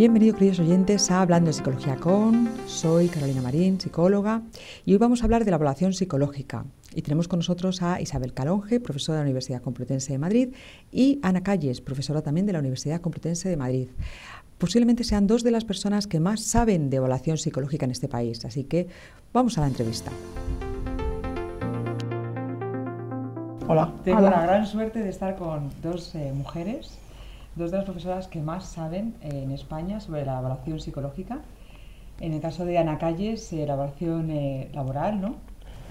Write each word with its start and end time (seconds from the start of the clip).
Bienvenidos, 0.00 0.38
queridos 0.38 0.60
oyentes, 0.60 1.10
a 1.10 1.20
Hablando 1.20 1.48
de 1.48 1.52
Psicología 1.52 1.96
con. 1.96 2.48
Soy 2.66 3.08
Carolina 3.08 3.42
Marín, 3.42 3.78
psicóloga, 3.78 4.40
y 4.86 4.92
hoy 4.92 4.98
vamos 4.98 5.20
a 5.20 5.24
hablar 5.24 5.44
de 5.44 5.50
la 5.50 5.58
evaluación 5.58 5.92
psicológica. 5.92 6.64
Y 6.94 7.02
tenemos 7.02 7.28
con 7.28 7.40
nosotros 7.40 7.82
a 7.82 8.00
Isabel 8.00 8.32
Calonge, 8.32 8.80
profesora 8.80 9.18
de 9.18 9.24
la 9.24 9.26
Universidad 9.26 9.60
Complutense 9.60 10.14
de 10.14 10.18
Madrid, 10.18 10.54
y 10.90 11.20
Ana 11.22 11.42
Calles, 11.42 11.82
profesora 11.82 12.22
también 12.22 12.46
de 12.46 12.54
la 12.54 12.60
Universidad 12.60 13.02
Complutense 13.02 13.50
de 13.50 13.58
Madrid. 13.58 13.88
Posiblemente 14.56 15.04
sean 15.04 15.26
dos 15.26 15.42
de 15.42 15.50
las 15.50 15.66
personas 15.66 16.06
que 16.06 16.18
más 16.18 16.40
saben 16.40 16.88
de 16.88 16.96
evaluación 16.96 17.36
psicológica 17.36 17.84
en 17.84 17.90
este 17.90 18.08
país, 18.08 18.42
así 18.46 18.64
que 18.64 18.88
vamos 19.34 19.58
a 19.58 19.60
la 19.60 19.66
entrevista. 19.66 20.10
Hola. 23.68 23.92
Tengo 24.02 24.22
la 24.22 24.40
gran 24.44 24.66
suerte 24.66 25.00
de 25.00 25.10
estar 25.10 25.36
con 25.36 25.70
dos 25.82 26.14
eh, 26.14 26.32
mujeres 26.34 26.99
dos 27.56 27.70
de 27.70 27.78
las 27.78 27.84
profesoras 27.84 28.28
que 28.28 28.40
más 28.40 28.64
saben 28.66 29.14
eh, 29.22 29.42
en 29.44 29.50
España 29.50 30.00
sobre 30.00 30.24
la 30.24 30.38
evaluación 30.38 30.80
psicológica. 30.80 31.40
En 32.20 32.32
el 32.32 32.40
caso 32.40 32.64
de 32.64 32.78
Ana 32.78 32.98
Calles, 32.98 33.52
eh, 33.52 33.64
la 33.66 33.74
evaluación 33.74 34.30
eh, 34.30 34.68
laboral, 34.72 35.20
¿no? 35.20 35.36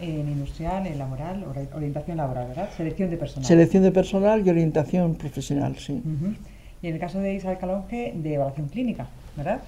En 0.02 0.30
industrial, 0.30 0.88
en 0.88 0.98
laboral, 0.98 1.46
orientación 1.74 2.18
laboral, 2.18 2.48
¿verdad? 2.48 2.70
Selección 2.78 3.10
de 3.10 3.18
personal. 3.18 3.46
Selección 3.46 3.84
de 3.84 3.92
personal 3.92 4.46
y 4.46 4.50
orientación 4.50 5.16
profesional, 5.16 5.76
sí. 5.78 6.02
Y 6.82 6.88
en 6.88 6.94
el 6.94 7.00
caso 7.02 7.20
de 7.20 7.34
Isabel 7.34 7.58
Calonge, 7.58 8.14
de 8.16 8.36
evaluación 8.36 8.70
clínica, 8.70 9.08
¿verdad? 9.36 9.60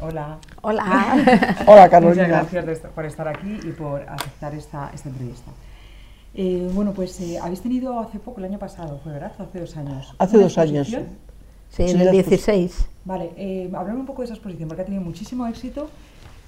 Hola. 0.00 0.38
Hola. 0.62 1.56
Hola, 1.66 1.88
Carolina. 1.88 2.44
Muchas 2.44 2.64
gracias 2.64 2.92
por 2.92 3.06
estar 3.06 3.26
aquí 3.26 3.58
y 3.64 3.72
por 3.72 4.02
aceptar 4.08 4.54
esta, 4.54 4.90
esta 4.94 5.08
entrevista. 5.08 5.50
Eh, 6.38 6.68
bueno, 6.74 6.92
pues 6.92 7.18
eh, 7.22 7.38
habéis 7.38 7.62
tenido 7.62 7.98
hace 7.98 8.18
poco, 8.18 8.40
el 8.40 8.44
año 8.44 8.58
pasado, 8.58 9.00
¿fue 9.02 9.12
verdad? 9.12 9.32
Hace 9.38 9.58
dos 9.58 9.74
años. 9.74 10.14
Hace 10.18 10.36
dos 10.36 10.58
años. 10.58 10.88
Sí, 11.70 11.82
en 11.82 12.00
el 12.00 12.10
16. 12.10 12.88
Vale, 13.06 13.30
eh, 13.38 13.70
hablame 13.74 14.00
un 14.00 14.06
poco 14.06 14.20
de 14.20 14.26
esa 14.26 14.34
exposición, 14.34 14.68
porque 14.68 14.82
ha 14.82 14.84
tenido 14.84 15.02
muchísimo 15.02 15.46
éxito. 15.46 15.88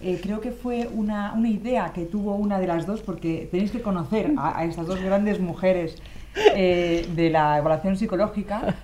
Eh, 0.03 0.21
creo 0.23 0.43
que 0.43 0.53
fue 0.53 0.89
una, 0.95 1.33
una, 1.33 1.49
idea 1.49 1.91
que 1.95 2.05
tuvo 2.05 2.35
una 2.35 2.61
de 2.61 2.67
las 2.67 2.87
dos, 2.87 3.01
porque 3.01 3.49
tenéis 3.51 3.71
que 3.71 3.81
conocer 3.81 4.35
a, 4.37 4.59
a 4.59 4.65
estas 4.65 4.87
dos 4.87 5.01
grandes 5.01 5.41
mujeres 5.41 5.97
de 6.55 7.31
la 7.33 7.59
evaluación 7.59 7.97
psicológica, 7.97 8.77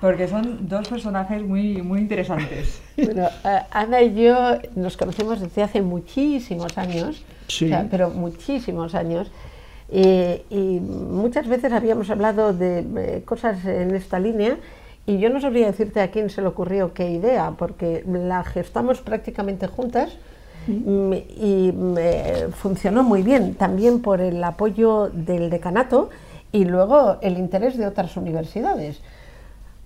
porque 0.00 0.26
son 0.26 0.66
dos 0.68 0.88
personajes 0.88 1.42
muy, 1.42 1.82
muy 1.82 2.00
interesantes. 2.00 2.80
Bueno, 2.96 3.28
Ana 3.70 4.02
y 4.02 4.14
yo 4.14 4.58
nos 4.74 4.96
conocemos 4.96 5.40
desde 5.40 5.62
hace 5.62 5.82
muchísimos 5.82 6.76
años, 6.78 7.22
sí. 7.46 7.66
o 7.66 7.68
sea, 7.68 7.86
pero 7.90 8.10
muchísimos 8.10 8.94
años. 8.94 9.30
Y, 9.90 10.42
y, 10.50 10.80
muchas 10.80 11.48
veces 11.48 11.72
habíamos 11.72 12.10
hablado 12.10 12.52
de 12.52 12.80
eh, 12.80 13.22
cosas 13.24 13.64
en 13.64 13.94
esta 13.94 14.18
línea 14.18 14.58
y 15.08 15.18
yo 15.18 15.30
no 15.30 15.40
sabría 15.40 15.68
decirte 15.68 16.02
a 16.02 16.10
quién 16.10 16.28
se 16.28 16.42
le 16.42 16.48
ocurrió 16.48 16.92
qué 16.92 17.10
idea, 17.10 17.54
porque 17.56 18.04
la 18.06 18.44
gestamos 18.44 19.00
prácticamente 19.00 19.66
juntas 19.66 20.18
mm. 20.66 21.12
y 21.40 21.72
me 21.72 22.48
funcionó 22.52 23.02
muy 23.02 23.22
bien, 23.22 23.54
también 23.54 24.02
por 24.02 24.20
el 24.20 24.44
apoyo 24.44 25.08
del 25.08 25.48
decanato 25.48 26.10
y 26.52 26.66
luego 26.66 27.16
el 27.22 27.38
interés 27.38 27.78
de 27.78 27.86
otras 27.86 28.18
universidades. 28.18 29.00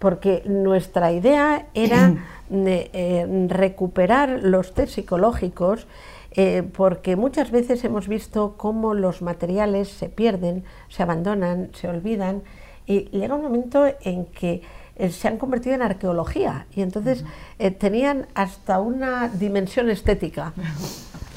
Porque 0.00 0.42
nuestra 0.44 1.12
idea 1.12 1.66
era 1.74 2.16
eh, 2.50 3.46
recuperar 3.48 4.40
los 4.42 4.74
test 4.74 4.94
psicológicos 4.94 5.86
eh, 6.34 6.62
porque 6.74 7.16
muchas 7.16 7.50
veces 7.50 7.84
hemos 7.84 8.08
visto 8.08 8.54
cómo 8.56 8.94
los 8.94 9.22
materiales 9.22 9.88
se 9.88 10.08
pierden, 10.08 10.64
se 10.88 11.02
abandonan, 11.02 11.70
se 11.74 11.88
olvidan 11.88 12.42
y 12.86 13.08
llega 13.10 13.34
un 13.34 13.42
momento 13.42 13.86
en 14.02 14.26
que 14.26 14.62
eh, 14.96 15.08
se 15.10 15.28
han 15.28 15.38
convertido 15.38 15.74
en 15.74 15.82
arqueología 15.82 16.66
y 16.74 16.82
entonces 16.82 17.24
eh, 17.58 17.70
tenían 17.70 18.26
hasta 18.34 18.80
una 18.80 19.28
dimensión 19.28 19.88
estética. 19.88 20.52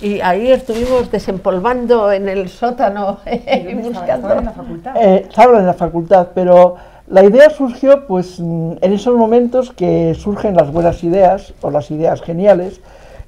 Y 0.02 0.20
ahí 0.20 0.52
estuvimos 0.52 1.10
desempolvando 1.10 2.12
en 2.12 2.28
el 2.28 2.50
sótano 2.50 3.20
y 3.26 3.74
buscando. 3.76 4.34
en 4.34 4.46
la 4.46 4.52
facultad? 4.52 4.98
Eh, 4.98 5.26
estaba 5.30 5.60
en 5.60 5.66
la 5.66 5.74
facultad, 5.74 6.28
pero 6.36 6.76
la 7.08 7.24
idea 7.24 7.50
surgió 7.50 8.06
pues 8.08 8.40
en 8.40 8.78
esos 8.82 9.16
momentos 9.16 9.72
que 9.72 10.14
surgen 10.16 10.56
las 10.56 10.72
buenas 10.72 11.04
ideas 11.04 11.54
o 11.62 11.72
las 11.72 11.92
ideas 11.92 12.22
geniales, 12.22 12.82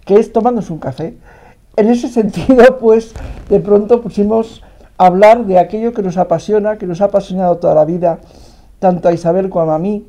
que 0.04 0.16
es 0.16 0.34
tomándose 0.34 0.74
un 0.74 0.80
café 0.80 1.16
en 1.78 1.90
ese 1.90 2.10
sentido, 2.10 2.78
pues 2.80 3.14
de 3.50 3.60
pronto 3.62 4.02
pusimos 4.02 4.64
a 4.98 5.06
hablar 5.06 5.46
de 5.46 5.60
aquello 5.60 5.94
que 5.94 6.02
nos 6.02 6.18
apasiona, 6.18 6.78
que 6.78 6.88
nos 6.88 7.00
ha 7.02 7.06
apasionado 7.06 7.58
toda 7.58 7.76
la 7.76 7.86
vida, 7.86 8.20
tanto 8.80 9.08
a 9.08 9.14
Isabel 9.14 9.50
como 9.50 9.72
a 9.72 9.80
mí, 9.80 10.08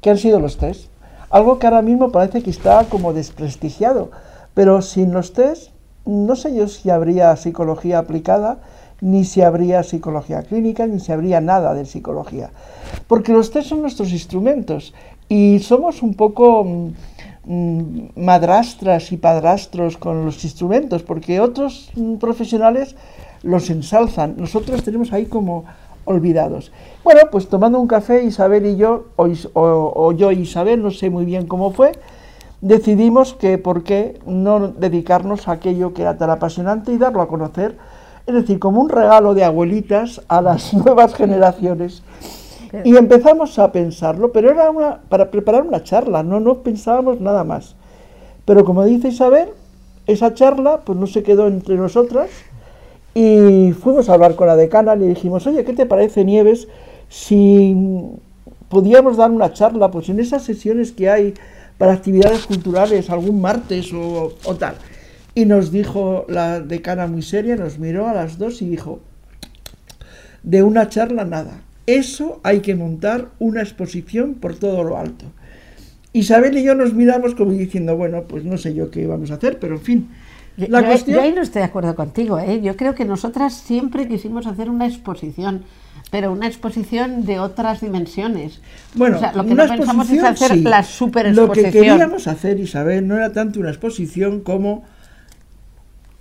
que 0.00 0.10
han 0.10 0.18
sido 0.18 0.40
los 0.40 0.56
test. 0.56 0.90
Algo 1.30 1.58
que 1.58 1.66
ahora 1.66 1.82
mismo 1.82 2.10
parece 2.10 2.42
que 2.42 2.50
está 2.50 2.84
como 2.88 3.12
desprestigiado, 3.12 4.10
pero 4.54 4.82
sin 4.82 5.12
los 5.12 5.32
test 5.32 5.70
no 6.06 6.34
sé 6.34 6.54
yo 6.54 6.66
si 6.66 6.90
habría 6.90 7.36
psicología 7.36 7.98
aplicada, 7.98 8.58
ni 9.00 9.24
si 9.24 9.42
habría 9.42 9.82
psicología 9.82 10.42
clínica, 10.42 10.86
ni 10.86 10.98
si 10.98 11.12
habría 11.12 11.40
nada 11.40 11.74
de 11.74 11.86
psicología. 11.86 12.50
Porque 13.06 13.32
los 13.32 13.50
test 13.50 13.68
son 13.68 13.82
nuestros 13.82 14.10
instrumentos 14.12 14.94
y 15.28 15.60
somos 15.60 16.02
un 16.02 16.14
poco 16.14 16.64
mm, 16.64 16.88
madrastras 17.44 19.12
y 19.12 19.16
padrastros 19.16 19.96
con 19.96 20.24
los 20.24 20.44
instrumentos, 20.44 21.02
porque 21.02 21.40
otros 21.40 21.90
mm, 21.94 22.16
profesionales 22.16 22.96
los 23.42 23.70
ensalzan, 23.70 24.34
nosotros 24.36 24.82
tenemos 24.82 25.12
ahí 25.12 25.26
como 25.26 25.64
olvidados. 26.04 26.72
Bueno, 27.02 27.22
pues 27.30 27.48
tomando 27.48 27.80
un 27.80 27.86
café, 27.86 28.24
Isabel 28.24 28.66
y 28.66 28.76
yo, 28.76 29.06
o, 29.16 29.28
o, 29.54 30.12
yo 30.12 30.32
y 30.32 30.40
Isabel, 30.40 30.82
no 30.82 30.90
sé 30.90 31.08
muy 31.08 31.24
bien 31.24 31.46
cómo 31.46 31.72
fue, 31.72 31.92
decidimos 32.60 33.34
que 33.34 33.58
por 33.58 33.84
qué 33.84 34.20
no 34.26 34.68
dedicarnos 34.68 35.48
a 35.48 35.52
aquello 35.52 35.94
que 35.94 36.02
era 36.02 36.18
tan 36.18 36.30
apasionante 36.30 36.92
y 36.92 36.98
darlo 36.98 37.22
a 37.22 37.28
conocer, 37.28 37.78
es 38.26 38.34
decir, 38.34 38.58
como 38.58 38.80
un 38.80 38.90
regalo 38.90 39.34
de 39.34 39.44
abuelitas 39.44 40.20
a 40.28 40.42
las 40.42 40.74
nuevas 40.84 41.14
generaciones. 41.14 42.02
Y 42.84 42.96
empezamos 42.96 43.58
a 43.58 43.72
pensarlo, 43.72 44.32
pero 44.32 44.50
era 44.50 44.70
una, 44.70 45.00
para 45.08 45.30
preparar 45.30 45.62
una 45.62 45.82
charla, 45.82 46.22
no, 46.22 46.38
no 46.38 46.62
pensábamos 46.62 47.20
nada 47.20 47.42
más. 47.42 47.74
Pero 48.44 48.64
como 48.64 48.84
dice 48.84 49.08
Isabel, 49.08 49.48
esa 50.06 50.34
charla 50.34 50.80
pues 50.80 50.98
no 50.98 51.06
se 51.06 51.22
quedó 51.22 51.46
entre 51.48 51.76
nosotras 51.76 52.30
y 53.14 53.72
fuimos 53.72 54.08
a 54.08 54.14
hablar 54.14 54.36
con 54.36 54.46
la 54.46 54.56
decana, 54.56 54.94
le 54.94 55.06
dijimos, 55.06 55.46
oye, 55.46 55.64
¿qué 55.64 55.72
te 55.72 55.86
parece 55.86 56.24
Nieves 56.24 56.68
si 57.08 57.76
podíamos 58.68 59.16
dar 59.16 59.30
una 59.30 59.52
charla 59.52 59.90
pues 59.90 60.08
en 60.08 60.20
esas 60.20 60.42
sesiones 60.42 60.92
que 60.92 61.10
hay 61.10 61.34
para 61.76 61.92
actividades 61.92 62.46
culturales 62.46 63.10
algún 63.10 63.40
martes 63.40 63.92
o, 63.92 64.34
o 64.44 64.54
tal? 64.54 64.76
Y 65.34 65.44
nos 65.44 65.72
dijo 65.72 66.24
la 66.28 66.60
decana 66.60 67.06
muy 67.06 67.22
seria, 67.22 67.56
nos 67.56 67.78
miró 67.78 68.06
a 68.06 68.14
las 68.14 68.38
dos 68.38 68.62
y 68.62 68.68
dijo, 68.68 69.00
de 70.42 70.62
una 70.62 70.88
charla 70.88 71.24
nada, 71.24 71.62
eso 71.96 72.40
hay 72.42 72.60
que 72.60 72.74
montar 72.74 73.28
una 73.38 73.62
exposición 73.62 74.34
por 74.34 74.56
todo 74.56 74.82
lo 74.84 74.96
alto. 74.96 75.26
Isabel 76.12 76.56
y 76.58 76.64
yo 76.64 76.74
nos 76.74 76.92
miramos 76.92 77.34
como 77.34 77.52
diciendo, 77.52 77.96
bueno, 77.96 78.24
pues 78.24 78.44
no 78.44 78.58
sé 78.58 78.74
yo 78.74 78.90
qué 78.90 79.06
vamos 79.06 79.30
a 79.30 79.34
hacer, 79.34 79.58
pero 79.58 79.76
en 79.76 79.80
fin. 79.80 80.08
La 80.56 80.80
yo, 80.80 80.86
cuestión... 80.86 81.16
yo 81.16 81.22
ahí 81.22 81.32
no 81.32 81.42
estoy 81.42 81.60
de 81.60 81.66
acuerdo 81.66 81.94
contigo, 81.94 82.38
¿eh? 82.38 82.60
yo 82.60 82.76
creo 82.76 82.94
que 82.94 83.04
nosotras 83.04 83.54
siempre 83.54 84.08
quisimos 84.08 84.46
hacer 84.46 84.68
una 84.68 84.86
exposición, 84.86 85.62
pero 86.10 86.32
una 86.32 86.48
exposición 86.48 87.24
de 87.24 87.38
otras 87.38 87.80
dimensiones. 87.80 88.60
Bueno, 88.94 89.16
o 89.16 89.20
sea, 89.20 89.32
lo 89.32 89.46
que 89.46 89.54
no 89.54 89.66
pensamos 89.66 90.10
es 90.10 90.22
hacer 90.22 90.52
sí. 90.52 90.62
la 90.62 90.82
super 90.82 91.34
Lo 91.34 91.52
que 91.52 91.70
queríamos 91.70 92.26
hacer, 92.26 92.58
Isabel, 92.58 93.06
no 93.06 93.16
era 93.16 93.32
tanto 93.32 93.60
una 93.60 93.70
exposición 93.70 94.40
como 94.40 94.84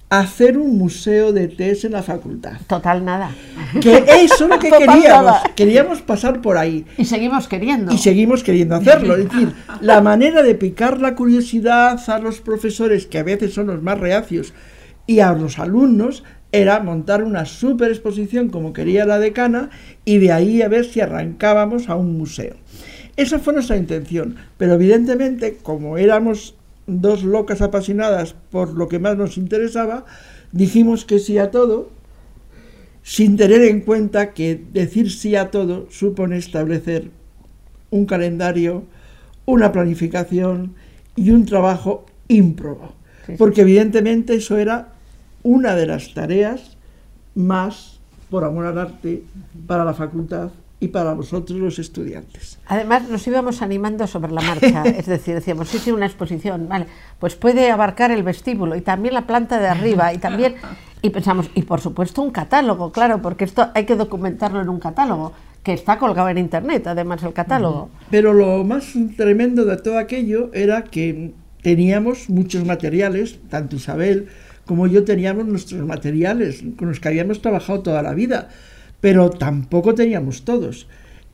hacer 0.09 0.57
un 0.57 0.77
museo 0.77 1.31
de 1.31 1.47
test 1.47 1.85
en 1.85 1.91
la 1.91 2.01
facultad. 2.01 2.53
Total 2.67 3.05
nada. 3.05 3.31
Que 3.79 4.03
eso 4.23 4.45
es 4.45 4.49
lo 4.49 4.59
que 4.59 4.69
queríamos. 4.77 5.37
Queríamos 5.55 6.01
pasar 6.01 6.41
por 6.41 6.57
ahí. 6.57 6.85
Y 6.97 7.05
seguimos 7.05 7.47
queriendo. 7.47 7.93
Y 7.93 7.97
seguimos 7.97 8.43
queriendo 8.43 8.75
hacerlo. 8.75 9.15
Es 9.15 9.29
decir, 9.29 9.53
la 9.81 10.01
manera 10.01 10.41
de 10.41 10.55
picar 10.55 10.99
la 10.99 11.15
curiosidad 11.15 11.99
a 12.09 12.19
los 12.19 12.41
profesores, 12.41 13.05
que 13.05 13.19
a 13.19 13.23
veces 13.23 13.53
son 13.53 13.67
los 13.67 13.83
más 13.83 13.99
reacios, 13.99 14.53
y 15.05 15.19
a 15.19 15.31
los 15.33 15.59
alumnos, 15.59 16.23
era 16.51 16.79
montar 16.79 17.23
una 17.23 17.45
super 17.45 17.91
exposición 17.91 18.49
como 18.49 18.73
quería 18.73 19.05
la 19.05 19.19
decana 19.19 19.69
y 20.03 20.17
de 20.17 20.31
ahí 20.31 20.61
a 20.63 20.67
ver 20.67 20.85
si 20.85 20.99
arrancábamos 20.99 21.89
a 21.89 21.95
un 21.95 22.17
museo. 22.17 22.55
Esa 23.15 23.37
fue 23.37 23.53
nuestra 23.53 23.77
intención, 23.77 24.37
pero 24.57 24.73
evidentemente 24.73 25.57
como 25.61 25.97
éramos 25.97 26.55
dos 26.89 27.23
locas 27.23 27.61
apasionadas 27.61 28.35
por 28.51 28.73
lo 28.73 28.87
que 28.87 28.99
más 28.99 29.17
nos 29.17 29.37
interesaba, 29.37 30.05
dijimos 30.51 31.05
que 31.05 31.19
sí 31.19 31.37
a 31.37 31.51
todo, 31.51 31.89
sin 33.03 33.37
tener 33.37 33.61
en 33.63 33.81
cuenta 33.81 34.33
que 34.33 34.61
decir 34.73 35.11
sí 35.11 35.35
a 35.35 35.51
todo 35.51 35.87
supone 35.89 36.37
establecer 36.37 37.11
un 37.91 38.05
calendario, 38.05 38.83
una 39.45 39.71
planificación 39.71 40.75
y 41.15 41.31
un 41.31 41.45
trabajo 41.45 42.05
ímprobo. 42.27 42.93
Porque 43.37 43.61
evidentemente 43.61 44.35
eso 44.35 44.57
era 44.57 44.93
una 45.43 45.75
de 45.75 45.85
las 45.85 46.13
tareas 46.13 46.77
más, 47.35 47.99
por 48.29 48.43
amor 48.43 48.65
al 48.65 48.77
arte, 48.77 49.23
para 49.67 49.85
la 49.85 49.93
facultad 49.93 50.51
y 50.79 50.89
para 50.89 51.13
vosotros 51.13 51.59
los 51.59 51.79
estudiantes. 51.79 52.57
Además 52.67 53.09
nos 53.09 53.25
íbamos 53.27 53.61
animando 53.61 54.07
sobre 54.07 54.31
la 54.31 54.41
marcha, 54.41 54.83
es 54.85 55.05
decir, 55.05 55.35
decíamos, 55.35 55.67
sí, 55.67 55.77
sí, 55.77 55.91
una 55.91 56.05
exposición, 56.05 56.67
vale, 56.69 56.85
pues 57.19 57.35
puede 57.35 57.69
abarcar 57.71 58.11
el 58.11 58.23
vestíbulo 58.23 58.75
y 58.75 58.81
también 58.81 59.13
la 59.13 59.27
planta 59.27 59.59
de 59.59 59.67
arriba 59.67 60.13
y 60.13 60.17
también, 60.17 60.55
y 61.01 61.09
pensamos, 61.09 61.49
y 61.53 61.63
por 61.63 61.81
supuesto 61.81 62.21
un 62.21 62.31
catálogo, 62.31 62.91
claro, 62.91 63.21
porque 63.21 63.43
esto 63.43 63.69
hay 63.73 63.85
que 63.85 63.95
documentarlo 63.95 64.61
en 64.61 64.69
un 64.69 64.79
catálogo, 64.79 65.33
que 65.63 65.73
está 65.73 65.97
colgado 65.99 66.29
en 66.29 66.37
internet, 66.37 66.87
además 66.87 67.21
el 67.23 67.33
catálogo. 67.33 67.89
Pero 68.09 68.33
lo 68.33 68.63
más 68.63 68.93
tremendo 69.17 69.65
de 69.65 69.75
todo 69.75 69.97
aquello 69.97 70.49
era 70.53 70.85
que 70.85 71.33
teníamos 71.61 72.29
muchos 72.29 72.63
materiales, 72.63 73.37
tanto 73.49 73.75
Isabel 73.75 74.29
como 74.65 74.85
yo 74.85 75.03
teníamos 75.03 75.47
nuestros 75.47 75.83
materiales 75.83 76.63
con 76.77 76.89
los 76.89 76.99
que 76.99 77.07
habíamos 77.07 77.41
trabajado 77.41 77.81
toda 77.81 78.03
la 78.03 78.13
vida 78.13 78.49
pero 79.01 79.29
tampoco 79.29 79.95
teníamos 79.95 80.43
todos. 80.43 80.87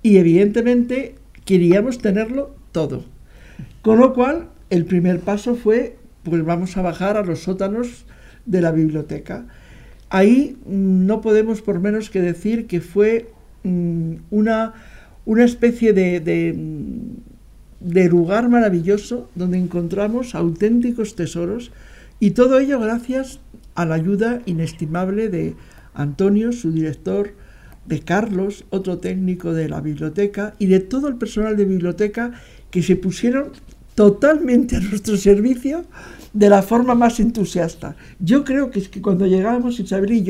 Y 0.04 0.18
evidentemente 0.18 1.16
queríamos 1.46 2.00
tenerlo 2.00 2.56
todo. 2.72 3.06
Con 3.82 4.00
lo 4.00 4.14
cual, 4.14 4.50
el 4.70 4.86
primer 4.86 5.20
paso 5.20 5.56
fue, 5.56 5.98
pues 6.24 6.44
vamos 6.44 6.78
a 6.78 6.82
bajar 6.82 7.18
a 7.18 7.24
los 7.24 7.40
sótanos 7.40 8.06
de 8.46 8.62
la 8.62 8.72
biblioteca. 8.72 9.46
Ahí 10.10 10.58
mm, 10.66 11.06
no 11.06 11.22
podemos 11.22 11.62
por 11.62 11.80
menos 11.80 12.10
que 12.10 12.22
decir 12.22 12.68
que 12.68 12.82
fue 12.82 13.30
mm, 13.64 14.16
una, 14.30 14.74
una 15.26 15.44
especie 15.44 15.94
de, 15.94 16.54
mm, 16.56 17.90
de 17.92 18.10
lugar 18.10 18.50
maravilloso 18.50 19.30
donde 19.36 19.58
encontramos 19.58 20.36
auténticos 20.36 21.16
tesoros 21.16 21.72
y 22.20 22.32
todo 22.32 22.60
ello 22.60 22.80
gracias 22.80 23.40
a 23.76 23.86
la 23.86 23.96
ayuda 23.96 24.42
inestimable 24.46 25.30
de 25.30 25.56
Antonio, 25.94 26.52
su 26.52 26.72
director, 26.72 27.34
de 27.86 28.00
Carlos, 28.00 28.66
otro 28.70 28.98
técnico 28.98 29.54
de 29.54 29.70
la 29.70 29.82
biblioteca, 29.82 30.56
y 30.60 30.68
de 30.68 30.80
todo 30.80 31.08
el 31.08 31.16
personal 31.16 31.56
de 31.58 31.66
biblioteca 31.66 32.34
que 32.72 32.82
se 32.82 32.96
pusieron 32.96 33.52
totalmente 33.96 34.76
a 34.76 34.80
nuestro 34.82 35.18
servicio 35.18 35.86
de 36.34 36.50
la 36.50 36.62
forma 36.62 36.96
más 36.96 37.20
entusiasta. 37.20 37.96
Yo 38.20 38.44
creo 38.44 38.70
que 38.70 38.80
es 38.80 38.90
que 38.90 39.02
cuando 39.02 39.26
llegábamos 39.26 39.80
Isabel 39.80 40.12
y 40.12 40.30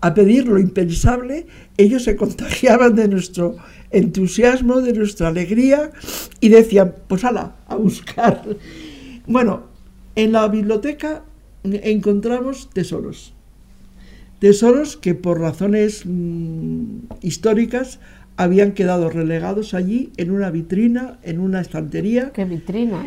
a 0.00 0.14
pedir 0.14 0.46
lo 0.46 0.58
impensable, 0.58 1.46
ellos 1.76 2.04
se 2.04 2.16
contagiaban 2.16 2.94
de 2.94 3.08
nuestro 3.08 3.56
entusiasmo, 3.90 4.80
de 4.80 4.92
nuestra 4.92 5.28
alegría 5.28 5.90
y 6.40 6.48
decían, 6.48 6.94
pues 7.08 7.24
ala, 7.24 7.56
a 7.66 7.76
buscar. 7.76 8.42
Bueno, 9.26 9.64
en 10.14 10.32
la 10.32 10.48
biblioteca 10.48 11.24
encontramos 11.62 12.70
tesoros 12.70 13.33
tesoros 14.44 14.98
que 14.98 15.14
por 15.14 15.40
razones 15.40 16.02
mm, 16.04 17.06
históricas 17.22 17.98
habían 18.36 18.72
quedado 18.72 19.08
relegados 19.08 19.72
allí 19.72 20.12
en 20.18 20.30
una 20.30 20.50
vitrina, 20.50 21.16
en 21.22 21.40
una 21.40 21.62
estantería. 21.62 22.30
¿Qué 22.34 22.44
vitrina? 22.44 23.06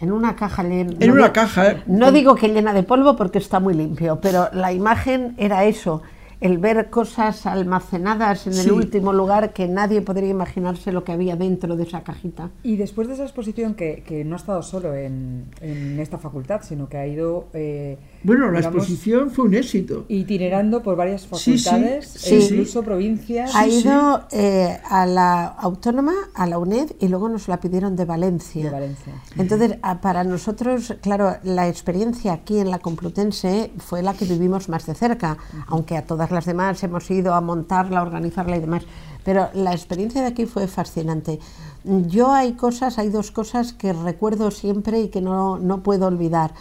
En, 0.00 0.10
una 0.10 0.34
caja 0.34 0.64
llena. 0.64 0.94
En 0.98 1.12
una 1.12 1.32
caja. 1.32 1.70
¿eh? 1.70 1.82
No 1.86 2.10
digo 2.10 2.34
que 2.34 2.48
llena 2.48 2.74
de 2.74 2.82
polvo 2.82 3.14
porque 3.14 3.38
está 3.38 3.60
muy 3.60 3.74
limpio, 3.74 4.18
pero 4.20 4.48
la 4.52 4.72
imagen 4.72 5.36
era 5.38 5.64
eso, 5.64 6.02
el 6.44 6.58
ver 6.58 6.90
cosas 6.90 7.46
almacenadas 7.46 8.46
en 8.46 8.52
el 8.52 8.70
último 8.70 9.14
lugar 9.14 9.54
que 9.54 9.66
nadie 9.66 10.02
podría 10.02 10.28
imaginarse 10.28 10.92
lo 10.92 11.02
que 11.02 11.12
había 11.12 11.36
dentro 11.36 11.74
de 11.74 11.84
esa 11.84 12.02
cajita. 12.02 12.50
Y 12.62 12.76
después 12.76 13.08
de 13.08 13.14
esa 13.14 13.22
exposición, 13.22 13.72
que, 13.72 14.02
que 14.06 14.26
no 14.26 14.34
ha 14.34 14.36
estado 14.36 14.62
solo 14.62 14.94
en, 14.94 15.46
en, 15.62 15.98
esta 15.98 16.18
facultad, 16.18 16.60
sino 16.62 16.86
que 16.86 16.98
ha 16.98 17.06
ido... 17.06 17.46
Eh, 17.54 17.96
bueno, 18.24 18.50
la 18.50 18.60
exposición 18.60 19.30
fue 19.30 19.46
un 19.46 19.54
éxito. 19.54 20.04
Itinerando 20.08 20.82
por 20.82 20.96
varias 20.96 21.26
facultades, 21.26 22.08
sí, 22.08 22.34
e 22.34 22.40
incluso 22.40 22.82
provincias. 22.82 23.54
Ha 23.54 23.66
ido 23.66 24.26
eh, 24.30 24.76
a 24.90 25.06
la 25.06 25.46
Autónoma, 25.46 26.12
a 26.34 26.46
la 26.46 26.58
UNED, 26.58 26.92
y 27.00 27.08
luego 27.08 27.30
nos 27.30 27.48
la 27.48 27.58
pidieron 27.58 27.96
de 27.96 28.04
Valencia. 28.04 28.64
De 28.64 28.70
Valencia. 28.70 29.14
Entonces, 29.38 29.78
para 30.02 30.24
nosotros, 30.24 30.94
claro, 31.00 31.36
la 31.42 31.68
experiencia 31.68 32.34
aquí 32.34 32.58
en 32.58 32.70
la 32.70 32.80
Complutense 32.80 33.70
fue 33.78 34.02
la 34.02 34.12
que 34.12 34.26
vivimos 34.26 34.68
más 34.68 34.84
de 34.84 34.94
cerca, 34.94 35.38
aunque 35.68 35.96
a 35.96 36.04
todas 36.04 36.33
las 36.34 36.44
demás 36.44 36.82
hemos 36.82 37.10
ido 37.10 37.34
a 37.34 37.40
montarla, 37.40 38.00
a 38.00 38.02
organizarla 38.02 38.56
y 38.56 38.60
demás. 38.60 38.84
Pero 39.24 39.48
la 39.54 39.72
experiencia 39.72 40.20
de 40.20 40.28
aquí 40.28 40.44
fue 40.44 40.66
fascinante. 40.68 41.38
Yo 41.84 42.32
hay 42.32 42.54
cosas, 42.54 42.98
hay 42.98 43.08
dos 43.08 43.30
cosas 43.30 43.72
que 43.72 43.92
recuerdo 43.92 44.50
siempre 44.50 45.00
y 45.00 45.08
que 45.08 45.20
no, 45.20 45.58
no 45.58 45.82
puedo 45.82 46.06
olvidar 46.06 46.52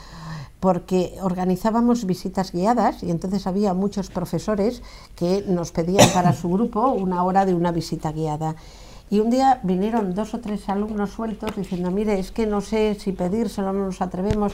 porque 0.64 1.18
organizábamos 1.22 2.06
visitas 2.06 2.54
guiadas 2.54 3.04
y 3.04 3.12
entonces 3.12 3.48
había 3.48 3.74
muchos 3.74 4.10
profesores 4.10 4.82
que 5.14 5.44
nos 5.46 5.74
pedían 5.74 6.08
para 6.14 6.32
su 6.32 6.48
grupo 6.48 6.88
una 6.92 7.22
hora 7.26 7.46
de 7.46 7.54
una 7.54 7.74
visita 7.74 8.14
guiada. 8.14 8.56
Y 9.10 9.20
un 9.20 9.30
día 9.30 9.60
vinieron 9.64 10.16
dos 10.16 10.34
o 10.34 10.40
tres 10.40 10.70
alumnos 10.70 11.12
sueltos 11.12 11.54
diciendo, 11.58 11.92
mire, 11.92 12.18
es 12.18 12.32
que 12.32 12.48
no 12.48 12.62
sé 12.62 12.96
si 12.98 13.12
pedírselo, 13.12 13.74
no 13.74 13.86
nos 13.88 14.02
atrevemos, 14.02 14.54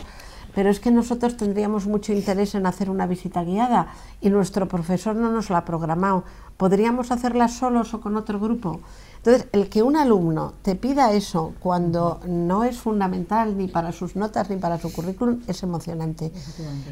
pero 0.53 0.69
es 0.69 0.79
que 0.79 0.91
nosotros 0.91 1.37
tendríamos 1.37 1.87
mucho 1.87 2.13
interés 2.13 2.55
en 2.55 2.65
hacer 2.65 2.89
una 2.89 3.07
visita 3.07 3.43
guiada 3.43 3.87
y 4.21 4.29
nuestro 4.29 4.67
profesor 4.67 5.15
no 5.15 5.31
nos 5.31 5.49
la 5.49 5.59
ha 5.59 5.65
programado. 5.65 6.23
¿Podríamos 6.57 7.11
hacerla 7.11 7.47
solos 7.47 7.93
o 7.93 8.01
con 8.01 8.17
otro 8.17 8.39
grupo? 8.39 8.79
Entonces, 9.17 9.47
el 9.51 9.69
que 9.69 9.83
un 9.83 9.97
alumno 9.97 10.53
te 10.61 10.75
pida 10.75 11.11
eso 11.11 11.53
cuando 11.59 12.21
no 12.25 12.63
es 12.63 12.77
fundamental 12.77 13.57
ni 13.57 13.67
para 13.67 13.91
sus 13.91 14.15
notas 14.15 14.49
ni 14.49 14.55
para 14.55 14.79
su 14.79 14.91
currículum 14.93 15.41
es 15.47 15.61
emocionante. 15.61 16.31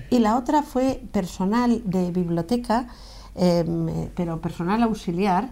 Y 0.09 0.19
la 0.19 0.38
otra 0.38 0.62
fue 0.62 1.01
personal 1.12 1.81
de 1.86 2.12
biblioteca, 2.12 2.88
em, 3.36 4.09
pero 4.15 4.42
personal 4.42 4.83
auxiliar, 4.83 5.51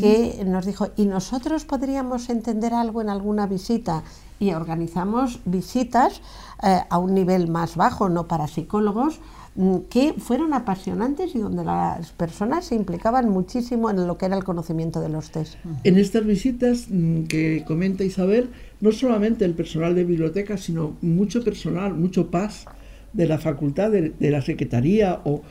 que 0.00 0.42
nos 0.46 0.64
dijo, 0.64 0.88
¿y 0.96 1.04
nosotros 1.04 1.66
podríamos 1.66 2.30
entender 2.30 2.72
algo 2.72 3.02
en 3.02 3.10
alguna 3.10 3.46
visita? 3.46 4.02
Y 4.38 4.52
organizamos 4.52 5.40
visitas 5.44 6.20
eh, 6.62 6.80
a 6.88 6.98
un 6.98 7.14
nivel 7.14 7.48
más 7.48 7.76
bajo, 7.76 8.08
no 8.08 8.26
para 8.26 8.48
psicólogos, 8.48 9.20
mm, 9.54 9.76
que 9.90 10.14
fueron 10.14 10.54
apasionantes 10.54 11.34
y 11.34 11.38
donde 11.38 11.64
las 11.64 12.12
personas 12.12 12.66
se 12.66 12.74
implicaban 12.74 13.28
muchísimo 13.28 13.90
en 13.90 14.06
lo 14.06 14.18
que 14.18 14.26
era 14.26 14.36
el 14.36 14.44
conocimiento 14.44 15.00
de 15.00 15.08
los 15.08 15.30
test. 15.30 15.56
En 15.84 15.98
estas 15.98 16.24
visitas 16.24 16.86
mm, 16.88 17.24
que 17.24 17.64
comenta 17.66 18.04
Isabel, 18.04 18.50
no 18.80 18.92
solamente 18.92 19.44
el 19.44 19.54
personal 19.54 19.94
de 19.94 20.04
biblioteca, 20.04 20.56
sino 20.56 20.96
mucho 21.00 21.42
personal, 21.44 21.94
mucho 21.94 22.30
paz 22.30 22.66
de 23.12 23.26
la 23.26 23.38
facultad, 23.38 23.90
de, 23.90 24.10
de 24.10 24.30
la 24.30 24.42
secretaría 24.42 25.20
o 25.24 25.42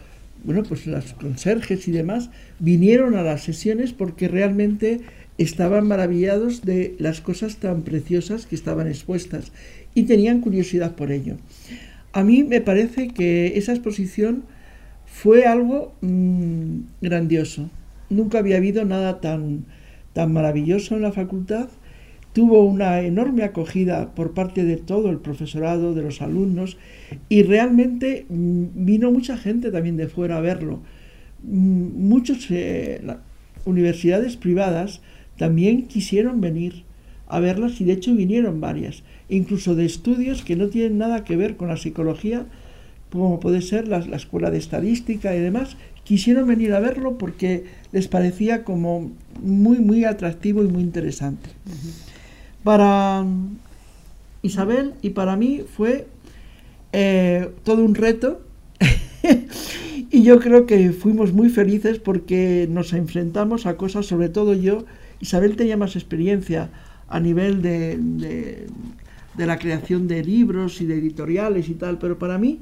bueno, 0.44 0.64
pues 0.64 0.86
las 0.88 1.14
conserjes 1.14 1.88
y 1.88 1.92
demás 1.92 2.30
vinieron 2.60 3.16
a 3.16 3.24
las 3.24 3.44
sesiones 3.44 3.94
porque 3.94 4.28
realmente 4.28 5.02
estaban 5.38 5.88
maravillados 5.88 6.62
de 6.62 6.96
las 7.00 7.22
cosas 7.22 7.58
tan 7.58 7.82
preciosas 7.82 8.46
que 8.46 8.56
estaban 8.56 8.88
expuestas 8.88 9.52
y 9.96 10.04
tenían 10.04 10.42
curiosidad 10.42 10.96
por 10.96 11.12
ello. 11.12 11.38
A 12.12 12.24
mí 12.24 12.44
me 12.44 12.62
parece 12.62 13.08
que 13.10 13.58
esa 13.58 13.74
exposición 13.74 14.44
fue 15.06 15.46
algo 15.46 15.94
mm, 16.02 16.80
grandioso. 17.02 17.70
Nunca 18.10 18.40
había 18.40 18.58
habido 18.58 18.86
nada 18.86 19.22
tan, 19.22 19.66
tan 20.14 20.32
maravilloso 20.32 20.96
en 20.96 21.02
la 21.02 21.12
facultad. 21.12 21.70
Tuvo 22.34 22.64
una 22.64 23.02
enorme 23.02 23.44
acogida 23.44 24.14
por 24.16 24.34
parte 24.34 24.64
de 24.64 24.78
todo 24.78 25.10
el 25.10 25.20
profesorado, 25.20 25.94
de 25.94 26.02
los 26.02 26.22
alumnos, 26.22 26.78
y 27.30 27.44
realmente 27.44 28.26
mm, 28.30 28.86
vino 28.86 29.12
mucha 29.12 29.38
gente 29.38 29.72
también 29.72 29.98
de 29.98 30.08
fuera 30.08 30.38
a 30.38 30.42
verlo. 30.42 30.82
Mm, 31.44 32.08
muchas 32.08 32.46
eh, 32.50 33.02
universidades 33.66 34.38
privadas 34.38 35.02
también 35.38 35.88
quisieron 35.88 36.42
venir 36.42 36.84
a 37.28 37.40
verlas 37.40 37.82
y 37.82 37.86
de 37.86 37.94
hecho 37.94 38.14
vinieron 38.14 38.62
varias 38.62 39.04
incluso 39.30 39.76
de 39.76 39.86
estudios 39.86 40.44
que 40.44 40.56
no 40.56 40.68
tienen 40.68 40.98
nada 40.98 41.24
que 41.24 41.36
ver 41.36 41.58
con 41.58 41.68
la 41.68 41.78
psicología, 41.78 42.46
como 43.12 43.40
puede 43.40 43.62
ser 43.62 43.88
la, 43.88 44.00
escuela 44.00 44.52
de 44.52 44.58
estadística 44.58 45.36
y 45.36 45.40
demás, 45.40 45.78
quisieron 46.04 46.48
venir 46.48 46.74
a 46.74 46.80
verlo 46.80 47.18
porque 47.18 47.66
les 47.92 48.08
parecía 48.08 48.64
como 48.64 49.12
muy, 49.42 49.80
muy 49.80 50.06
atractivo 50.06 50.64
y 50.64 50.68
muy 50.68 50.82
interesante. 50.82 51.50
Para 52.64 53.26
Isabel 54.42 54.94
y 55.02 55.12
para 55.12 55.36
mí 55.36 55.62
fue 55.76 56.08
eh, 56.92 57.50
todo 57.64 57.84
un 57.84 57.96
reto 57.96 58.42
y 60.12 60.24
yo 60.24 60.40
creo 60.40 60.66
que 60.66 60.92
fuimos 60.92 61.34
muy 61.34 61.50
felices 61.50 62.00
porque 62.00 62.68
nos 62.70 62.94
enfrentamos 62.94 63.66
a 63.66 63.78
cosas, 63.78 64.06
sobre 64.06 64.30
todo 64.30 64.54
yo, 64.54 64.86
Isabel 65.24 65.56
tenía 65.56 65.78
más 65.78 65.96
experiencia 65.96 66.70
a 67.08 67.20
nivel 67.20 67.62
de 67.62 68.68
de 69.36 69.46
la 69.46 69.58
creación 69.58 70.08
de 70.08 70.24
libros 70.24 70.82
y 70.82 70.86
de 70.86 70.96
editoriales 70.96 71.70
y 71.70 71.74
tal, 71.74 71.98
pero 71.98 72.20
para 72.20 72.38
mí 72.38 72.60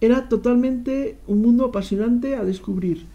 era 0.00 0.28
totalmente 0.28 1.16
un 1.26 1.40
mundo 1.40 1.66
apasionante 1.66 2.36
a 2.36 2.44
descubrir. 2.44 3.06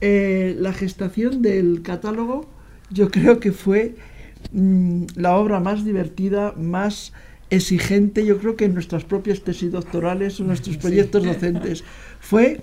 Eh, 0.00 0.56
la 0.58 0.72
gestación 0.72 1.42
del 1.42 1.82
catálogo 1.82 2.48
yo 2.90 3.10
creo 3.10 3.38
que 3.38 3.52
fue 3.52 3.94
mm, 4.52 5.04
la 5.16 5.36
obra 5.36 5.60
más 5.60 5.84
divertida, 5.84 6.52
más 6.52 7.12
exigente, 7.50 8.24
yo 8.24 8.38
creo 8.38 8.56
que 8.56 8.64
en 8.64 8.74
nuestras 8.74 9.04
propias 9.04 9.42
tesis 9.42 9.70
doctorales 9.70 10.40
o 10.40 10.44
nuestros 10.44 10.78
proyectos 10.78 11.24
docentes. 11.30 11.84
Fue 12.18 12.60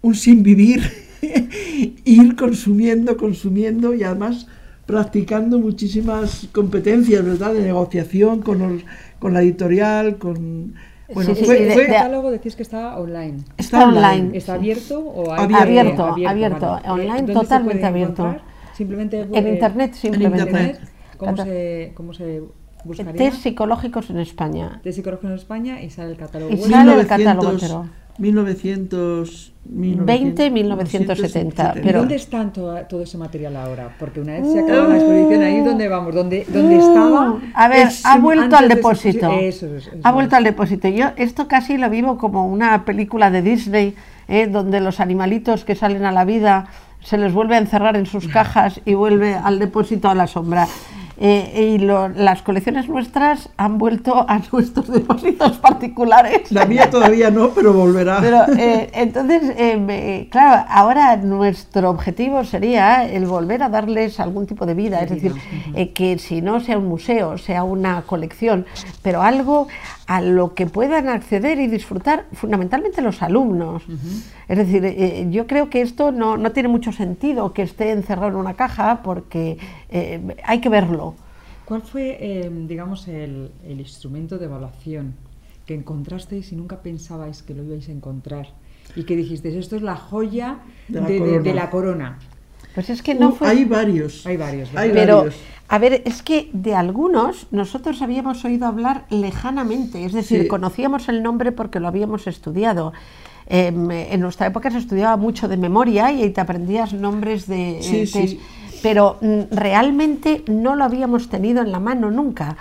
un 0.00 0.14
sin 0.14 0.42
vivir, 0.42 0.82
ir 2.04 2.36
consumiendo, 2.36 3.16
consumiendo 3.18 3.94
y 3.94 4.02
además 4.02 4.46
practicando 4.88 5.58
muchísimas 5.58 6.48
competencias, 6.50 7.22
¿verdad? 7.22 7.52
De 7.52 7.60
negociación 7.60 8.40
con, 8.40 8.82
con 9.18 9.34
la 9.34 9.42
editorial, 9.42 10.16
con... 10.16 10.76
Bueno, 11.12 11.34
sí, 11.34 11.40
sí, 11.40 11.44
fue, 11.44 11.74
el 11.74 11.86
catálogo 11.88 12.30
decís 12.30 12.56
que 12.56 12.62
está 12.62 12.98
online. 12.98 13.44
Está, 13.58 13.86
online. 13.86 14.30
¿Está 14.36 14.54
abierto 14.54 14.98
o 14.98 15.30
hay 15.30 15.52
abierto? 15.52 16.04
Abierto, 16.04 16.26
abierto. 16.26 16.80
Online 16.86 17.32
totalmente 17.34 17.84
abierto. 17.84 18.36
Simplemente 18.72 19.28
en 19.30 19.48
internet, 19.48 19.92
simplemente. 19.92 20.40
En 20.40 20.48
internet. 20.48 20.80
¿Cómo, 21.18 21.36
se, 21.36 21.92
¿Cómo 21.94 22.14
se 22.14 22.42
buscaría? 22.84 23.12
Test 23.12 23.42
psicológicos 23.42 24.08
en 24.08 24.20
España. 24.20 24.80
Test 24.82 24.96
psicológicos 24.96 25.30
en 25.30 25.36
España 25.36 25.82
y 25.82 25.90
sale 25.90 26.12
el 26.12 26.16
catálogo. 26.16 26.50
Y 26.50 26.56
sale 26.56 26.98
el 26.98 27.06
catálogo 27.06 27.56
pero 27.60 27.86
1900, 28.18 29.52
1920, 29.64 30.50
1970. 30.50 31.74
Pero 31.82 32.00
¿Dónde 32.00 32.16
está 32.16 32.52
todo, 32.52 33.02
ese 33.02 33.16
material 33.16 33.56
ahora? 33.56 33.94
Porque 33.98 34.20
una 34.20 34.32
vez 34.34 34.52
se 34.52 34.60
acaba 34.60 34.88
la 34.88 34.96
exposición, 34.96 35.42
ahí 35.42 35.60
donde 35.60 35.88
vamos, 35.88 36.14
donde, 36.14 36.44
donde 36.48 36.76
estaba. 36.76 37.38
A 37.54 37.68
ver, 37.68 37.88
ha 38.04 38.18
vuelto 38.18 38.56
al 38.56 38.68
depósito. 38.68 39.30
ha 40.02 40.12
vuelto 40.12 40.36
al 40.36 40.44
depósito. 40.44 40.88
Yo 40.88 41.06
esto 41.16 41.48
casi 41.48 41.78
lo 41.78 41.88
vivo 41.90 42.18
como 42.18 42.46
una 42.46 42.84
película 42.84 43.30
de 43.30 43.42
Disney, 43.42 43.94
¿eh? 44.26 44.48
donde 44.48 44.80
los 44.80 45.00
animalitos 45.00 45.64
que 45.64 45.74
salen 45.74 46.04
a 46.04 46.12
la 46.12 46.24
vida 46.24 46.66
se 47.00 47.16
les 47.16 47.32
vuelve 47.32 47.54
a 47.54 47.58
encerrar 47.58 47.96
en 47.96 48.06
sus 48.06 48.26
cajas 48.28 48.80
y 48.84 48.94
vuelve 48.94 49.34
al 49.34 49.58
depósito 49.58 50.08
a 50.08 50.14
la 50.14 50.26
sombra. 50.26 50.66
Eh, 51.20 51.74
y 51.74 51.78
las 51.78 52.42
colecciones 52.42 52.88
nuestras 52.88 53.48
han 53.56 53.76
vuelto 53.78 54.24
a 54.28 54.40
nuestros 54.52 54.88
depósitos 54.88 55.58
particulares. 55.58 56.52
La 56.52 56.64
mía 56.64 56.88
todavía 56.90 57.30
no, 57.30 57.50
pero 57.50 57.72
volverá. 57.72 58.18
Pero, 58.20 58.44
eh, 58.56 58.90
entonces, 58.94 59.42
eh, 59.56 60.28
claro, 60.30 60.64
ahora 60.68 61.16
nuestro 61.16 61.90
objetivo 61.90 62.44
sería 62.44 63.04
el 63.04 63.26
volver 63.26 63.64
a 63.64 63.68
darles 63.68 64.20
algún 64.20 64.46
tipo 64.46 64.64
de 64.64 64.74
vida, 64.74 65.00
es 65.00 65.10
decir, 65.10 65.34
que 65.94 66.18
si 66.18 66.40
no 66.40 66.60
sea 66.60 66.78
un 66.78 66.86
museo, 66.86 67.36
sea 67.36 67.64
una 67.64 68.02
colección, 68.02 68.66
pero 69.02 69.22
algo 69.22 69.66
a 70.08 70.20
lo 70.20 70.54
que 70.54 70.66
puedan 70.66 71.08
acceder 71.08 71.60
y 71.60 71.68
disfrutar 71.68 72.26
fundamentalmente 72.32 73.00
los 73.02 73.22
alumnos. 73.22 73.84
Es 74.48 74.58
decir, 74.58 75.30
yo 75.30 75.46
creo 75.46 75.70
que 75.70 75.82
esto 75.82 76.10
no, 76.10 76.36
no, 76.36 76.50
tiene 76.50 76.68
mucho 76.68 76.90
sentido 76.92 77.52
que 77.52 77.62
esté 77.62 77.92
encerrado 77.92 78.30
en 78.30 78.36
una 78.36 78.54
caja 78.54 79.02
porque 79.04 79.58
hay 80.42 80.60
que 80.60 80.68
verlo. 80.68 81.14
¿Cuál 81.68 81.82
fue, 81.82 82.16
em, 82.46 82.66
digamos, 82.66 83.06
el, 83.08 83.50
instrumento 83.68 84.38
de 84.38 84.46
evaluación 84.46 85.12
que 85.66 85.74
encontrasteis 85.74 86.50
y 86.50 86.56
nunca 86.56 86.80
pensabais 86.80 87.42
que 87.42 87.52
lo 87.52 87.62
ibais 87.62 87.90
a 87.90 87.92
encontrar? 87.92 88.46
Y 88.96 89.04
que 89.04 89.14
dijisteis, 89.14 89.54
esto 89.54 89.76
es 89.76 89.82
la 89.82 89.94
joya 89.94 90.60
de 90.88 91.52
la, 91.52 91.68
corona. 91.68 92.18
Pues 92.78 92.90
es 92.90 93.02
que 93.02 93.12
no 93.16 93.30
uh, 93.30 93.32
fue... 93.32 93.48
Hay 93.48 93.64
varios. 93.64 94.24
Hay 94.24 94.36
varios. 94.36 94.68
Pero, 94.72 95.26
a 95.66 95.78
ver, 95.80 96.00
es 96.04 96.22
que 96.22 96.48
de 96.52 96.76
algunos 96.76 97.48
nosotros 97.50 98.02
habíamos 98.02 98.44
oído 98.44 98.68
hablar 98.68 99.04
lejanamente, 99.10 100.04
es 100.04 100.12
decir, 100.12 100.46
conocíamos 100.46 101.08
el 101.08 101.20
nombre 101.20 101.50
porque 101.50 101.80
lo 101.80 101.88
habíamos 101.88 102.28
estudiado. 102.28 102.92
Em, 103.48 103.90
en 103.90 104.20
nuestra 104.20 104.46
época 104.46 104.70
se 104.70 104.78
estudiaba 104.78 105.16
mucho 105.16 105.48
de 105.48 105.56
memoria 105.56 106.12
y 106.12 106.30
te 106.30 106.40
aprendías 106.40 106.92
nombres 106.92 107.48
de... 107.48 107.78
Sí, 107.80 108.06
sí 108.06 108.40
pero 108.80 109.16
mm, 109.22 109.40
realmente 109.50 110.44
no 110.46 110.76
lo 110.76 110.84
habíamos 110.84 111.28
tenido 111.28 111.62
en 111.62 111.72
la 111.72 111.80
mano 111.80 112.12
nunca. 112.12 112.58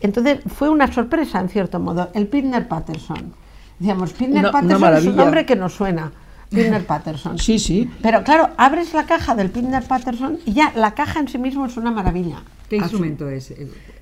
Entonces 0.00 0.40
fue 0.48 0.68
una 0.68 0.92
sorpresa, 0.92 1.38
en 1.38 1.48
cierto 1.48 1.78
modo, 1.78 2.10
el 2.14 2.26
Pidner 2.26 2.66
Patterson. 2.66 3.32
Decíamos, 3.78 4.14
Pidner 4.14 4.50
Patterson 4.50 4.96
es 4.96 5.06
un 5.06 5.14
nombre 5.14 5.46
que 5.46 5.54
nos 5.54 5.74
suena. 5.74 6.10
Pidner 6.50 6.84
Patterson. 6.84 7.38
Sí, 7.38 7.58
sí. 7.58 7.88
Pero 8.02 8.24
claro, 8.24 8.50
abres 8.56 8.92
la 8.92 9.06
caja 9.06 9.34
del 9.34 9.50
Pidner 9.50 9.84
Patterson 9.84 10.38
y 10.44 10.52
ya 10.52 10.72
la 10.74 10.94
caja 10.94 11.20
en 11.20 11.28
sí 11.28 11.38
mismo 11.38 11.66
es 11.66 11.76
una 11.76 11.90
maravilla. 11.90 12.42
¿Qué 12.68 12.76
instrumento 12.76 13.28
es? 13.28 13.54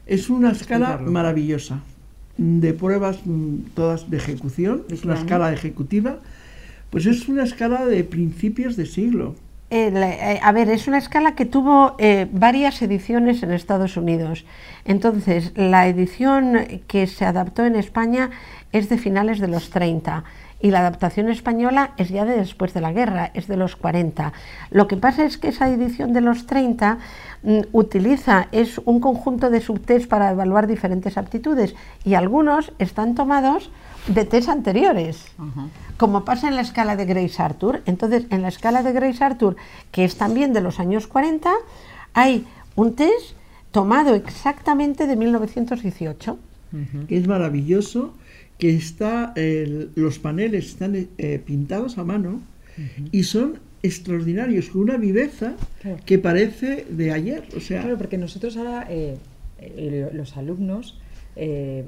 Es 0.06 0.30
una 0.30 0.52
escala 0.52 0.98
maravillosa 0.98 1.80
de 2.38 2.72
pruebas 2.72 3.18
mm, 3.24 3.74
todas 3.74 4.10
de 4.10 4.16
ejecución, 4.16 4.84
es 4.90 5.04
una 5.04 5.14
escala 5.14 5.52
ejecutiva, 5.52 6.18
pues 6.90 7.04
es 7.06 7.28
una 7.28 7.44
escala 7.44 7.84
de 7.84 8.04
principios 8.04 8.76
de 8.76 8.86
siglo. 8.86 9.34
Eh, 9.70 10.40
a 10.42 10.52
ver, 10.52 10.70
es 10.70 10.88
una 10.88 10.96
escala 10.96 11.34
que 11.34 11.44
tuvo 11.44 11.94
eh, 11.98 12.26
varias 12.32 12.80
ediciones 12.80 13.42
en 13.42 13.52
Estados 13.52 13.98
Unidos. 13.98 14.46
Entonces, 14.86 15.52
la 15.56 15.88
edición 15.88 16.56
que 16.86 17.06
se 17.06 17.26
adaptó 17.26 17.66
en 17.66 17.76
España 17.76 18.30
es 18.72 18.88
de 18.88 18.96
finales 18.96 19.40
de 19.40 19.48
los 19.48 19.68
30 19.68 20.24
y 20.60 20.70
la 20.70 20.80
adaptación 20.80 21.28
española 21.28 21.92
es 21.96 22.08
ya 22.08 22.24
de 22.24 22.36
después 22.36 22.74
de 22.74 22.80
la 22.80 22.92
guerra, 22.92 23.30
es 23.34 23.46
de 23.46 23.56
los 23.56 23.76
40. 23.76 24.32
Lo 24.70 24.88
que 24.88 24.96
pasa 24.96 25.24
es 25.24 25.38
que 25.38 25.48
esa 25.48 25.68
edición 25.68 26.12
de 26.12 26.20
los 26.20 26.46
30 26.46 26.98
mm, 27.42 27.58
utiliza, 27.72 28.48
es 28.50 28.78
un 28.84 29.00
conjunto 29.00 29.50
de 29.50 29.60
subtest 29.60 30.08
para 30.08 30.30
evaluar 30.30 30.66
diferentes 30.66 31.16
aptitudes 31.16 31.74
y 32.04 32.14
algunos 32.14 32.72
están 32.78 33.14
tomados 33.14 33.70
de 34.08 34.24
test 34.24 34.48
anteriores, 34.48 35.26
como 35.96 36.24
pasa 36.24 36.48
en 36.48 36.56
la 36.56 36.62
escala 36.62 36.96
de 36.96 37.04
Grace 37.04 37.42
Arthur. 37.42 37.82
Entonces, 37.84 38.24
en 38.30 38.42
la 38.42 38.48
escala 38.48 38.82
de 38.82 38.92
Grace 38.92 39.22
Arthur, 39.22 39.56
que 39.92 40.04
es 40.04 40.16
también 40.16 40.52
de 40.52 40.62
los 40.62 40.80
años 40.80 41.06
40, 41.06 41.52
hay 42.14 42.46
un 42.74 42.94
test 42.94 43.36
tomado 43.70 44.14
exactamente 44.14 45.06
de 45.06 45.16
1918. 45.16 46.38
Es 47.08 47.26
maravilloso 47.26 48.14
que 48.58 48.74
está 48.74 49.32
los 49.94 50.18
paneles 50.18 50.66
están 50.66 50.94
eh, 50.96 51.40
pintados 51.44 51.96
a 51.98 52.04
mano 52.04 52.40
y 53.10 53.24
son 53.24 53.58
extraordinarios, 53.82 54.68
con 54.68 54.82
una 54.82 54.96
viveza 54.96 55.54
que 56.04 56.18
parece 56.18 56.84
de 56.88 57.12
ayer. 57.12 57.44
O 57.56 57.60
sea, 57.60 57.82
claro, 57.82 57.98
porque 57.98 58.18
nosotros 58.18 58.56
ahora, 58.56 58.86
eh, 58.90 59.16
eh, 59.60 60.10
los 60.12 60.36
alumnos, 60.36 60.98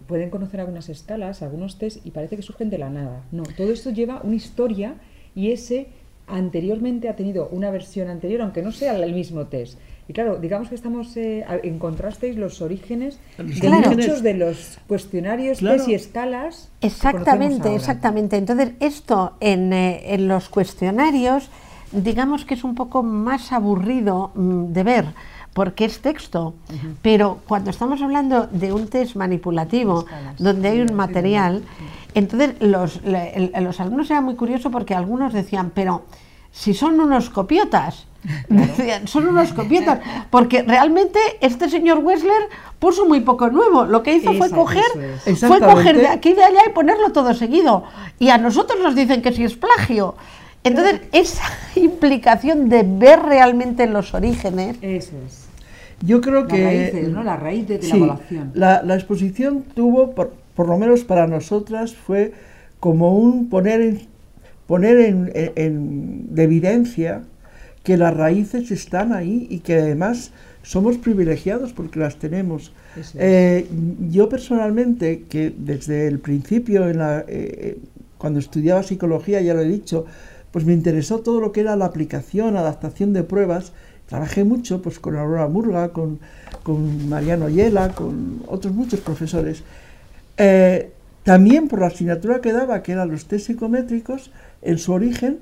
pueden 0.06 0.30
conocer 0.30 0.60
algunas 0.60 0.88
escalas, 0.88 1.42
algunos 1.42 1.76
test 1.76 2.06
y 2.06 2.12
parece 2.12 2.36
que 2.36 2.42
surgen 2.42 2.70
de 2.70 2.78
la 2.78 2.88
nada. 2.88 3.24
No, 3.32 3.42
todo 3.42 3.72
esto 3.72 3.90
lleva 3.90 4.20
una 4.22 4.36
historia 4.36 4.94
y 5.34 5.50
ese 5.50 5.88
anteriormente 6.28 7.08
ha 7.08 7.16
tenido 7.16 7.48
una 7.48 7.72
versión 7.72 8.08
anterior, 8.08 8.42
aunque 8.42 8.62
no 8.62 8.70
sea 8.70 8.96
el 8.96 9.12
mismo 9.12 9.46
test. 9.46 9.76
Y 10.10 10.12
claro, 10.12 10.38
digamos 10.38 10.70
que 10.70 10.74
estamos 10.74 11.16
eh, 11.16 11.46
encontrasteis 11.62 12.36
los 12.36 12.60
orígenes 12.62 13.20
de 13.38 13.70
muchos 13.70 14.24
de 14.24 14.34
los 14.34 14.80
cuestionarios, 14.88 15.60
test 15.60 15.86
y 15.86 15.94
escalas. 15.94 16.68
Exactamente, 16.80 17.72
exactamente. 17.72 18.36
Entonces, 18.36 18.72
esto 18.80 19.34
en, 19.38 19.72
eh, 19.72 20.12
en, 20.12 20.26
los 20.26 20.48
cuestionarios, 20.48 21.48
digamos 21.92 22.44
que 22.44 22.54
es 22.54 22.64
un 22.64 22.74
poco 22.74 23.04
más 23.04 23.52
aburrido 23.52 24.32
mm, 24.34 24.72
de 24.72 24.82
ver 24.82 25.04
porque 25.52 25.84
es 25.84 26.00
texto, 26.00 26.54
pero 27.02 27.38
cuando 27.46 27.70
estamos 27.70 28.02
hablando 28.02 28.48
de 28.48 28.72
un 28.72 28.88
test 28.88 29.14
manipulativo, 29.14 30.06
donde 30.38 30.70
hay 30.70 30.80
un 30.80 30.94
material, 30.94 31.62
entonces 32.14 32.54
los, 32.60 33.00
los 33.04 33.80
alumnos 33.80 34.10
eran 34.10 34.24
muy 34.24 34.34
curiosos 34.34 34.72
porque 34.72 34.94
algunos 34.94 35.32
decían, 35.32 35.70
pero 35.72 36.04
si 36.52 36.74
son 36.74 37.00
unos 37.00 37.30
copiotas, 37.30 38.06
son 39.06 39.28
unos 39.28 39.52
copiotas, 39.52 40.00
porque 40.30 40.62
realmente 40.62 41.18
este 41.40 41.68
señor 41.68 41.98
Wessler 41.98 42.48
puso 42.78 43.06
muy 43.06 43.20
poco 43.20 43.48
nuevo. 43.48 43.84
Lo 43.84 44.02
que 44.02 44.14
hizo 44.14 44.32
fue 44.34 44.50
coger, 44.50 44.84
fue 45.36 45.60
coger 45.60 45.98
de 45.98 46.08
aquí 46.08 46.30
y 46.30 46.34
de 46.34 46.44
allá 46.44 46.60
y 46.68 46.72
ponerlo 46.72 47.12
todo 47.12 47.34
seguido. 47.34 47.84
Y 48.18 48.30
a 48.30 48.38
nosotros 48.38 48.80
nos 48.82 48.94
dicen 48.94 49.22
que 49.22 49.32
si 49.32 49.44
es 49.44 49.56
plagio. 49.56 50.14
Entonces, 50.64 51.00
esa 51.12 51.44
implicación 51.76 52.68
de 52.68 52.82
ver 52.82 53.20
realmente 53.22 53.86
los 53.86 54.12
orígenes. 54.14 54.76
Eso 54.82 55.12
es. 55.26 55.46
Yo 56.02 56.20
creo 56.20 56.46
que. 56.46 57.10
La 57.24 57.36
raíz 57.36 57.68
de, 57.68 57.78
la 57.78 57.96
evaluación. 57.96 58.52
La, 58.54 58.94
exposición 58.94 59.64
tuvo, 59.74 60.14
por, 60.14 60.32
por, 60.54 60.68
lo 60.68 60.78
menos 60.78 61.04
para 61.04 61.26
nosotras, 61.26 61.94
fue 61.94 62.32
como 62.78 63.18
un 63.18 63.50
poner 63.50 63.82
en, 63.82 64.09
poner 64.70 65.00
en, 65.00 65.32
en, 65.34 66.32
de 66.32 66.44
evidencia 66.44 67.24
que 67.82 67.96
las 67.96 68.16
raíces 68.16 68.70
están 68.70 69.12
ahí 69.12 69.48
y 69.50 69.58
que 69.58 69.74
además 69.74 70.30
somos 70.62 70.96
privilegiados 70.96 71.72
porque 71.72 71.98
las 71.98 72.20
tenemos. 72.20 72.72
Eh, 73.14 73.66
yo 74.10 74.28
personalmente, 74.28 75.24
que 75.28 75.52
desde 75.58 76.06
el 76.06 76.20
principio, 76.20 76.88
en 76.88 76.98
la, 76.98 77.24
eh, 77.26 77.78
cuando 78.16 78.38
estudiaba 78.38 78.84
psicología, 78.84 79.40
ya 79.40 79.54
lo 79.54 79.62
he 79.62 79.68
dicho, 79.68 80.06
pues 80.52 80.64
me 80.64 80.72
interesó 80.72 81.18
todo 81.18 81.40
lo 81.40 81.50
que 81.50 81.62
era 81.62 81.74
la 81.74 81.86
aplicación, 81.86 82.56
adaptación 82.56 83.12
de 83.12 83.24
pruebas. 83.24 83.72
Trabajé 84.06 84.44
mucho 84.44 84.82
pues, 84.82 85.00
con 85.00 85.16
Aurora 85.16 85.48
Murga, 85.48 85.88
con, 85.88 86.20
con 86.62 87.08
Mariano 87.08 87.48
Yela, 87.48 87.88
con 87.88 88.44
otros 88.46 88.72
muchos 88.72 89.00
profesores. 89.00 89.64
Eh, 90.36 90.92
también 91.24 91.68
por 91.68 91.80
la 91.80 91.88
asignatura 91.88 92.40
que 92.40 92.52
daba, 92.52 92.82
que 92.82 92.92
eran 92.92 93.10
los 93.10 93.26
test 93.26 93.48
psicométricos, 93.48 94.30
en 94.62 94.78
su 94.78 94.92
origen, 94.92 95.40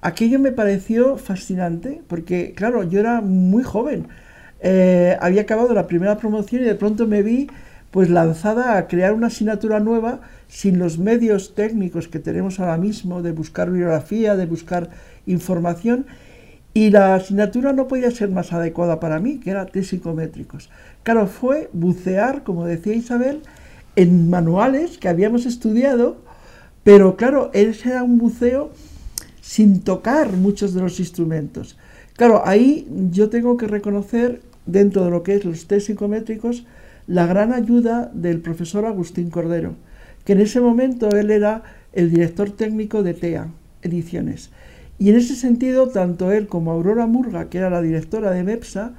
Aquello 0.00 0.38
me 0.38 0.52
pareció 0.52 1.16
fascinante 1.16 2.02
porque, 2.06 2.54
claro, 2.54 2.84
yo 2.84 3.00
era 3.00 3.20
muy 3.20 3.64
joven. 3.64 4.08
Eh, 4.60 5.16
había 5.20 5.42
acabado 5.42 5.74
la 5.74 5.86
primera 5.86 6.18
promoción 6.18 6.62
y 6.62 6.64
de 6.64 6.74
pronto 6.74 7.06
me 7.06 7.22
vi 7.22 7.48
pues 7.90 8.10
lanzada 8.10 8.76
a 8.76 8.86
crear 8.86 9.12
una 9.14 9.28
asignatura 9.28 9.80
nueva 9.80 10.20
sin 10.46 10.78
los 10.78 10.98
medios 10.98 11.54
técnicos 11.54 12.08
que 12.08 12.18
tenemos 12.20 12.60
ahora 12.60 12.76
mismo 12.76 13.22
de 13.22 13.32
buscar 13.32 13.70
bibliografía, 13.70 14.36
de 14.36 14.46
buscar 14.46 14.90
información 15.26 16.06
Y 16.74 16.90
la 16.90 17.14
asignatura 17.16 17.72
no 17.72 17.88
podía 17.88 18.10
ser 18.10 18.30
más 18.30 18.52
adecuada 18.52 19.00
para 19.00 19.20
mí, 19.20 19.40
que 19.40 19.50
era 19.50 19.66
test 19.66 19.90
psicométricos. 19.90 20.70
Claro, 21.02 21.26
fue 21.26 21.70
bucear, 21.72 22.44
como 22.44 22.66
decía 22.66 22.94
Isabel, 22.94 23.42
en 23.96 24.30
manuales 24.30 24.98
que 24.98 25.08
habíamos 25.08 25.46
estudiado, 25.46 26.24
pero 26.88 27.16
claro, 27.16 27.50
ese 27.52 27.90
era 27.90 28.02
un 28.02 28.16
buceo 28.16 28.70
sin 29.42 29.82
tocar 29.82 30.32
muchos 30.32 30.72
de 30.72 30.80
los 30.80 30.98
instrumentos. 31.00 31.76
Claro, 32.16 32.40
ahí 32.46 32.88
yo 33.10 33.28
tengo 33.28 33.58
que 33.58 33.66
reconocer, 33.66 34.40
dentro 34.64 35.04
de 35.04 35.10
lo 35.10 35.22
que 35.22 35.34
es 35.34 35.44
los 35.44 35.66
test 35.66 35.88
psicométricos, 35.88 36.64
la 37.06 37.26
gran 37.26 37.52
ayuda 37.52 38.10
del 38.14 38.40
profesor 38.40 38.86
Agustín 38.86 39.28
Cordero, 39.28 39.74
que 40.24 40.32
en 40.32 40.40
ese 40.40 40.62
momento 40.62 41.10
él 41.10 41.30
era 41.30 41.62
el 41.92 42.10
director 42.10 42.52
técnico 42.52 43.02
de 43.02 43.12
TEA 43.12 43.48
Ediciones. 43.82 44.48
Y 44.98 45.10
en 45.10 45.16
ese 45.16 45.36
sentido, 45.36 45.88
tanto 45.88 46.32
él 46.32 46.46
como 46.46 46.72
Aurora 46.72 47.06
Murga, 47.06 47.50
que 47.50 47.58
era 47.58 47.68
la 47.68 47.82
directora 47.82 48.30
de 48.30 48.44
MEPSA, 48.44 48.94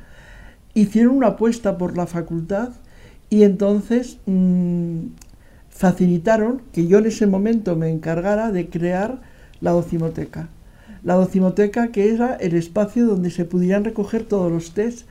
hicieron 0.76 1.18
una 1.18 1.30
apuesta 1.30 1.80
por 1.80 1.98
la 1.98 2.06
facultad 2.06 2.70
y 3.32 3.42
entonces 3.42 4.20
mm, 4.28 5.06
facilitaron 5.80 6.62
que 6.74 6.88
yo 6.88 6.98
en 6.98 7.06
ese 7.06 7.26
momento 7.26 7.78
me 7.78 7.90
encargara 7.90 8.52
de 8.52 8.68
crear 8.68 9.22
la 9.62 9.72
docimoteca. 9.72 10.50
La 11.06 11.14
docimoteca 11.14 11.88
que 11.88 12.14
era 12.14 12.36
el 12.36 12.54
espacio 12.56 13.06
donde 13.06 13.32
se 13.32 13.46
pudieran 13.46 13.86
recoger 13.86 14.24
todos 14.24 14.52
los 14.52 14.74
test, 14.74 15.08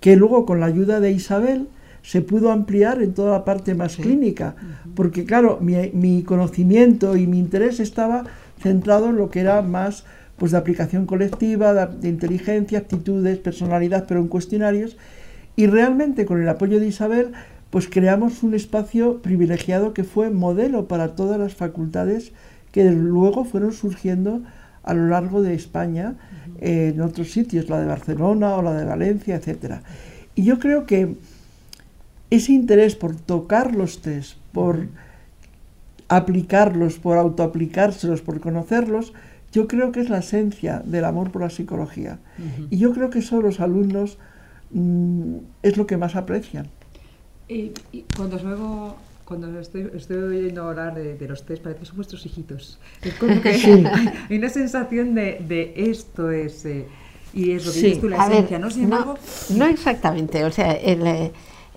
que 0.00 0.16
luego 0.16 0.46
con 0.46 0.60
la 0.60 0.66
ayuda 0.66 1.00
de 1.00 1.12
Isabel 1.12 1.68
se 2.00 2.22
pudo 2.22 2.52
ampliar 2.52 3.02
en 3.02 3.12
toda 3.12 3.32
la 3.32 3.44
parte 3.44 3.74
más 3.74 3.96
clínica, 3.96 4.54
porque 4.94 5.26
claro, 5.26 5.58
mi, 5.60 6.22
conocimiento 6.22 7.14
y 7.14 7.26
mi 7.26 7.38
interés 7.38 7.78
estaba 7.78 8.24
centrado 8.62 9.10
en 9.10 9.16
lo 9.16 9.28
que 9.28 9.40
era 9.40 9.60
más 9.60 10.04
pues 10.38 10.52
de 10.52 10.58
aplicación 10.58 11.04
colectiva, 11.04 11.86
de, 11.86 12.08
inteligencia, 12.08 12.78
actitudes, 12.78 13.36
personalidad, 13.40 14.06
pero 14.08 14.20
en 14.20 14.28
cuestionarios, 14.28 14.96
y 15.54 15.66
realmente 15.66 16.24
con 16.24 16.40
el 16.40 16.48
apoyo 16.48 16.80
de 16.80 16.86
Isabel, 16.86 17.32
pues 17.70 17.88
creamos 17.88 18.42
un 18.42 18.54
espacio 18.54 19.20
privilegiado 19.20 19.92
que 19.92 20.04
fue 20.04 20.30
modelo 20.30 20.88
para 20.88 21.14
todas 21.14 21.38
las 21.38 21.54
facultades 21.54 22.32
que 22.72 22.90
luego 22.90 23.44
fueron 23.44 23.72
surgiendo 23.72 24.42
a 24.82 24.94
lo 24.94 25.08
largo 25.08 25.42
de 25.42 25.54
España, 25.54 26.14
en 26.60 27.00
otros 27.02 27.30
sitios, 27.30 27.68
la 27.68 27.78
de 27.78 27.86
Barcelona 27.86 28.54
o 28.56 28.62
la 28.62 28.72
de 28.72 28.84
Valencia, 28.84 29.36
etc. 29.36 29.80
Y 30.34 30.44
yo 30.44 30.58
creo 30.58 30.86
que 30.86 31.16
ese 32.30 32.52
interés 32.52 32.96
por 32.96 33.14
tocar 33.14 33.74
los 33.74 34.00
test, 34.00 34.38
por 34.52 34.86
aplicarlos, 36.08 36.98
por 36.98 37.18
autoaplicárselos, 37.18 38.22
por 38.22 38.40
conocerlos, 38.40 39.12
yo 39.52 39.68
creo 39.68 39.92
que 39.92 40.00
es 40.00 40.10
la 40.10 40.18
esencia 40.18 40.82
del 40.84 41.04
amor 41.04 41.30
por 41.30 41.42
la 41.42 41.50
psicología. 41.50 42.18
Y 42.70 42.78
yo 42.78 42.92
creo 42.92 43.10
que 43.10 43.20
eso 43.20 43.40
los 43.40 43.60
alumnos 43.60 44.18
mm, 44.70 45.36
es 45.62 45.76
lo 45.76 45.86
que 45.86 45.96
más 45.96 46.16
aprecian. 46.16 46.68
Y, 47.48 47.72
cuando 48.16 48.38
luego 48.38 48.96
cuando 49.24 49.60
estoy, 49.60 49.90
estoy 49.94 50.16
oyendo 50.16 50.64
hablar 50.64 50.94
de, 50.94 51.28
los 51.28 51.44
test, 51.44 51.62
parece 51.62 51.80
que 51.80 51.86
son 51.86 51.96
vuestros 51.96 52.24
hijitos. 52.24 52.78
Es 53.02 53.14
como 53.14 53.40
que 53.42 53.48
hay 54.28 54.36
una 54.38 54.48
sensación 54.48 55.14
de, 55.14 55.72
esto 55.76 56.30
es... 56.30 56.64
Eh, 56.64 56.86
y 57.34 57.52
es 57.52 57.66
lo 57.66 57.72
que 57.72 57.78
dices 57.78 58.00
tú, 58.00 58.08
la 58.08 58.26
esencia, 58.26 58.58
¿no? 58.58 58.68
no, 59.50 59.66
exactamente, 59.66 60.46
o 60.46 60.50
sea, 60.50 60.72
el, 60.72 61.06
eh, 61.06 61.30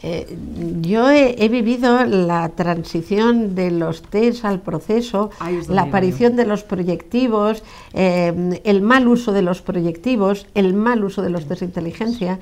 eh, 0.04 0.36
yo 0.82 1.12
he, 1.12 1.48
vivido 1.50 2.06
la 2.06 2.50
transición 2.50 3.54
de 3.54 3.70
los 3.70 4.02
test 4.02 4.46
al 4.46 4.60
proceso, 4.60 5.30
la 5.70 5.84
aparición 5.84 6.36
de 6.36 6.46
los 6.46 6.64
proyectivos, 6.64 7.64
eh, 7.94 8.60
el 8.64 8.82
mal 8.82 9.08
uso 9.08 9.32
de 9.32 9.44
los 9.44 9.62
proyectivos, 9.62 10.48
el 10.56 10.74
mal 10.74 11.04
uso 11.04 11.22
de 11.22 11.30
los 11.30 11.46
test 11.46 11.62
de 11.62 11.66
inteligencia. 11.68 12.40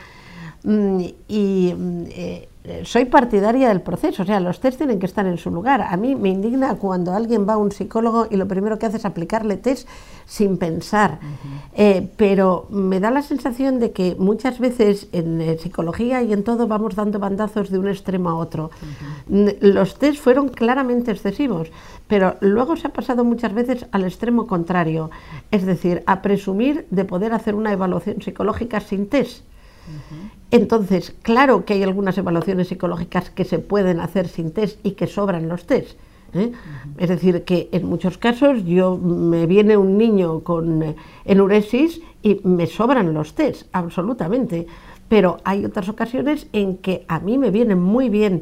Mm, 0.64 1.02
y 1.28 1.74
mm, 1.76 2.04
eh, 2.10 2.50
soy 2.84 3.06
partidaria 3.06 3.70
del 3.70 3.82
proceso, 3.82 4.24
o 4.24 4.26
sea, 4.26 4.40
los 4.40 4.60
test 4.60 4.78
tienen 4.78 5.00
que 5.00 5.06
estar 5.06 5.26
en 5.26 5.38
su 5.38 5.52
lugar. 5.52 5.82
A 5.82 5.98
mí 5.98 6.16
me 6.16 6.30
indigna 6.30 6.76
cuando 6.76 7.14
alguien 7.14 7.48
va 7.48 7.54
a 7.54 7.58
un 7.58 7.72
psicólogo 7.72 8.28
y 8.30 8.38
lo 8.38 8.48
primero 8.48 8.78
que 8.78 8.86
hace 8.86 8.98
es 8.98 9.06
aplicarle 9.06 9.58
test 9.58 9.88
sin 10.26 10.58
pensar. 10.58 11.20
Eh, 11.74 12.08
pero 12.18 12.68
me 12.70 13.00
da 13.00 13.12
la 13.12 13.22
sensación 13.22 13.80
de 13.80 13.92
que 13.92 14.16
muchas 14.20 14.60
veces 14.60 15.08
en 15.12 15.42
eh, 15.42 15.58
psicología 15.58 16.22
y 16.22 16.34
en 16.34 16.44
todo 16.44 16.68
vamos 16.68 16.96
dando 16.96 17.20
bandazos 17.20 17.70
de 17.70 17.80
un 17.80 17.88
extremo 17.88 18.30
a 18.30 18.36
otro. 18.36 18.72
Los 19.28 19.98
test 19.98 20.22
fueron 20.22 20.50
claramente 20.50 21.12
excesivos, 21.12 21.70
pero 22.08 22.36
luego 22.42 22.76
se 22.76 22.88
ha 22.88 22.94
pasado 22.94 23.24
muchas 23.24 23.54
veces 23.54 23.86
al 23.92 24.04
extremo 24.04 24.48
contrario, 24.48 25.10
es 25.52 25.66
decir, 25.66 26.04
a 26.06 26.22
presumir 26.22 26.86
de 26.90 27.06
poder 27.06 27.34
hacer 27.34 27.56
una 27.56 27.72
evaluación 27.72 28.22
psicológica 28.22 28.80
sin 28.80 29.08
test. 29.08 29.44
Entonces, 30.52 31.14
claro 31.22 31.64
que 31.64 31.74
hay 31.74 31.84
algunas 31.84 32.18
evaluaciones 32.18 32.70
psicológicas 32.70 33.30
que 33.30 33.46
se 33.46 33.60
pueden 33.60 34.00
hacer 34.00 34.28
sin 34.28 34.52
test 34.52 34.84
y 34.84 34.92
que 34.92 35.06
sobran 35.06 35.48
los 35.48 35.66
test. 35.66 35.98
¿eh? 36.34 36.52
Es 36.98 37.10
decir, 37.10 37.44
que 37.44 37.70
en 37.72 37.86
muchos 37.86 38.18
casos 38.18 38.66
yo 38.66 38.98
me 38.98 39.46
viene 39.46 39.78
un 39.78 39.98
niño 39.98 40.40
con 40.42 40.82
eh, 40.82 40.96
enuresis 41.26 42.02
y 42.24 42.42
me 42.44 42.66
sobran 42.66 43.14
los 43.14 43.36
test, 43.36 43.68
absolutamente. 43.74 44.66
Pero 45.08 45.38
hay 45.44 45.66
otras 45.66 45.88
ocasiones 45.88 46.48
en 46.52 46.78
que 46.78 47.06
a 47.08 47.20
mí 47.20 47.38
me 47.38 47.52
viene 47.52 47.76
muy 47.76 48.10
bien 48.10 48.42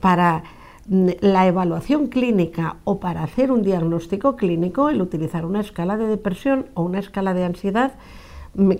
para 0.00 0.44
mm, 0.86 1.08
la 1.20 1.48
evaluación 1.48 2.06
clínica 2.06 2.76
o 2.84 3.00
para 3.00 3.24
hacer 3.24 3.50
un 3.50 3.62
diagnóstico 3.62 4.36
clínico 4.36 4.90
el 4.90 5.02
utilizar 5.02 5.44
una 5.44 5.60
escala 5.60 5.96
de 5.96 6.06
depresión 6.06 6.66
o 6.74 6.82
una 6.82 7.00
escala 7.00 7.34
de 7.34 7.44
ansiedad 7.44 7.94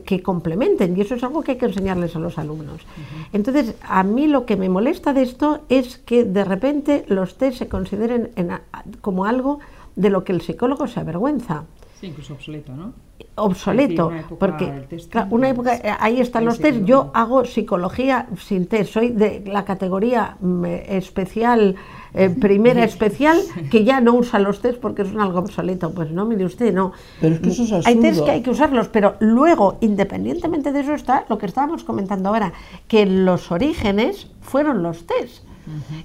que 0.05 0.23
complementen 0.23 0.97
y 0.97 1.01
eso 1.03 1.15
es 1.15 1.23
algo 1.23 1.43
que 1.43 1.53
hay 1.53 1.59
que 1.59 1.67
enseñarles 1.67 2.17
a 2.17 2.19
los 2.19 2.39
alumnos. 2.39 2.83
Entonces, 3.33 3.75
a 3.83 4.03
mí 4.03 4.27
lo 4.27 4.47
que 4.47 4.57
me 4.57 4.69
molesta 4.69 5.13
de 5.13 5.23
esto 5.23 5.61
es 5.69 5.99
que 5.99 6.25
de 6.25 6.45
repente 6.45 7.05
los 7.09 7.37
test 7.37 7.59
se 7.59 7.69
consideren 7.69 8.31
como 9.01 9.25
algo 9.25 9.61
de 9.97 10.11
lo 10.11 10.25
que 10.25 10.33
el 10.33 10.41
psicólogo 10.41 10.87
se 10.87 11.01
avergüenza. 11.01 11.65
Sí, 12.01 12.07
incluso 12.07 12.35
obsoleto, 12.35 12.75
¿no? 12.75 12.93
Obsoleto, 13.35 14.13
porque 14.39 14.87
una 15.31 15.49
época, 15.49 15.75
eh, 15.77 15.93
ahí 15.99 16.21
están 16.21 16.45
los 16.45 16.61
test, 16.61 16.85
yo 16.85 17.11
hago 17.15 17.45
psicología 17.45 18.29
sin 18.39 18.67
test, 18.67 18.93
soy 18.93 19.11
de 19.11 19.43
la 19.45 19.65
categoría 19.65 20.37
especial 20.87 21.75
eh, 22.15 22.31
primera 22.31 22.85
especial 22.85 23.39
que 23.71 23.85
ya 23.85 24.01
no 24.01 24.15
usa 24.15 24.39
los 24.39 24.61
test 24.61 24.79
porque 24.79 25.05
son 25.05 25.21
algo 25.21 25.39
obsoleto. 25.41 25.93
Pues 25.93 26.11
no, 26.11 26.25
mire 26.25 26.45
usted, 26.45 26.73
no. 26.73 26.93
Pero 27.21 27.35
es 27.35 27.41
que 27.41 27.49
eso 27.51 27.79
es 27.79 27.87
Hay 27.87 27.97
test 27.97 28.25
que 28.25 28.31
hay 28.31 28.43
que 28.43 28.51
usarlos, 28.51 28.89
pero 28.89 29.17
luego, 29.21 29.79
independientemente 29.81 30.73
de 30.73 30.81
eso, 30.81 30.95
está 30.95 31.25
lo 31.29 31.39
que 31.39 31.47
estábamos 31.47 31.85
comentando 31.85 32.31
ahora, 32.31 32.53
que 32.87 33.07
los 33.07 33.51
orígenes 33.53 34.29
fueron 34.41 34.83
los 34.83 35.07
test. 35.07 35.45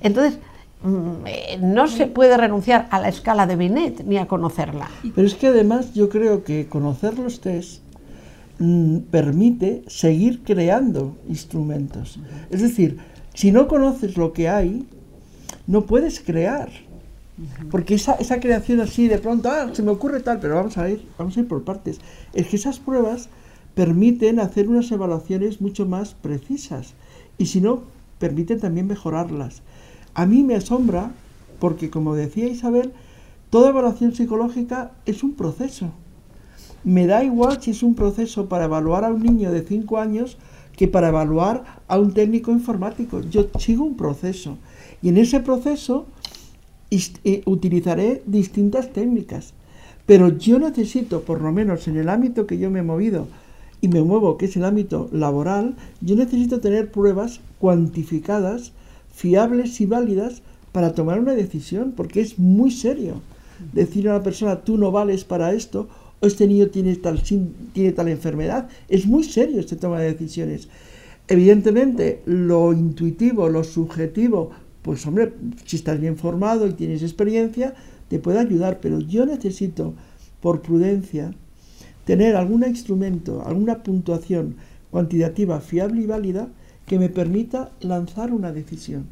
Entonces, 0.01 0.39
mm, 0.83 1.25
eh, 1.25 1.59
no 1.61 1.87
se 1.87 2.07
puede 2.07 2.35
renunciar 2.35 2.87
a 2.91 2.99
la 2.99 3.07
escala 3.07 3.47
de 3.47 3.55
Binet 3.55 4.03
ni 4.05 4.17
a 4.17 4.27
conocerla. 4.27 4.89
Pero 5.15 5.25
es 5.25 5.35
que 5.35 5.47
además 5.47 5.93
yo 5.93 6.09
creo 6.09 6.43
que 6.43 6.67
conocer 6.67 7.17
los 7.17 7.39
test 7.39 7.81
mm, 8.59 8.97
permite 9.09 9.83
seguir 9.87 10.43
creando 10.43 11.15
instrumentos. 11.29 12.19
Es 12.49 12.61
decir, 12.61 12.97
si 13.33 13.51
no 13.51 13.67
conoces 13.67 14.17
lo 14.17 14.33
que 14.33 14.49
hay, 14.49 14.85
no 15.67 15.85
puedes 15.85 16.19
crear. 16.19 16.69
Porque 17.71 17.95
esa, 17.95 18.13
esa, 18.13 18.39
creación 18.39 18.79
así 18.79 19.07
de 19.07 19.17
pronto, 19.17 19.49
ah, 19.49 19.69
se 19.73 19.81
me 19.81 19.89
ocurre 19.89 20.19
tal, 20.19 20.39
pero 20.39 20.55
vamos 20.55 20.77
a 20.77 20.89
ir, 20.89 21.03
vamos 21.17 21.35
a 21.35 21.39
ir 21.39 21.47
por 21.47 21.63
partes. 21.63 21.99
Es 22.33 22.47
que 22.47 22.57
esas 22.57 22.79
pruebas 22.79 23.29
permiten 23.73 24.39
hacer 24.39 24.69
unas 24.69 24.91
evaluaciones 24.91 25.59
mucho 25.59 25.85
más 25.87 26.13
precisas 26.13 26.93
y 27.37 27.47
si 27.47 27.59
no, 27.59 27.83
permiten 28.19 28.59
también 28.59 28.87
mejorarlas. 28.87 29.63
A 30.13 30.25
mí 30.25 30.43
me 30.43 30.55
asombra 30.55 31.11
porque, 31.59 31.89
como 31.89 32.15
decía 32.15 32.47
Isabel, 32.47 32.93
toda 33.49 33.69
evaluación 33.69 34.13
psicológica 34.13 34.91
es 35.05 35.23
un 35.23 35.33
proceso. 35.33 35.91
Me 36.83 37.07
da 37.07 37.23
igual 37.23 37.61
si 37.61 37.71
es 37.71 37.81
un 37.81 37.95
proceso 37.95 38.47
para 38.47 38.65
evaluar 38.65 39.05
a 39.05 39.11
un 39.11 39.23
niño 39.23 39.51
de 39.51 39.61
5 39.61 39.97
años 39.97 40.37
que 40.75 40.87
para 40.87 41.09
evaluar 41.09 41.81
a 41.87 41.97
un 41.97 42.13
técnico 42.13 42.51
informático. 42.51 43.21
Yo 43.21 43.47
sigo 43.59 43.85
un 43.85 43.95
proceso. 43.95 44.57
Y 45.03 45.09
en 45.09 45.17
ese 45.17 45.41
proceso 45.41 46.07
eh, 46.89 47.43
utilizaré 47.45 48.23
distintas 48.25 48.93
técnicas. 48.93 49.53
Pero 50.05 50.29
yo 50.29 50.59
necesito, 50.59 51.21
por 51.21 51.41
lo 51.41 51.51
menos 51.51 51.87
en 51.87 51.97
el 51.97 52.09
ámbito 52.09 52.47
que 52.47 52.57
yo 52.57 52.71
me 52.71 52.79
he 52.79 52.83
movido 52.83 53.27
y 53.81 53.89
me 53.89 54.01
muevo, 54.01 54.37
que 54.37 54.45
es 54.45 54.55
el 54.55 54.63
ámbito 54.63 55.09
laboral, 55.11 55.75
yo 56.01 56.15
necesito 56.15 56.61
tener 56.61 56.91
pruebas 56.91 57.41
cuantificadas, 57.59 58.71
fiables 59.13 59.81
y 59.81 59.85
válidas 59.85 60.41
para 60.71 60.93
tomar 60.93 61.19
una 61.19 61.33
decisión, 61.33 61.93
porque 61.95 62.21
es 62.21 62.39
muy 62.39 62.71
serio 62.71 63.21
decir 63.73 64.07
a 64.07 64.15
una 64.15 64.23
persona, 64.23 64.61
tú 64.61 64.77
no 64.77 64.91
vales 64.91 65.25
para 65.25 65.53
esto, 65.53 65.89
o 66.21 66.27
este 66.27 66.47
niño 66.47 66.67
tiene 66.67 66.95
tal, 66.95 67.21
tiene 67.73 67.91
tal 67.91 68.07
enfermedad. 68.07 68.69
Es 68.87 69.05
muy 69.05 69.23
serio 69.25 69.59
este 69.59 69.75
toma 69.75 69.99
de 69.99 70.13
decisiones. 70.13 70.69
Evidentemente, 71.27 72.21
lo 72.25 72.73
intuitivo, 72.73 73.49
lo 73.49 73.63
subjetivo, 73.63 74.51
pues 74.83 75.05
hombre, 75.07 75.33
si 75.65 75.77
estás 75.77 75.99
bien 75.99 76.17
formado 76.17 76.67
y 76.67 76.73
tienes 76.73 77.01
experiencia, 77.01 77.73
te 78.09 78.19
puede 78.19 78.39
ayudar, 78.39 78.79
pero 78.79 78.99
yo 78.99 79.25
necesito, 79.25 79.93
por 80.41 80.61
prudencia, 80.61 81.33
tener 82.05 82.35
algún 82.35 82.63
instrumento, 82.63 83.43
alguna 83.45 83.81
puntuación 83.81 84.55
cuantitativa 84.91 85.59
fiable 85.61 86.01
y 86.01 86.05
válida 86.05 86.49
que 86.85 86.99
me 86.99 87.09
permita 87.09 87.71
lanzar 87.81 88.31
una 88.31 88.51
decisión 88.51 89.07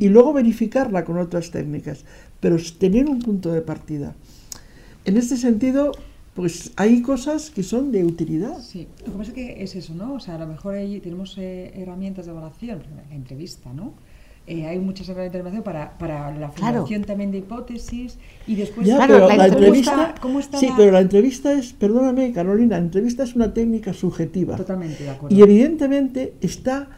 y 0.00 0.08
luego 0.08 0.32
verificarla 0.32 1.04
con 1.04 1.18
otras 1.18 1.50
técnicas, 1.50 2.04
pero 2.40 2.56
tener 2.78 3.08
un 3.08 3.20
punto 3.20 3.52
de 3.52 3.60
partida. 3.60 4.14
En 5.04 5.16
este 5.16 5.36
sentido, 5.36 5.92
pues 6.34 6.72
hay 6.76 7.02
cosas 7.02 7.50
que 7.50 7.62
son 7.62 7.92
de 7.92 8.04
utilidad. 8.04 8.58
Sí, 8.60 8.86
lo 9.04 9.12
que 9.12 9.18
pasa 9.18 9.30
es 9.30 9.34
que 9.34 9.62
es 9.62 9.76
eso, 9.76 9.94
¿no? 9.94 10.14
O 10.14 10.20
sea, 10.20 10.36
a 10.36 10.38
lo 10.38 10.46
mejor 10.46 10.74
ahí 10.74 11.00
tenemos 11.00 11.36
eh, 11.36 11.72
herramientas 11.74 12.26
de 12.26 12.32
evaluación, 12.32 12.82
la 13.08 13.14
entrevista, 13.14 13.72
¿no? 13.72 13.92
Eh, 14.48 14.64
hay 14.64 14.78
muchas 14.78 15.08
herramientas 15.08 15.52
de 15.52 15.62
para, 15.62 15.98
para 15.98 16.30
la 16.30 16.50
formulación 16.50 17.02
también 17.02 17.32
de 17.32 17.38
hipótesis 17.38 18.16
y 18.46 18.54
después... 18.54 18.86
Ya, 18.86 19.04
pero 19.04 19.28
la, 19.28 19.48
entrevista, 19.48 20.14
¿cómo 20.20 20.38
está 20.38 20.58
sí, 20.58 20.68
pero 20.76 20.92
la 20.92 21.00
entrevista 21.00 21.52
es, 21.52 21.72
perdóname 21.72 22.32
Carolina, 22.32 22.76
la 22.76 22.84
entrevista 22.84 23.24
es 23.24 23.34
una 23.34 23.52
técnica 23.52 23.92
subjetiva. 23.92 24.54
Totalmente, 24.54 25.02
de 25.02 25.10
acuerdo. 25.10 25.36
Y 25.36 25.42
evidentemente 25.42 26.34
está 26.40 26.88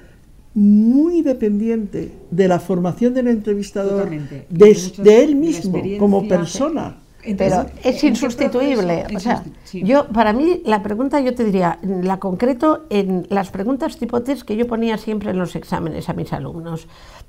muy 0.53 1.23
dependiente 1.23 2.13
de 2.31 2.49
la 2.49 2.59
formación 2.59 3.15
del 3.15 3.29
entrevistador, 3.29 4.11
de, 4.51 5.23
él 5.23 5.35
mismo 5.35 5.81
como 5.99 6.29
persona. 6.29 6.99
Pero 7.37 7.67
es 7.83 8.03
insustituible. 8.05 9.07
O 9.15 9.21
sea, 9.21 9.45
yo, 9.73 10.09
para 10.09 10.33
mí, 10.33 10.63
la 10.65 10.83
pregunta, 10.83 11.21
yo 11.21 11.35
te 11.35 11.45
diría, 11.45 11.79
la 11.83 12.19
concreto 12.19 12.87
en 12.91 13.27
las 13.31 13.51
preguntas 13.51 13.99
tipo 13.99 14.23
test 14.23 14.43
que 14.43 14.57
yo 14.57 14.67
ponía 14.67 14.99
siempre 14.99 15.31
en 15.31 15.39
los 15.39 15.57
exámenes 15.57 16.09
a 16.09 16.13
mis 16.13 16.33
alumnos. 16.33 16.89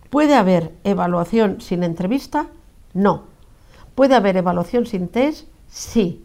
¿Puede 0.09 0.35
haber 0.35 0.71
evaluación 0.83 1.61
sin 1.61 1.83
entrevista? 1.83 2.47
No. 2.93 3.23
¿Puede 3.95 4.15
haber 4.15 4.37
evaluación 4.37 4.85
sin 4.85 5.07
test? 5.07 5.47
Sí. 5.67 6.23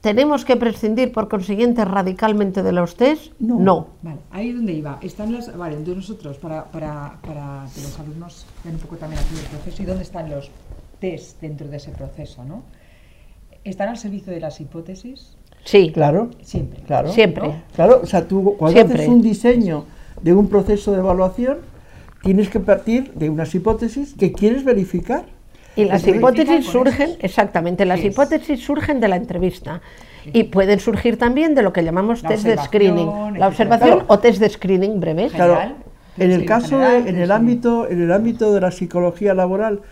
¿Tenemos 0.00 0.44
que 0.44 0.56
prescindir, 0.56 1.10
por 1.10 1.28
consiguiente, 1.28 1.84
radicalmente 1.84 2.62
de 2.62 2.70
los 2.70 2.94
test? 2.96 3.32
No. 3.40 3.88
Vale, 4.02 4.18
ahí 4.30 4.50
es 4.50 4.54
donde 4.54 4.72
iba. 4.72 4.98
Están 5.02 5.32
las, 5.32 5.56
vale, 5.56 5.74
entonces 5.74 6.08
nosotros, 6.08 6.36
para, 6.38 6.64
para, 6.66 7.18
para 7.22 7.66
que 7.74 7.80
los 7.80 7.98
alumnos 7.98 8.46
vean 8.62 8.76
un 8.76 8.80
poco 8.82 8.96
también 8.96 9.20
aquí 9.20 9.34
el 9.34 9.46
proceso 9.46 9.82
y 9.82 9.86
dónde 9.86 10.02
están 10.04 10.30
los 10.30 10.50
test 11.00 11.40
dentro 11.40 11.66
de 11.66 11.78
ese 11.78 11.90
proceso, 11.90 12.44
¿no? 12.44 12.62
¿Están 13.66 13.88
al 13.88 13.98
servicio 13.98 14.32
de 14.32 14.38
las 14.38 14.60
hipótesis? 14.60 15.36
Sí. 15.64 15.90
Claro. 15.92 16.30
Siempre. 16.42 16.80
Claro. 16.86 17.12
Siempre. 17.12 17.50
Claro, 17.74 18.00
o 18.02 18.06
sea, 18.06 18.28
tú 18.28 18.54
cuando 18.56 18.80
haces 18.80 19.08
un 19.08 19.20
diseño 19.20 19.84
de 20.22 20.32
un 20.32 20.48
proceso 20.48 20.92
de 20.92 20.98
evaluación, 20.98 21.58
tienes 22.22 22.48
que 22.48 22.60
partir 22.60 23.12
de 23.14 23.28
unas 23.28 23.52
hipótesis 23.54 24.14
que 24.14 24.30
quieres 24.30 24.64
verificar. 24.64 25.24
Y 25.74 25.84
las 25.84 26.06
hipótesis 26.06 26.64
surgen, 26.64 27.16
exactamente, 27.20 27.84
las 27.84 28.02
hipótesis 28.02 28.64
surgen 28.64 29.00
de 29.00 29.08
la 29.08 29.16
entrevista. 29.16 29.82
Y 30.32 30.44
pueden 30.44 30.80
surgir 30.80 31.18
también 31.18 31.54
de 31.54 31.62
lo 31.62 31.72
que 31.72 31.82
llamamos 31.82 32.22
test 32.22 32.44
de 32.44 32.56
screening. 32.56 33.38
La 33.38 33.48
observación 33.48 34.04
o 34.06 34.18
test 34.20 34.40
de 34.40 34.48
screening 34.48 35.00
breve. 35.00 35.28
Claro, 35.28 35.58
en 36.16 36.30
el 36.30 36.46
caso, 36.46 36.80
en 36.82 37.16
el 37.16 37.30
ámbito, 37.32 37.88
en 37.88 38.00
el 38.00 38.12
ámbito 38.12 38.54
de 38.54 38.60
la 38.60 38.70
psicología 38.70 39.34
laboral, 39.34 39.82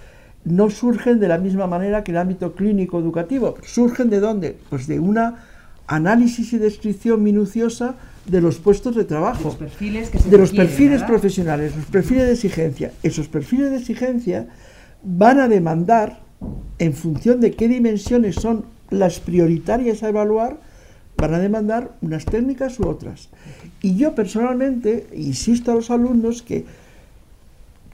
no 0.45 0.71
surgen 0.71 1.21
de 1.21 1.29
la 1.29 1.39
misma 1.39 1.67
manera 1.67 2.05
que 2.05 2.13
el 2.13 2.19
ámbito 2.19 2.55
clínico 2.55 2.99
educativo. 2.99 3.57
¿Surgen 3.63 4.11
de 4.11 4.21
dónde? 4.21 4.57
Pues 4.71 4.87
de 4.87 5.01
una 5.01 5.45
análisis 5.87 6.53
y 6.53 6.59
descripción 6.59 7.23
minuciosa 7.23 7.97
de 8.27 8.41
los 8.41 8.57
puestos 8.57 8.95
de 8.95 9.05
trabajo, 9.05 9.39
de 9.39 9.45
los 9.45 9.57
perfiles, 9.57 10.31
de 10.31 10.39
los 10.39 10.53
perfiles 10.53 11.03
profesionales, 11.03 11.77
los 11.77 11.87
perfiles 11.87 12.27
de 12.27 12.33
exigencia. 12.33 12.93
Esos 13.03 13.29
perfiles 13.29 13.71
de 13.71 13.79
exigencia 13.79 14.47
van 15.03 15.41
a 15.41 15.49
demandar, 15.49 16.21
en 16.79 16.95
función 16.95 17.41
de 17.41 17.53
qué 17.53 17.69
dimensiones 17.69 18.37
son 18.37 18.65
las 18.91 19.21
prioritarias 19.21 20.03
a 20.03 20.09
evaluar, 20.09 20.59
van 21.17 21.35
a 21.35 21.39
demandar 21.39 21.93
unas 22.01 22.25
técnicas 22.25 22.81
u 22.81 22.89
otras. 22.89 23.29
Y 23.83 23.97
yo 23.97 24.15
personalmente 24.15 25.07
insisto 25.15 25.73
a 25.73 25.75
los 25.75 25.91
alumnos 25.91 26.43
que 26.43 26.65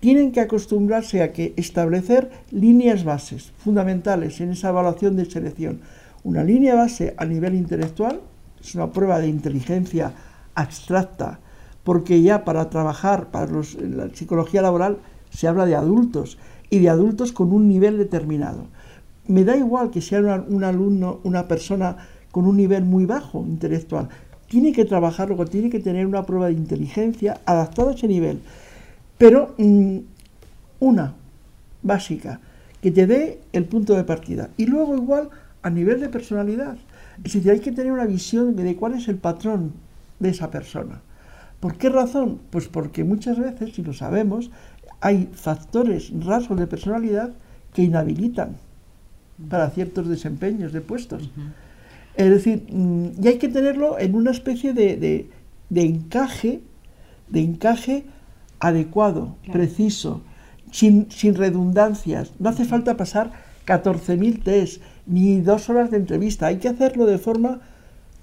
tienen 0.00 0.32
que 0.32 0.40
acostumbrarse 0.40 1.22
a 1.22 1.32
que 1.32 1.52
establecer 1.56 2.30
líneas 2.50 3.04
bases 3.04 3.52
fundamentales 3.58 4.40
en 4.40 4.50
esa 4.50 4.70
evaluación 4.70 5.16
de 5.16 5.26
selección. 5.26 5.80
Una 6.24 6.42
línea 6.42 6.74
base 6.74 7.14
a 7.18 7.26
nivel 7.26 7.54
intelectual 7.54 8.20
es 8.60 8.74
una 8.74 8.90
prueba 8.90 9.18
de 9.20 9.28
inteligencia 9.28 10.12
abstracta, 10.54 11.40
porque 11.84 12.22
ya 12.22 12.44
para 12.44 12.70
trabajar 12.70 13.30
para 13.30 13.52
la 13.52 14.08
psicología 14.14 14.62
laboral 14.62 14.98
se 15.30 15.46
habla 15.46 15.66
de 15.66 15.76
adultos 15.76 16.38
y 16.70 16.78
de 16.78 16.88
adultos 16.88 17.32
con 17.32 17.52
un 17.52 17.68
nivel 17.68 17.98
determinado. 17.98 18.66
Me 19.26 19.44
da 19.44 19.56
igual 19.56 19.90
que 19.90 20.00
sea 20.00 20.20
un 20.20 20.64
alumno, 20.64 21.20
una 21.24 21.46
persona 21.46 21.96
con 22.30 22.46
un 22.46 22.56
nivel 22.56 22.84
muy 22.84 23.06
bajo 23.06 23.44
intelectual. 23.46 24.08
Tiene 24.48 24.72
que 24.72 24.84
trabajar, 24.84 25.28
luego 25.28 25.44
tiene 25.44 25.70
que 25.70 25.78
tener 25.78 26.06
una 26.06 26.26
prueba 26.26 26.46
de 26.46 26.54
inteligencia 26.54 27.40
adaptada 27.44 27.92
a 27.92 27.94
ese 27.94 28.08
nivel 28.08 28.40
pero 29.20 29.54
mm, 29.58 29.98
una 30.78 31.12
básica, 31.82 32.40
que 32.80 32.90
te 32.90 33.06
dé 33.06 33.42
el 33.52 33.66
punto 33.66 33.94
de 33.94 34.04
partida. 34.04 34.48
Y 34.56 34.64
luego 34.64 34.96
igual 34.96 35.28
a 35.60 35.68
nivel 35.68 36.00
de 36.00 36.08
personalidad. 36.08 36.78
Es 37.18 37.34
decir, 37.34 37.50
hay 37.50 37.60
que 37.60 37.70
tener 37.70 37.92
una 37.92 38.06
visión 38.06 38.56
de 38.56 38.74
cuál 38.76 38.94
es 38.94 39.08
el 39.08 39.16
patrón 39.16 39.74
de 40.20 40.30
esa 40.30 40.50
persona. 40.50 41.02
¿Por 41.60 41.76
qué 41.76 41.90
razón? 41.90 42.40
Pues 42.48 42.68
porque 42.68 43.04
muchas 43.04 43.38
veces, 43.38 43.74
si 43.74 43.82
lo 43.82 43.92
sabemos, 43.92 44.50
hay 45.02 45.28
factores, 45.34 46.10
rasgos 46.24 46.58
de 46.58 46.66
personalidad 46.66 47.34
que 47.74 47.82
inhabilitan 47.82 48.56
para 49.50 49.68
ciertos 49.68 50.08
desempeños 50.08 50.72
de 50.72 50.80
puestos. 50.80 51.28
Es 52.16 52.30
decir, 52.30 52.64
mm, 52.72 53.22
y 53.22 53.28
hay 53.28 53.36
que 53.36 53.48
tenerlo 53.48 53.98
en 53.98 54.14
una 54.14 54.30
especie 54.30 54.72
de, 54.72 55.28
de 55.68 55.82
encaje, 55.82 56.62
de 57.28 57.40
encaje 57.40 58.04
adecuado, 58.60 59.36
preciso, 59.50 60.22
sin, 60.70 61.10
sin, 61.10 61.34
redundancias. 61.34 62.32
No 62.38 62.50
hace 62.50 62.64
falta 62.64 62.96
pasar 62.96 63.32
14.000 63.66 64.42
test 64.42 64.82
ni 65.06 65.40
dos 65.40 65.68
horas 65.68 65.90
de 65.90 65.96
entrevista, 65.96 66.46
hay 66.46 66.58
que 66.58 66.68
hacerlo 66.68 67.06
de 67.06 67.18
forma 67.18 67.60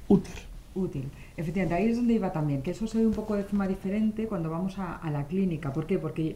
útil. 0.07 0.33
Útil. 0.75 1.03
Efectivamente, 1.35 1.75
ahí 1.75 1.89
es 1.89 1.97
donde 1.97 2.13
iba 2.13 2.31
también, 2.31 2.61
que 2.61 2.71
eso 2.71 2.87
se 2.87 2.97
ve 2.97 3.05
un 3.05 3.13
poco 3.13 3.35
de 3.35 3.43
forma 3.43 3.67
diferente 3.67 4.27
cuando 4.27 4.49
vamos 4.49 4.79
a, 4.79 5.07
la 5.11 5.27
clínica. 5.27 5.73
¿Por 5.73 5.85
qué? 5.85 5.99
Porque 5.99 6.35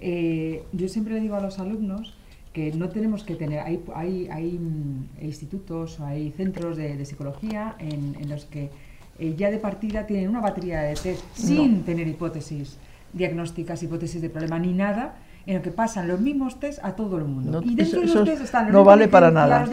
eh, 0.00 0.62
yo 0.72 0.88
siempre 0.88 1.14
le 1.14 1.20
digo 1.20 1.34
a 1.34 1.40
los 1.40 1.58
alumnos 1.58 2.14
que 2.52 2.72
no 2.72 2.88
tenemos 2.88 3.24
que 3.24 3.34
tener, 3.34 3.60
hay, 3.60 3.82
hay, 3.94 4.28
hay 4.28 4.52
mm, 4.52 5.24
institutos 5.24 5.98
o 5.98 6.06
hay 6.06 6.30
centros 6.30 6.76
de, 6.76 7.04
psicología 7.04 7.74
en, 7.80 8.28
los 8.28 8.44
que 8.44 8.70
eh, 9.18 9.34
ya 9.36 9.50
de 9.50 9.58
partida 9.58 10.06
tienen 10.06 10.28
una 10.28 10.40
batería 10.40 10.80
de 10.82 10.94
test 10.94 11.22
sin 11.34 11.82
tener 11.82 12.06
hipótesis 12.06 12.78
diagnósticas, 13.14 13.82
hipótesis 13.82 14.20
de 14.20 14.28
problema, 14.28 14.58
ni 14.58 14.72
nada, 14.72 15.14
en 15.46 15.56
el 15.56 15.62
que 15.62 15.70
pasan 15.70 16.08
los 16.08 16.20
mismos 16.20 16.58
test 16.58 16.78
a 16.82 16.92
todo 16.96 17.18
el 17.18 17.24
mundo. 17.24 17.62
y 17.64 17.74
dentro 17.74 18.00
de 18.00 18.06
los 18.06 18.24
test 18.24 18.42
están 18.42 18.66
los 18.66 18.72
no 18.72 18.84
vale 18.84 19.08
para 19.08 19.30
nada. 19.30 19.64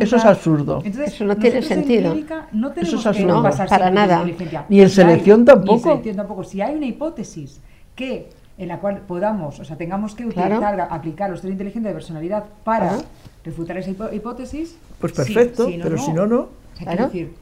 Eso, 0.00 0.16
es 0.16 0.24
absurdo. 0.24 0.82
eso 0.84 1.24
no 1.24 1.36
tiene 1.36 1.62
sentido. 1.62 2.14
no 2.52 2.72
tenemos 2.72 2.88
eso 2.88 2.98
es 2.98 3.06
absurdo. 3.06 3.42
Que 3.42 3.68
para 3.68 3.90
nada. 3.90 4.24
Ni 4.68 4.80
en 4.80 4.90
selección 4.90 5.44
tampoco. 5.44 5.72
Ni 5.72 5.76
en 5.76 5.82
selección 5.82 6.16
tampoco. 6.16 6.44
Si 6.44 6.60
hay 6.60 6.74
una 6.74 6.86
hipótesis 6.86 7.60
que 7.94 8.30
en 8.58 8.68
la 8.68 8.78
cual 8.80 9.00
podamos, 9.06 9.58
o 9.58 9.64
sea, 9.64 9.76
tengamos 9.76 10.14
que 10.14 10.26
utilizar, 10.26 10.80
aplicar 10.80 11.30
los 11.30 11.40
test 11.40 11.48
de 11.48 11.52
inteligencia 11.52 11.88
de 11.88 11.94
personalidad 11.94 12.44
para 12.64 12.98
refutar 13.44 13.76
esa 13.78 13.90
hipótesis, 13.90 14.76
pues 15.00 15.12
perfecto, 15.12 15.68
pero 15.82 15.98
si 15.98 16.12
no, 16.12 16.26
no. 16.26 16.48
O 16.80 16.96
decir, 16.96 17.34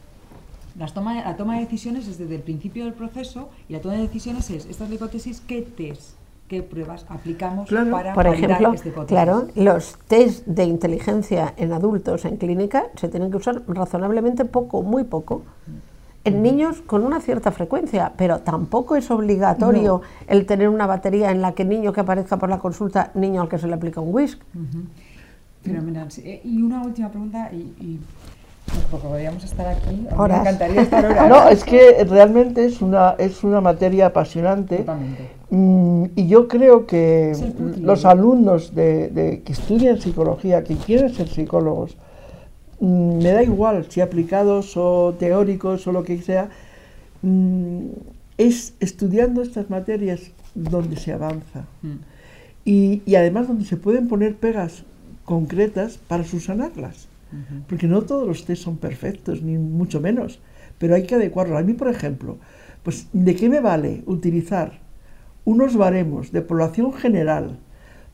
toma, 0.94 1.14
la 1.14 1.36
toma 1.36 1.54
de 1.54 1.60
decisiones 1.60 2.08
es 2.08 2.18
desde 2.18 2.36
el 2.36 2.42
principio 2.42 2.84
del 2.84 2.94
proceso 2.94 3.50
y 3.68 3.72
la 3.72 3.80
toma 3.80 3.94
de 3.94 4.02
decisiones 4.02 4.50
es, 4.50 4.66
esta 4.66 4.84
es 4.84 4.90
la 4.90 4.96
hipótesis, 4.96 5.40
¿qué 5.40 5.62
test, 5.62 6.12
qué 6.48 6.62
pruebas 6.62 7.06
aplicamos 7.08 7.68
para 7.68 8.12
Por 8.14 8.26
ejemplo, 8.26 8.74
Claro, 9.06 9.48
los 9.54 9.96
test 10.08 10.46
de 10.46 10.64
inteligencia 10.64 11.54
en 11.56 11.72
adultos 11.72 12.24
en 12.24 12.36
clínica 12.36 12.84
se 12.96 13.08
tienen 13.08 13.30
que 13.30 13.36
usar 13.36 13.62
razonablemente 13.68 14.44
poco, 14.44 14.82
muy 14.82 15.04
poco. 15.04 15.42
En 16.22 16.42
niños 16.42 16.82
con 16.82 17.04
una 17.04 17.20
cierta 17.20 17.50
frecuencia, 17.50 18.12
pero 18.16 18.40
tampoco 18.40 18.94
es 18.94 19.10
obligatorio 19.10 20.02
el 20.26 20.44
tener 20.44 20.68
una 20.68 20.86
batería 20.86 21.30
en 21.30 21.40
la 21.40 21.52
que 21.52 21.64
niño 21.64 21.94
que 21.94 22.00
aparezca 22.00 22.36
por 22.36 22.50
la 22.50 22.58
consulta, 22.58 23.10
niño 23.14 23.40
al 23.40 23.48
que 23.48 23.58
se 23.58 23.66
le 23.66 23.74
aplica 23.74 24.00
un 24.00 24.14
whisk. 24.14 24.38
Eh, 25.64 26.40
y 26.44 26.60
una 26.60 26.82
última 26.82 27.08
pregunta, 27.08 27.50
y 27.52 27.98
porque 28.90 29.06
podríamos 29.06 29.44
estar 29.44 29.66
aquí. 29.66 29.94
Me 29.96 30.36
encantaría 30.36 30.82
estar 30.82 31.04
horas. 31.06 31.28
No, 31.28 31.48
es 31.48 31.64
que 31.64 32.04
realmente 32.04 32.64
es 32.64 32.80
una, 32.80 33.14
es 33.18 33.42
una 33.44 33.60
materia 33.60 34.06
apasionante. 34.06 34.84
Mm, 35.50 36.04
y 36.14 36.28
yo 36.28 36.48
creo 36.48 36.86
que 36.86 37.32
los 37.80 38.04
alumnos 38.04 38.74
de, 38.74 39.42
que 39.44 39.52
estudian 39.52 40.00
psicología, 40.00 40.62
que 40.64 40.76
quieren 40.76 41.12
ser 41.12 41.28
psicólogos, 41.28 41.96
mm, 42.80 43.18
me 43.18 43.32
da 43.32 43.42
igual 43.42 43.86
si 43.88 44.00
aplicados 44.00 44.76
o 44.76 45.14
teóricos 45.18 45.86
o 45.86 45.92
lo 45.92 46.02
que 46.02 46.22
sea, 46.22 46.48
mm, 47.22 47.86
es 48.38 48.74
estudiando 48.80 49.42
estas 49.42 49.68
materias 49.68 50.30
donde 50.54 50.96
se 50.96 51.12
avanza. 51.12 51.66
Y, 52.64 53.02
y 53.04 53.14
además 53.16 53.48
donde 53.48 53.64
se 53.64 53.76
pueden 53.76 54.08
poner 54.08 54.36
pegas 54.36 54.84
concretas 55.24 55.98
para 56.08 56.24
subsanarlas. 56.24 57.09
Porque 57.68 57.86
no 57.86 58.02
todos 58.02 58.26
los 58.26 58.44
test 58.44 58.62
son 58.62 58.78
perfectos, 58.78 59.42
ni 59.42 59.58
mucho 59.58 60.00
menos, 60.00 60.40
pero 60.78 60.94
hay 60.94 61.04
que 61.04 61.14
adecuarlos. 61.14 61.58
A 61.58 61.62
mí, 61.62 61.74
por 61.74 61.88
ejemplo, 61.88 62.38
pues 62.82 63.06
¿de 63.12 63.36
qué 63.36 63.48
me 63.48 63.60
vale 63.60 64.02
utilizar 64.06 64.80
unos 65.44 65.76
baremos 65.76 66.32
de 66.32 66.42
población 66.42 66.92
general 66.92 67.58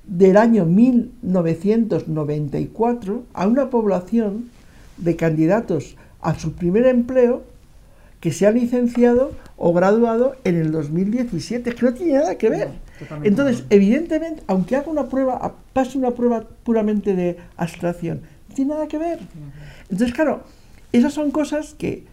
del 0.06 0.36
año 0.36 0.66
1994 0.66 3.24
a 3.32 3.46
una 3.46 3.70
población 3.70 4.50
de 4.96 5.16
candidatos 5.16 5.96
a 6.20 6.38
su 6.38 6.52
primer 6.52 6.84
empleo 6.86 7.42
que 8.20 8.30
se 8.32 8.46
ha 8.46 8.50
licenciado 8.50 9.32
o 9.56 9.72
graduado 9.72 10.36
en 10.44 10.56
el 10.56 10.70
2017, 10.72 11.74
que 11.74 11.86
no 11.86 11.94
tiene 11.94 12.12
nada 12.14 12.36
que 12.36 12.50
ver. 12.50 12.68
Entonces, 13.22 13.64
evidentemente, 13.70 14.42
aunque 14.46 14.76
haga 14.76 14.90
una 14.90 15.08
prueba, 15.08 15.54
pase 15.72 15.96
una 15.98 16.10
prueba 16.12 16.44
puramente 16.64 17.14
de 17.14 17.36
abstracción, 17.56 18.20
tiene 18.56 18.74
nada 18.74 18.88
que 18.88 18.98
ver. 18.98 19.20
Entonces, 19.88 20.12
claro, 20.12 20.42
esas 20.92 21.14
son 21.14 21.30
cosas 21.30 21.74
que 21.74 22.04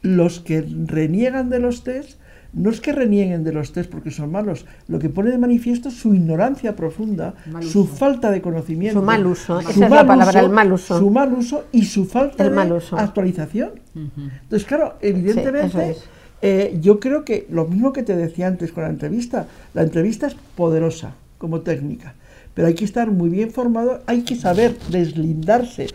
los 0.00 0.40
que 0.40 0.62
reniegan 0.62 1.50
de 1.50 1.58
los 1.58 1.84
test 1.84 2.18
no 2.54 2.70
es 2.70 2.80
que 2.80 2.92
renieguen 2.92 3.44
de 3.44 3.52
los 3.52 3.72
test 3.72 3.90
porque 3.90 4.10
son 4.10 4.32
malos, 4.32 4.64
lo 4.86 4.98
que 4.98 5.10
pone 5.10 5.30
de 5.30 5.38
manifiesto 5.38 5.90
es 5.90 5.96
su 5.96 6.14
ignorancia 6.14 6.74
profunda, 6.74 7.34
su 7.60 7.86
falta 7.86 8.30
de 8.30 8.40
conocimiento. 8.40 9.00
Su 9.00 9.04
mal 9.04 9.26
uso, 9.26 9.60
esa 9.60 9.70
es 9.70 9.78
la 9.90 10.06
palabra, 10.06 10.40
el 10.40 10.48
mal 10.48 10.72
uso. 10.72 10.98
Su 10.98 11.10
mal 11.10 11.32
uso 11.34 11.66
y 11.72 11.84
su 11.84 12.06
falta 12.06 12.48
de 12.48 12.80
actualización. 12.92 13.72
Entonces, 13.94 14.66
claro, 14.66 14.96
evidentemente, 15.02 15.96
eh, 16.40 16.78
yo 16.80 17.00
creo 17.00 17.24
que 17.24 17.46
lo 17.50 17.66
mismo 17.66 17.92
que 17.92 18.02
te 18.02 18.16
decía 18.16 18.46
antes 18.46 18.72
con 18.72 18.84
la 18.84 18.90
entrevista, 18.90 19.46
la 19.74 19.82
entrevista 19.82 20.28
es 20.28 20.36
poderosa 20.56 21.14
como 21.36 21.60
técnica, 21.60 22.14
pero 22.58 22.66
hay 22.66 22.74
que 22.74 22.84
estar 22.84 23.08
muy 23.08 23.28
bien 23.28 23.52
formado, 23.52 24.00
hay 24.06 24.22
que 24.22 24.34
saber 24.34 24.76
deslindarse 24.88 25.86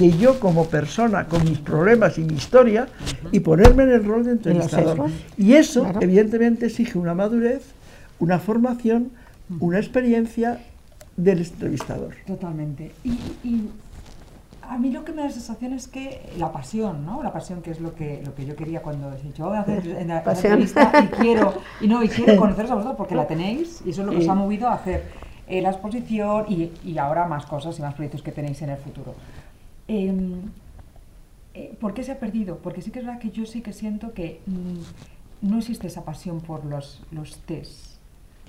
de 0.00 0.10
yo 0.18 0.40
como 0.40 0.64
persona, 0.64 1.28
con 1.28 1.44
mis 1.44 1.58
problemas 1.58 2.18
y 2.18 2.22
mi 2.22 2.34
historia, 2.34 2.88
y 3.30 3.38
ponerme 3.38 3.84
en 3.84 3.90
el 3.90 4.04
rol 4.04 4.24
de 4.24 4.32
entrevistador. 4.32 5.10
Y 5.36 5.52
eso, 5.52 5.86
evidentemente, 6.00 6.66
exige 6.66 6.98
una 6.98 7.14
madurez, 7.14 7.62
una 8.18 8.40
formación, 8.40 9.12
una 9.60 9.78
experiencia 9.78 10.58
del 11.16 11.38
entrevistador. 11.38 12.16
Totalmente. 12.26 12.90
Y, 13.04 13.68
a 14.62 14.76
mí 14.76 14.90
lo 14.90 15.04
que 15.04 15.12
me 15.12 15.18
da 15.18 15.28
la 15.28 15.32
sensación 15.32 15.72
es 15.72 15.86
que 15.86 16.20
la 16.36 16.50
pasión, 16.50 17.06
¿no? 17.06 17.22
La 17.22 17.32
pasión 17.32 17.62
que 17.62 17.70
es 17.70 17.80
lo 17.80 17.94
que, 17.94 18.22
lo 18.26 18.34
que 18.34 18.44
yo 18.44 18.56
quería 18.56 18.82
cuando 18.82 19.12
he 19.14 19.22
dicho, 19.22 19.46
voy 19.46 19.56
a 19.56 19.60
hacer 19.60 19.86
en 20.00 20.08
la, 20.08 20.18
entrevista 20.18 20.92
y 21.00 21.06
quiero, 21.16 21.54
y 21.80 21.86
no, 21.86 22.02
y 22.02 22.08
quiero 22.08 22.36
conoceros 22.40 22.72
a 22.72 22.74
vosotros 22.74 22.96
porque 22.96 23.14
la 23.14 23.28
tenéis 23.28 23.82
y 23.86 23.90
eso 23.90 24.00
es 24.00 24.06
lo 24.08 24.12
que 24.12 24.18
os 24.18 24.28
ha 24.28 24.34
movido 24.34 24.66
a 24.66 24.74
hacer 24.74 25.27
la 25.50 25.70
exposición 25.70 26.46
y, 26.48 26.72
y 26.84 26.98
ahora 26.98 27.26
más 27.26 27.46
cosas 27.46 27.78
y 27.78 27.82
más 27.82 27.94
proyectos 27.94 28.22
que 28.22 28.32
tenéis 28.32 28.60
en 28.62 28.70
el 28.70 28.78
futuro. 28.78 29.14
Em, 29.86 30.42
eh, 31.54 31.76
¿Por 31.80 31.94
qué 31.94 32.02
se 32.02 32.12
ha 32.12 32.20
perdido? 32.20 32.58
Porque 32.58 32.82
sí 32.82 32.90
que 32.90 33.00
es 33.00 33.06
verdad 33.06 33.20
que 33.20 33.30
yo 33.30 33.46
sí 33.46 33.62
que 33.62 33.72
siento 33.72 34.12
que 34.12 34.40
mm, 34.46 35.48
no 35.48 35.58
existe 35.58 35.86
esa 35.86 36.04
pasión 36.04 36.40
por 36.40 36.64
los, 36.64 37.02
los 37.10 37.38
test. 37.38 37.97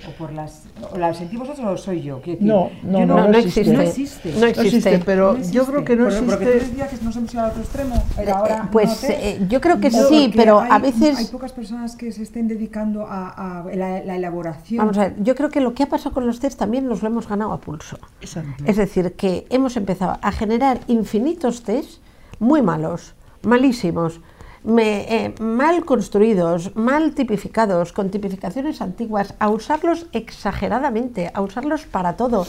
O 0.07 0.11
por 0.11 0.31
las. 0.31 0.63
O 0.91 0.97
¿La 0.97 1.13
sentimos 1.13 1.47
vosotros 1.47 1.81
o 1.81 1.83
soy 1.83 2.01
yo? 2.01 2.21
no, 2.39 2.69
no, 2.83 3.05
no, 3.05 3.27
no, 3.27 3.37
existe. 3.37 3.73
No 3.73 3.81
existe. 3.81 4.33
No 4.33 4.45
existe. 4.45 4.99
pero 5.05 5.37
yo 5.51 5.65
creo 5.65 5.83
que 5.83 5.95
no 5.95 6.07
existe. 6.07 6.25
Porque 6.25 6.45
tú 6.45 6.51
decías 6.51 6.89
que 6.89 7.03
nos 7.03 7.15
hemos 7.17 7.33
ido 7.33 7.43
al 7.43 7.49
otro 7.51 7.61
extremo. 7.61 8.03
Ahora 8.33 8.69
pues 8.71 9.03
eh, 9.03 9.45
yo 9.49 9.59
creo 9.59 9.79
que 9.79 9.91
sí, 9.91 10.31
pero 10.35 10.59
a 10.59 10.79
veces. 10.79 11.17
Hay 11.17 11.25
pocas 11.25 11.51
personas 11.51 11.95
que 11.95 12.11
se 12.11 12.23
estén 12.23 12.47
dedicando 12.47 13.05
a, 13.07 13.65
la, 13.73 14.15
elaboración. 14.15 14.79
Vamos 14.79 14.97
a 14.97 15.09
ver, 15.09 15.15
yo 15.21 15.35
creo 15.35 15.49
que 15.49 15.59
lo 15.59 15.73
que 15.73 15.83
ha 15.83 15.89
pasado 15.89 16.13
con 16.13 16.25
los 16.25 16.39
test 16.39 16.57
también 16.57 16.87
nos 16.87 17.01
lo 17.01 17.07
hemos 17.07 17.27
ganado 17.27 17.51
a 17.51 17.59
pulso. 17.59 17.97
Es 18.65 18.77
decir, 18.77 19.13
que 19.13 19.45
hemos 19.49 19.75
empezado 19.75 20.17
a 20.21 20.31
generar 20.31 20.79
infinitos 20.87 21.63
test 21.63 22.01
muy 22.39 22.61
malos, 22.61 23.15
malísimos 23.43 24.21
eh, 24.77 25.33
mal 25.39 25.85
construidos, 25.85 26.75
mal 26.75 27.13
tipificados, 27.13 27.93
con 27.93 28.09
tipificaciones 28.09 28.81
antiguas, 28.81 29.33
a 29.39 29.49
usarlos 29.49 30.07
exageradamente, 30.11 31.31
a 31.33 31.41
usarlos 31.41 31.85
para 31.85 32.15
todo. 32.15 32.45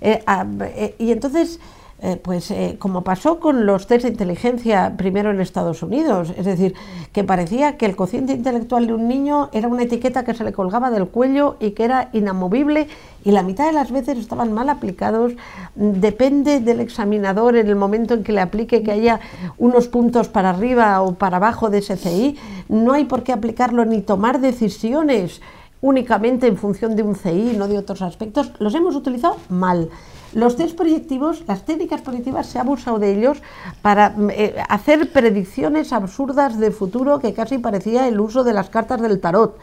Eh, 0.00 0.24
eh, 0.26 0.94
y 0.98 1.12
entonces 1.12 1.60
eh, 2.00 2.16
pues 2.22 2.52
eh, 2.52 2.76
como 2.78 3.02
pasó 3.02 3.40
con 3.40 3.66
los 3.66 3.88
test 3.88 4.04
de 4.04 4.10
inteligencia 4.10 4.94
primero 4.96 5.32
en 5.32 5.40
Estados 5.40 5.82
Unidos, 5.82 6.32
es 6.36 6.44
decir, 6.44 6.74
que 7.12 7.24
parecía 7.24 7.76
que 7.76 7.86
el 7.86 7.96
cociente 7.96 8.34
intelectual 8.34 8.86
de 8.86 8.92
un 8.92 9.08
niño 9.08 9.48
era 9.52 9.66
una 9.66 9.82
etiqueta 9.82 10.24
que 10.24 10.32
se 10.32 10.44
le 10.44 10.52
colgaba 10.52 10.92
del 10.92 11.08
cuello 11.08 11.56
y 11.58 11.72
que 11.72 11.84
era 11.84 12.08
inamovible 12.12 12.86
y 13.24 13.32
la 13.32 13.42
mitad 13.42 13.66
de 13.66 13.72
las 13.72 13.90
veces 13.90 14.16
estaban 14.16 14.52
mal 14.52 14.68
aplicados, 14.68 15.32
depende 15.74 16.60
del 16.60 16.78
examinador 16.78 17.56
en 17.56 17.66
el 17.66 17.74
momento 17.74 18.14
en 18.14 18.22
que 18.22 18.32
le 18.32 18.42
aplique 18.42 18.84
que 18.84 18.92
haya 18.92 19.18
unos 19.58 19.88
puntos 19.88 20.28
para 20.28 20.50
arriba 20.50 21.02
o 21.02 21.14
para 21.14 21.38
abajo 21.38 21.68
de 21.68 21.78
ese 21.78 21.96
CI, 21.96 22.38
no 22.68 22.92
hay 22.92 23.06
por 23.06 23.24
qué 23.24 23.32
aplicarlo 23.32 23.84
ni 23.84 24.02
tomar 24.02 24.40
decisiones 24.40 25.40
únicamente 25.80 26.46
en 26.46 26.56
función 26.56 26.94
de 26.94 27.02
un 27.02 27.16
CI, 27.16 27.54
no 27.56 27.66
de 27.66 27.76
otros 27.78 28.02
aspectos, 28.02 28.52
los 28.60 28.72
hemos 28.76 28.94
utilizado 28.94 29.36
mal. 29.48 29.90
Los 30.34 30.56
test 30.56 30.76
proyectivos, 30.76 31.42
las 31.46 31.64
técnicas 31.64 32.02
proyectivas, 32.02 32.46
se 32.46 32.58
ha 32.58 32.62
abusado 32.62 32.98
de 32.98 33.16
ellos 33.16 33.38
para 33.82 34.14
eh, 34.30 34.54
hacer 34.68 35.10
predicciones 35.10 35.92
absurdas 35.92 36.58
de 36.58 36.70
futuro 36.70 37.18
que 37.18 37.32
casi 37.32 37.58
parecía 37.58 38.06
el 38.08 38.20
uso 38.20 38.44
de 38.44 38.52
las 38.52 38.68
cartas 38.68 39.00
del 39.00 39.20
tarot. 39.20 39.56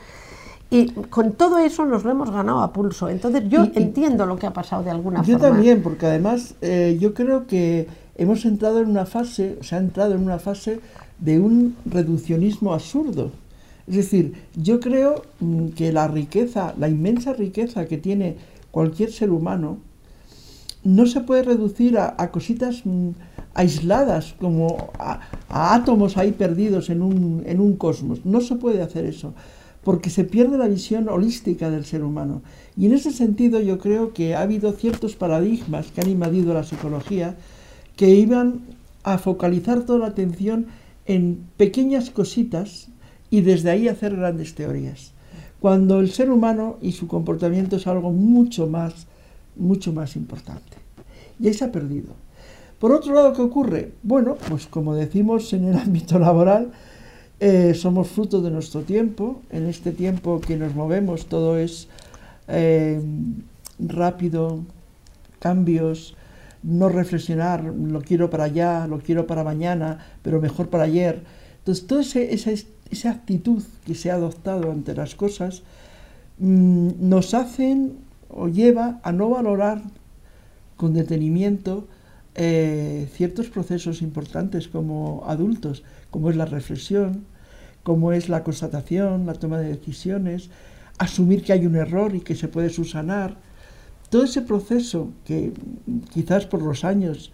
Y 0.71 0.87
con 0.87 1.33
todo 1.33 1.59
eso 1.59 1.85
nos 1.85 2.03
lo 2.03 2.11
hemos 2.11 2.31
ganado 2.31 2.61
a 2.61 2.73
pulso. 2.73 3.07
Entonces 3.09 3.43
yo 3.47 3.65
entiendo 3.75 4.25
lo 4.25 4.37
que 4.37 4.47
ha 4.47 4.53
pasado 4.53 4.83
de 4.83 4.89
alguna 4.89 5.23
forma. 5.23 5.31
Yo 5.31 5.37
también, 5.39 5.83
porque 5.83 6.07
además 6.07 6.55
eh, 6.61 6.97
yo 6.99 7.13
creo 7.13 7.45
que 7.45 7.87
hemos 8.17 8.45
entrado 8.45 8.81
en 8.81 8.89
una 8.89 9.05
fase, 9.05 9.59
se 9.61 9.75
ha 9.75 9.77
entrado 9.77 10.15
en 10.15 10.21
una 10.21 10.39
fase 10.39 10.79
de 11.19 11.39
un 11.39 11.75
reduccionismo 11.85 12.73
absurdo. 12.73 13.31
Es 13.87 13.95
decir, 13.95 14.33
yo 14.55 14.79
creo 14.79 15.21
mm, 15.39 15.69
que 15.69 15.91
la 15.93 16.07
riqueza, 16.07 16.73
la 16.77 16.89
inmensa 16.89 17.33
riqueza 17.33 17.85
que 17.85 17.97
tiene 17.97 18.35
cualquier 18.71 19.11
ser 19.11 19.29
humano, 19.29 19.77
no 20.85 21.07
se 21.07 21.21
puede 21.21 21.41
reducir 21.43 21.97
a, 21.97 22.31
cositas 22.31 22.85
mm, 22.85 23.09
aisladas, 23.55 24.35
como 24.39 24.91
a, 24.99 25.19
átomos 25.49 26.15
ahí 26.15 26.31
perdidos 26.31 26.89
en 26.89 27.01
un, 27.01 27.43
en 27.45 27.59
un 27.59 27.75
cosmos. 27.75 28.23
No 28.23 28.39
se 28.39 28.55
puede 28.55 28.81
hacer 28.83 29.05
eso, 29.05 29.33
porque 29.83 30.11
se 30.11 30.23
pierde 30.23 30.59
la 30.59 30.67
visión 30.67 31.09
holística 31.09 31.71
del 31.71 31.85
ser 31.85 32.03
humano. 32.03 32.43
Y 32.77 32.85
en 32.85 32.93
ese 32.93 33.11
sentido 33.11 33.59
yo 33.59 33.79
creo 33.79 34.13
que 34.13 34.35
ha 34.35 34.41
habido 34.41 34.71
ciertos 34.73 35.15
paradigmas 35.15 35.87
que 35.87 36.01
han 36.01 36.09
invadido 36.09 36.53
la 36.53 36.63
psicología 36.63 37.35
que 37.95 38.11
iban 38.11 38.61
a 39.03 39.17
focalizar 39.17 39.81
toda 39.81 39.99
la 39.99 40.07
atención 40.07 40.67
en 41.07 41.47
pequeñas 41.57 42.11
cositas 42.11 42.89
y 43.31 43.41
desde 43.41 43.71
ahí 43.71 43.87
hacer 43.87 44.15
grandes 44.15 44.53
teorías. 44.53 45.13
Cuando 45.59 45.99
el 45.99 46.11
ser 46.11 46.29
humano 46.29 46.77
y 46.79 46.91
su 46.91 47.07
comportamiento 47.07 47.77
es 47.77 47.87
algo 47.87 48.11
mucho 48.11 48.67
más 48.67 49.07
mucho 49.57 49.93
más 49.93 50.15
importante. 50.15 50.77
Y 51.39 51.47
ahí 51.47 51.53
se 51.53 51.65
ha 51.65 51.71
perdido. 51.71 52.13
Por 52.79 52.91
otro 52.91 53.13
lado, 53.13 53.33
¿qué 53.33 53.41
ocurre? 53.41 53.91
Bueno, 54.03 54.37
pues 54.49 54.67
como 54.67 54.95
decimos 54.95 55.51
en 55.53 55.65
el 55.65 55.77
ámbito 55.77 56.19
laboral, 56.19 56.71
eh, 57.39 57.73
somos 57.73 58.09
fruto 58.09 58.41
de 58.41 58.51
nuestro 58.51 58.81
tiempo. 58.81 59.41
En 59.49 59.67
este 59.67 59.91
tiempo 59.91 60.41
que 60.41 60.57
nos 60.57 60.75
movemos 60.75 61.27
todo 61.27 61.57
es 61.57 61.87
eh, 62.47 63.01
rápido, 63.79 64.59
cambios, 65.39 66.15
no 66.63 66.89
reflexionar, 66.89 67.63
lo 67.63 68.01
quiero 68.01 68.29
para 68.29 68.45
allá, 68.45 68.87
lo 68.87 68.99
quiero 68.99 69.27
para 69.27 69.43
mañana, 69.43 69.99
pero 70.21 70.41
mejor 70.41 70.69
para 70.69 70.85
ayer. 70.85 71.23
Entonces, 71.59 71.87
toda 71.87 72.01
esa, 72.01 72.51
esa 72.91 73.11
actitud 73.11 73.63
que 73.85 73.95
se 73.95 74.11
ha 74.11 74.15
adoptado 74.15 74.71
ante 74.71 74.95
las 74.95 75.15
cosas 75.15 75.63
mm, 76.39 76.89
nos 76.99 77.33
hacen 77.33 77.97
o 78.35 78.49
lleva 78.49 78.99
a 79.01 79.11
no 79.11 79.29
valorar 79.29 79.81
con 80.77 80.93
detenimiento 80.93 81.87
eh, 82.35 83.07
ciertos 83.13 83.47
procesos 83.47 84.01
importantes 84.01 84.67
como 84.67 85.23
adultos, 85.25 85.83
como 86.11 86.29
es 86.29 86.35
la 86.35 86.45
reflexión, 86.45 87.25
como 87.83 88.11
es 88.11 88.27
la 88.27 88.43
constatación, 88.43 89.25
la 89.25 89.33
toma 89.33 89.59
de 89.59 89.69
decisiones, 89.69 90.49
asumir 90.97 91.43
que 91.43 91.53
hay 91.53 91.65
un 91.65 91.75
error 91.75 92.13
y 92.13 92.19
que 92.19 92.35
se 92.35 92.49
puede 92.49 92.69
subsanar. 92.69 93.37
Todo 94.09 94.25
ese 94.25 94.41
proceso 94.41 95.09
que 95.23 95.53
quizás 96.13 96.45
por 96.45 96.61
los 96.61 96.83
años 96.83 97.31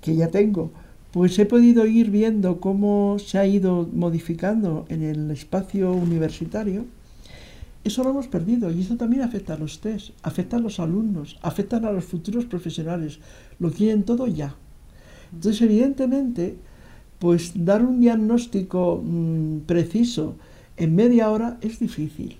que 0.00 0.16
ya 0.16 0.28
tengo, 0.28 0.72
pues 1.12 1.38
he 1.38 1.44
podido 1.44 1.86
ir 1.86 2.10
viendo 2.10 2.60
cómo 2.60 3.18
se 3.18 3.38
ha 3.38 3.46
ido 3.46 3.88
modificando 3.92 4.86
en 4.88 5.02
el 5.02 5.30
espacio 5.30 5.92
universitario 5.92 6.86
eso 7.82 8.04
lo 8.04 8.10
hemos 8.10 8.28
perdido 8.28 8.70
y 8.70 8.80
eso 8.80 8.96
también 8.96 9.22
afecta 9.22 9.54
a 9.54 9.58
los 9.58 9.80
test, 9.80 10.10
afecta 10.22 10.56
a 10.56 10.60
los 10.60 10.80
alumnos, 10.80 11.38
afecta 11.42 11.78
a 11.78 11.92
los 11.92 12.04
futuros 12.04 12.44
profesionales. 12.44 13.20
Lo 13.58 13.70
quieren 13.70 14.02
todo 14.02 14.26
ya. 14.26 14.54
Entonces, 15.32 15.62
evidentemente, 15.62 16.56
pues 17.18 17.52
dar 17.54 17.84
un 17.84 18.00
diagnóstico 18.00 19.02
mm, 19.02 19.60
preciso 19.60 20.36
en 20.76 20.94
media 20.94 21.30
hora 21.30 21.58
es 21.60 21.78
difícil. 21.78 22.36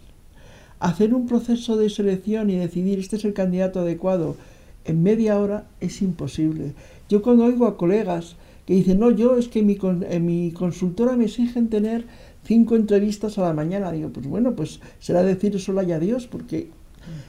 Hacer 0.79 1.15
un 1.15 1.27
proceso 1.27 1.77
de 1.77 1.91
selección 1.91 2.51
y 2.51 2.57
decidir 2.57 2.99
este 2.99 3.17
es 3.17 3.25
el 3.25 3.35
candidato 3.35 3.81
adecuado 3.81 4.37
en 4.85 5.03
media 5.03 5.39
hora 5.39 5.67
es 5.81 6.01
imposible. 6.03 6.73
Yo 7.09 7.23
cuando 7.23 7.45
oigo 7.45 7.67
a 7.67 7.77
colegas 7.77 8.37
que 8.67 8.75
dicen, 8.75 9.01
no, 9.01 9.11
yo 9.11 9.37
es 9.37 9.49
que 9.49 9.63
mi, 9.63 9.79
en 10.09 10.27
mi 10.27 10.53
consultora 10.53 11.17
me 11.17 11.25
exigen 11.25 11.69
tener 11.69 12.07
cinco 12.45 12.77
entrevistas 12.77 13.39
a 13.39 13.43
la 13.43 13.53
mañana, 13.53 13.93
digo, 13.93 14.11
pues 14.11 14.27
bueno, 14.27 14.55
pues 14.55 14.81
será 14.99 15.23
decir 15.23 15.59
solo 15.61 15.83
y 15.83 15.93
adiós, 15.93 16.27
porque... 16.27 16.71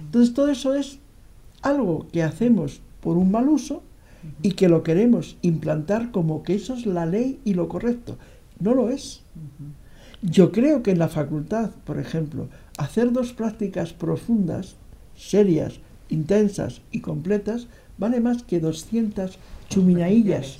Entonces 0.01 0.33
todo 0.33 0.49
eso 0.49 0.75
es 0.75 0.99
algo 1.61 2.07
que 2.11 2.23
hacemos 2.23 2.81
por 3.01 3.17
un 3.17 3.31
mal 3.31 3.47
uso 3.47 3.83
y 4.41 4.51
que 4.51 4.69
lo 4.69 4.83
queremos 4.83 5.37
implantar 5.41 6.11
como 6.11 6.43
que 6.43 6.55
eso 6.55 6.73
es 6.73 6.85
la 6.85 7.05
ley 7.05 7.39
y 7.45 7.53
lo 7.53 7.67
correcto. 7.67 8.17
No 8.59 8.73
lo 8.73 8.89
es. 8.89 9.21
Yo 10.21 10.51
creo 10.51 10.83
que 10.83 10.91
en 10.91 10.99
la 10.99 11.07
facultad, 11.07 11.71
por 11.85 11.99
ejemplo, 11.99 12.47
hacer 12.77 13.11
dos 13.11 13.33
prácticas 13.33 13.93
profundas, 13.93 14.75
serias, 15.15 15.79
intensas 16.09 16.81
y 16.91 16.99
completas, 17.01 17.67
vale 17.97 18.19
más 18.19 18.43
que 18.43 18.59
200 18.59 19.37
chuminaillas 19.69 20.59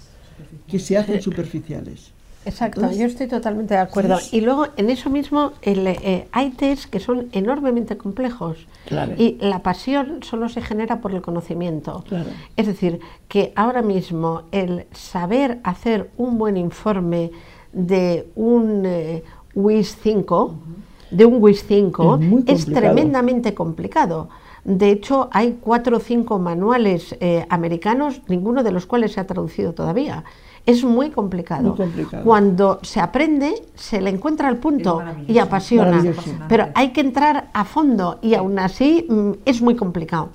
que 0.68 0.80
se 0.80 0.98
hacen 0.98 1.22
superficiales. 1.28 2.12
Exacto, 2.46 2.92
yo 2.92 3.06
estoy 3.06 3.28
totalmente 3.28 3.76
de 3.76 3.82
acuerdo. 3.82 4.18
Y 4.32 4.42
luego 4.42 4.68
en 4.76 4.90
eso 4.90 5.10
mismo 5.10 5.52
eh, 5.62 6.28
hay 6.32 6.50
test 6.52 6.86
que 6.86 7.00
son 7.00 7.28
enormemente 7.34 7.98
complejos 7.98 8.66
y 9.18 9.38
la 9.40 9.60
pasión 9.60 10.24
solo 10.24 10.50
se 10.50 10.62
genera 10.62 11.02
por 11.02 11.14
el 11.14 11.22
conocimiento. 11.22 12.04
Es 12.58 12.68
decir, 12.68 13.00
que 13.28 13.54
ahora 13.56 13.82
mismo 13.82 14.44
el 14.52 14.86
saber 14.92 15.60
hacer 15.64 16.10
un 16.18 16.38
buen 16.38 16.58
informe 16.58 17.32
de 17.74 18.28
un 18.36 18.84
eh, 18.86 19.24
WIS 19.54 19.98
5, 20.02 20.56
de 21.12 21.26
un 21.26 21.42
WIS 21.42 21.66
5, 21.68 22.20
es, 22.48 22.66
tremendamente 22.66 23.54
complicado. 23.54 24.30
De 24.64 24.92
hecho, 24.92 25.30
hay 25.32 25.58
cuatro 25.62 25.98
o 25.98 26.00
cinco 26.00 26.38
manuales 26.38 27.16
eh, 27.20 27.46
americanos, 27.50 28.22
ninguno 28.28 28.64
de 28.64 28.72
los 28.72 28.86
cuales 28.86 29.14
se 29.14 29.20
ha 29.20 29.28
traducido 29.28 29.74
todavía. 29.74 30.24
Es 30.66 30.84
muy 30.84 31.10
complicado. 31.10 31.76
Cuando 32.24 32.80
se 32.84 33.00
aprende, 33.00 33.54
se 33.76 34.00
le 34.02 34.10
encuentra 34.10 34.50
el 34.50 34.58
punto 34.58 35.02
y 35.28 35.38
apasiona. 35.40 36.02
Pero 36.48 36.68
hay 36.76 36.90
que 36.90 37.02
entrar 37.02 37.50
a 37.54 37.66
fondo 37.66 38.20
y 38.22 38.36
aún 38.36 38.60
así 38.60 39.06
mm, 39.10 39.32
es 39.46 39.62
muy 39.62 39.76
complicado. 39.76 40.30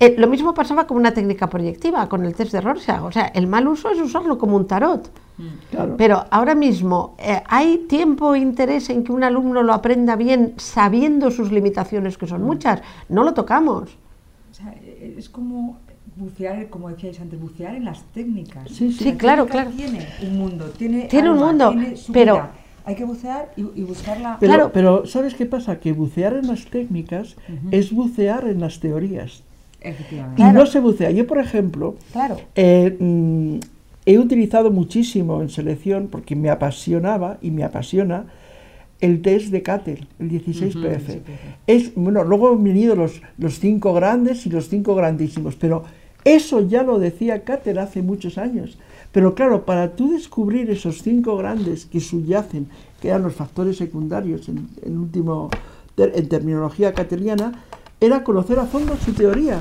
Eh, 0.00 0.16
lo 0.18 0.26
mismo 0.26 0.52
pasaba 0.52 0.86
con 0.86 0.96
una 0.96 1.14
técnica 1.14 1.48
proyectiva, 1.48 2.08
con 2.08 2.24
el 2.24 2.34
test 2.34 2.52
de 2.52 2.60
Rorschach. 2.60 3.02
O 3.02 3.12
sea, 3.12 3.26
el 3.26 3.46
mal 3.46 3.68
uso 3.68 3.90
es 3.90 4.00
usarlo 4.00 4.36
como 4.38 4.56
un 4.56 4.66
tarot. 4.66 5.10
Mm. 5.38 5.96
Pero 5.96 6.24
ahora 6.30 6.54
mismo, 6.54 7.14
eh, 7.18 7.42
¿hay 7.46 7.78
tiempo 7.88 8.34
e 8.34 8.40
interés 8.40 8.90
en 8.90 9.04
que 9.04 9.12
un 9.12 9.22
alumno 9.22 9.62
lo 9.62 9.72
aprenda 9.72 10.16
bien 10.16 10.54
sabiendo 10.56 11.30
sus 11.30 11.52
limitaciones, 11.52 12.18
que 12.18 12.26
son 12.26 12.42
mm. 12.42 12.46
muchas? 12.46 12.82
No 13.08 13.22
lo 13.22 13.34
tocamos. 13.34 13.96
O 14.50 14.54
sea, 14.54 14.74
es 15.00 15.28
como 15.28 15.78
bucear, 16.16 16.68
como 16.68 16.88
decíais 16.88 17.20
antes, 17.20 17.40
bucear 17.40 17.74
en 17.74 17.84
las 17.84 18.02
técnicas. 18.12 18.70
Sí, 18.70 18.92
sí, 18.92 19.14
claro, 19.14 19.46
claro. 19.46 19.70
Tiene 19.70 20.06
un 20.22 20.38
mundo, 20.38 20.66
tiene, 20.76 21.02
tiene 21.06 21.30
un 21.30 21.38
mundo, 21.38 21.74
pero 22.12 22.48
hay 22.84 22.94
que 22.94 23.04
bucear 23.04 23.52
y, 23.56 23.82
buscarla. 23.82 24.36
Pero, 24.40 24.52
claro. 24.52 24.70
pero 24.72 25.06
¿sabes 25.06 25.34
qué 25.34 25.46
pasa? 25.46 25.80
Que 25.80 25.92
bucear 25.92 26.34
en 26.34 26.46
las 26.46 26.66
técnicas 26.66 27.36
es 27.70 27.92
bucear 27.92 28.46
en 28.46 28.60
las 28.60 28.80
teorías. 28.80 29.42
Efectivamente. 29.80 30.42
Y 30.42 30.44
no 30.46 30.66
se 30.66 30.80
bucea. 30.80 31.10
Yo, 31.10 31.26
por 31.26 31.38
ejemplo, 31.38 31.96
claro. 32.12 32.40
Eh, 32.54 32.96
mm, 32.98 33.58
he 34.06 34.18
utilizado 34.18 34.70
muchísimo 34.70 35.42
en 35.42 35.50
selección 35.50 36.08
porque 36.10 36.34
me 36.36 36.50
apasionaba 36.50 37.38
y 37.42 37.50
me 37.50 37.64
apasiona 37.64 38.24
el 39.00 39.20
test 39.20 39.48
de 39.48 39.62
Cater, 39.62 40.06
el 40.18 40.30
16PF. 40.30 41.20
Es, 41.66 41.94
bueno, 41.94 42.24
luego 42.24 42.50
han 42.50 42.64
venido 42.64 42.96
los, 42.96 43.20
los 43.36 43.58
cinco 43.58 43.92
grandes 43.92 44.46
y 44.46 44.50
los 44.50 44.68
cinco 44.68 44.94
grandísimos, 44.94 45.56
pero 45.56 45.84
eso 46.24 46.60
ya 46.60 46.82
lo 46.82 46.98
decía 46.98 47.44
Cater 47.44 47.78
hace 47.78 48.02
muchos 48.02 48.38
años. 48.38 48.78
Pero 49.12 49.34
claro, 49.34 49.64
para 49.64 49.94
tú 49.94 50.12
descubrir 50.12 50.70
esos 50.70 51.02
cinco 51.02 51.36
grandes 51.36 51.86
que 51.86 52.00
subyacen, 52.00 52.66
que 53.00 53.08
eran 53.08 53.22
los 53.22 53.34
factores 53.34 53.76
secundarios 53.76 54.48
en, 54.48 54.68
en 54.82 54.98
último 54.98 55.50
en 55.96 56.28
terminología 56.28 56.92
cateriana, 56.92 57.64
era 58.00 58.24
conocer 58.24 58.58
a 58.58 58.66
fondo 58.66 58.96
su 58.96 59.12
teoría 59.12 59.60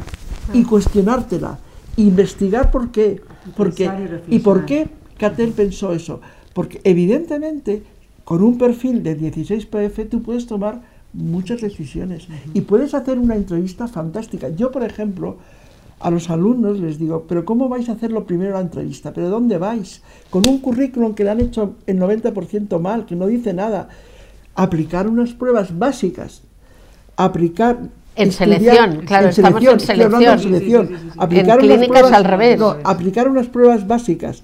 y 0.54 0.63
ah. 0.63 0.65
cuestionártela, 0.67 1.60
investigar 1.97 2.71
por 2.71 2.91
qué, 2.91 3.21
porque, 3.56 3.89
y, 4.28 4.39
por 4.39 4.65
qué 4.65 4.88
Cater 5.17 5.52
pensó 5.52 5.93
eso. 5.93 6.21
Porque 6.54 6.82
evidentemente 6.84 7.84
con 8.23 8.43
un 8.43 8.58
perfil 8.58 9.04
de 9.04 9.15
16 9.15 9.65
PF 9.65 10.06
tú 10.10 10.21
puedes 10.21 10.47
tomar 10.47 10.82
muchas 11.13 11.62
decisiones 11.62 12.28
y 12.54 12.62
puedes 12.62 12.93
hacer 12.93 13.19
una 13.19 13.36
entrevista 13.36 13.88
fantástica. 13.88 14.49
Yo, 14.49 14.71
por 14.71 14.84
ejemplo, 14.84 15.38
a 16.00 16.12
los 16.12 16.30
alumnos 16.30 16.80
les 16.80 17.00
digo, 17.00 17.26
pero 17.28 17.46
¿cómo 17.46 17.70
vais 17.70 17.88
a 17.90 17.94
hacer 17.94 18.12
lo 18.12 18.26
primero 18.26 18.54
la 18.54 18.62
entrevista? 18.62 19.14
¿Pero 19.14 19.30
dónde 19.30 19.58
vais? 19.58 20.02
Con 20.30 20.48
un 20.48 20.60
currículum 20.60 21.14
que 21.14 21.24
le 21.24 21.30
han 21.30 21.40
hecho 21.40 21.76
el 21.88 22.00
90% 22.00 22.80
mal, 22.80 23.06
que 23.06 23.16
no 23.16 23.28
dice 23.28 23.54
nada. 23.54 23.88
Aplicar 24.56 25.08
unas 25.08 25.34
pruebas 25.34 25.78
básicas. 25.78 26.42
Aplicar... 27.16 27.80
En 28.16 28.32
selección, 28.32 29.02
claro, 29.06 29.30
estamos 29.30 29.64
en 29.64 29.80
selección. 29.80 30.90
aplicar 31.18 31.60
unas 31.60 31.88
pruebas, 31.88 32.12
al 32.12 32.26
revés. 32.26 32.60
No, 32.60 32.76
aplicar 32.84 33.28
unas 33.28 33.48
pruebas 33.48 33.88
básicas. 33.88 34.44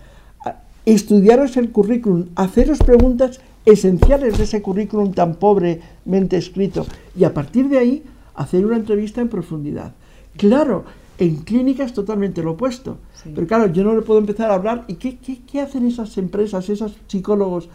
Estudiaros 0.85 1.55
el 1.57 1.69
currículum, 1.71 2.29
haceros 2.35 2.79
preguntas 2.79 3.41
esenciales 3.65 4.37
de 4.37 4.45
ese 4.45 4.61
currículum 4.61 5.13
tan 5.13 5.35
pobremente 5.35 6.37
escrito 6.37 6.87
y 7.15 7.25
a 7.25 7.33
partir 7.33 7.69
de 7.69 7.77
ahí 7.77 8.03
hacer 8.35 8.65
una 8.65 8.77
entrevista 8.77 9.21
en 9.21 9.27
profundidad. 9.27 9.93
Claro, 10.37 10.85
en 11.19 11.35
clínica 11.37 11.83
es 11.83 11.93
totalmente 11.93 12.41
lo 12.41 12.51
opuesto. 12.51 12.97
Pero 13.23 13.45
claro, 13.45 13.67
yo 13.67 13.83
no 13.83 13.93
le 13.93 14.01
puedo 14.01 14.19
empezar 14.19 14.49
a 14.49 14.55
hablar. 14.55 14.85
¿Y 14.87 14.95
qué, 14.95 15.17
qué, 15.17 15.61
hacen 15.61 15.85
esas 15.85 16.17
empresas, 16.17 16.69
esos 16.69 16.97
psicólogos 17.07 17.69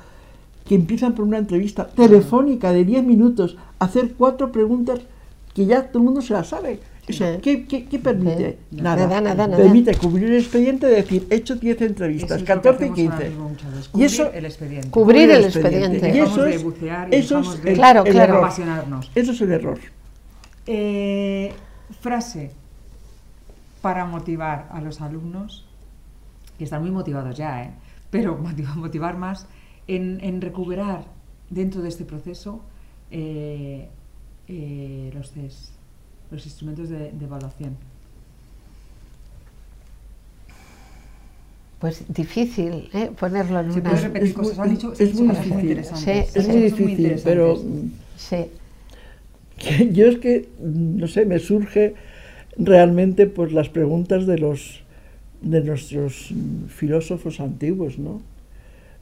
que 0.66 0.74
empiezan 0.74 1.14
por 1.14 1.26
una 1.26 1.36
entrevista 1.36 1.86
telefónica 1.86 2.72
de 2.72 2.86
10 2.86 3.04
minutos, 3.04 3.58
hacer 3.78 4.14
cuatro 4.16 4.50
preguntas 4.50 5.00
que 5.54 5.66
ya 5.66 5.88
todo 5.88 5.98
el 5.98 6.04
mundo 6.06 6.22
se 6.22 6.32
las 6.32 6.48
sabe? 6.48 6.80
¿qué, 7.42 7.66
qué, 7.66 7.98
permite? 7.98 8.60
Nada. 8.70 9.20
Nada, 9.20 9.56
Permite 9.56 9.94
cubrir 9.94 10.30
el 10.30 10.38
expediente, 10.38 10.86
de 10.86 10.96
decir, 10.96 11.26
he 11.28 11.34
hecho 11.34 11.56
10 11.56 11.82
entrevistas, 11.82 12.42
14 12.42 12.86
y 12.86 12.90
15. 12.92 13.32
y 13.94 14.04
eso, 14.04 14.32
el 14.32 14.46
expediente. 14.46 14.88
Cubrir 14.88 15.30
el 15.30 15.44
expediente. 15.44 16.16
Y 16.16 16.18
eso 16.18 16.46
es, 16.46 16.64
eso 17.10 17.40
es 17.40 17.60
el, 17.62 17.74
claro, 17.74 18.04
claro. 18.04 18.38
apasionarnos. 18.38 19.10
Eso 19.14 19.32
es 19.32 19.40
el 19.42 19.52
error. 19.52 19.78
Eh, 20.66 21.52
frase 22.00 22.63
para 23.84 24.06
motivar 24.06 24.66
a 24.72 24.80
los 24.80 25.02
alumnos, 25.02 25.66
que 26.56 26.64
están 26.64 26.80
muy 26.80 26.90
motivados 26.90 27.36
ya, 27.36 27.64
¿eh? 27.64 27.70
pero 28.08 28.34
motivar, 28.76 29.18
más 29.18 29.46
en, 29.86 30.40
recuperar 30.40 31.04
dentro 31.50 31.82
de 31.82 31.90
este 31.90 32.06
proceso 32.06 32.62
eh, 33.10 33.90
eh, 34.48 35.10
los 35.12 35.32
test, 35.32 35.72
los 36.30 36.46
instrumentos 36.46 36.88
de, 36.88 37.10
evaluación. 37.10 37.76
Pues 41.78 42.04
difícil 42.08 42.88
¿eh? 42.94 43.10
ponerlo 43.20 43.60
en 43.60 43.70
una... 43.70 43.90
repetir 43.90 44.28
es 44.28 44.32
cosas, 44.32 44.56
muy, 44.56 44.68
dicho, 44.70 44.94
es 44.98 45.14
muy 45.14 45.28
difícil, 45.28 45.84
sí, 45.84 46.10
es 46.10 46.48
muy 46.48 46.62
difícil, 46.62 47.20
pero... 47.22 47.60
Sí. 48.16 48.46
Yo 49.92 50.06
es 50.06 50.18
que, 50.20 50.48
no 50.58 51.06
sé, 51.06 51.26
me 51.26 51.38
surge 51.38 51.94
realmente 52.56 53.26
pues 53.26 53.52
las 53.52 53.68
preguntas 53.68 54.26
de 54.26 54.38
los 54.38 54.82
de 55.40 55.62
nuestros 55.62 56.32
filósofos 56.68 57.38
antiguos, 57.40 57.98
¿no? 57.98 58.22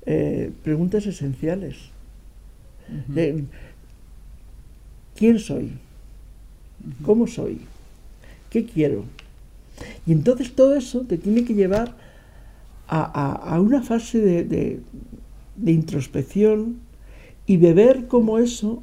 Eh, 0.07 0.51
preguntas 0.65 1.07
esenciales. 1.07 1.77
¿Quién 5.17 5.39
soy? 5.39 5.71
¿Cómo 7.05 7.29
soy? 7.29 7.61
¿Qué 8.51 8.67
quiero? 8.67 9.05
Y 10.07 10.13
entonces 10.13 10.53
todo 10.53 10.75
eso 10.75 11.03
te 11.03 11.17
tiene 11.17 11.45
que 11.45 11.55
llevar 11.55 11.95
a, 12.89 13.59
una 13.61 13.83
fase 13.83 14.19
de, 14.19 14.45
de, 14.45 15.73
introspección 15.73 16.77
y 17.47 17.57
de 17.57 17.73
ver 17.73 18.07
cómo 18.07 18.39
eso 18.39 18.83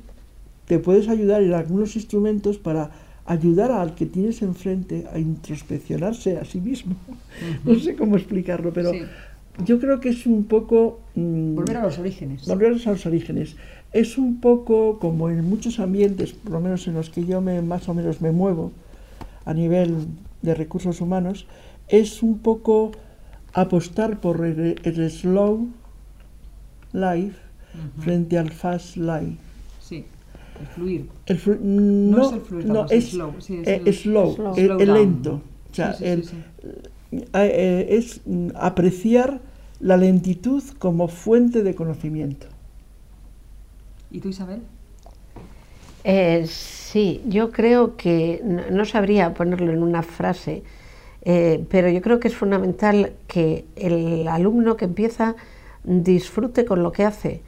te 0.65 0.79
puedes 0.79 1.09
ayudar 1.09 1.43
en 1.43 1.53
algunos 1.53 1.95
instrumentos 1.95 2.57
para 2.57 2.89
ayudar 3.29 3.71
al 3.71 3.93
que 3.93 4.07
tienes 4.07 4.41
enfrente 4.41 5.05
a 5.13 5.19
introspeccionarse 5.19 6.39
a 6.39 6.45
sí 6.45 6.59
mismo. 6.59 6.95
No 7.63 7.79
sé 7.79 7.95
cómo 7.95 8.17
explicarlo, 8.17 8.73
pero 8.73 8.91
yo 9.63 9.79
creo 9.79 9.99
que 9.99 10.09
es 10.09 10.25
un 10.25 10.45
poco... 10.45 11.01
Mm, 11.13 11.53
volver 11.53 11.77
a 11.77 11.83
los 11.83 11.99
orígenes. 11.99 12.47
Volver 12.47 12.69
a 12.69 12.91
los 12.91 13.05
orígenes. 13.05 13.55
Es 13.93 14.17
un 14.17 14.41
poco 14.41 14.97
como 14.97 15.29
en 15.29 15.47
muchos 15.47 15.79
ambientes, 15.79 16.33
por 16.33 16.53
lo 16.53 16.59
menos 16.59 16.87
en 16.87 16.95
los 16.95 17.11
que 17.11 17.23
yo 17.23 17.39
me, 17.39 17.61
más 17.61 17.87
o 17.87 17.93
menos 17.93 18.19
me 18.19 18.31
muevo 18.31 18.71
a 19.45 19.53
nivel 19.53 20.07
de 20.41 20.55
recursos 20.55 20.99
humanos, 20.99 21.45
es 21.87 22.23
un 22.23 22.39
poco 22.39 22.91
apostar 23.53 24.19
por 24.21 24.43
el, 24.43 25.11
slow 25.11 25.67
life 26.93 27.37
frente 27.99 28.39
al 28.39 28.49
fast 28.49 28.97
life. 28.97 29.48
El 30.59 30.67
fluir. 30.67 31.09
no, 31.61 32.21
es 32.21 32.33
el 32.33 32.41
fluir, 32.41 32.65
no, 32.65 32.85
es, 32.89 33.09
slow, 33.11 33.33
sí, 33.39 33.59
es, 33.61 33.67
eh, 33.67 33.81
el, 33.85 33.93
slow, 33.93 34.53
el, 34.57 34.93
lento. 34.93 35.41
O 35.71 35.75
sea, 35.75 35.95
el, 36.01 36.23
eh, 37.11 37.87
es 37.89 38.21
mm, 38.25 38.49
apreciar 38.55 39.41
la 39.79 39.97
lentitud 39.97 40.63
como 40.77 41.07
fuente 41.07 41.63
de 41.63 41.75
conocimiento. 41.75 42.47
¿Y 44.11 44.19
tú, 44.19 44.29
Isabel? 44.29 44.61
Eh, 46.03 46.45
sí, 46.47 47.21
yo 47.27 47.51
creo 47.51 47.95
que 47.97 48.41
no, 48.43 48.85
sabría 48.85 49.33
ponerlo 49.33 49.71
en 49.71 49.83
una 49.83 50.01
frase, 50.01 50.63
eh, 51.23 51.63
pero 51.69 51.89
yo 51.89 52.01
creo 52.01 52.19
que 52.19 52.29
es 52.29 52.35
fundamental 52.35 53.13
que 53.27 53.65
el 53.75 54.27
alumno 54.27 54.77
que 54.77 54.85
empieza 54.85 55.35
disfrute 55.83 56.65
con 56.65 56.83
lo 56.83 56.91
que 56.91 57.03
hace, 57.03 57.41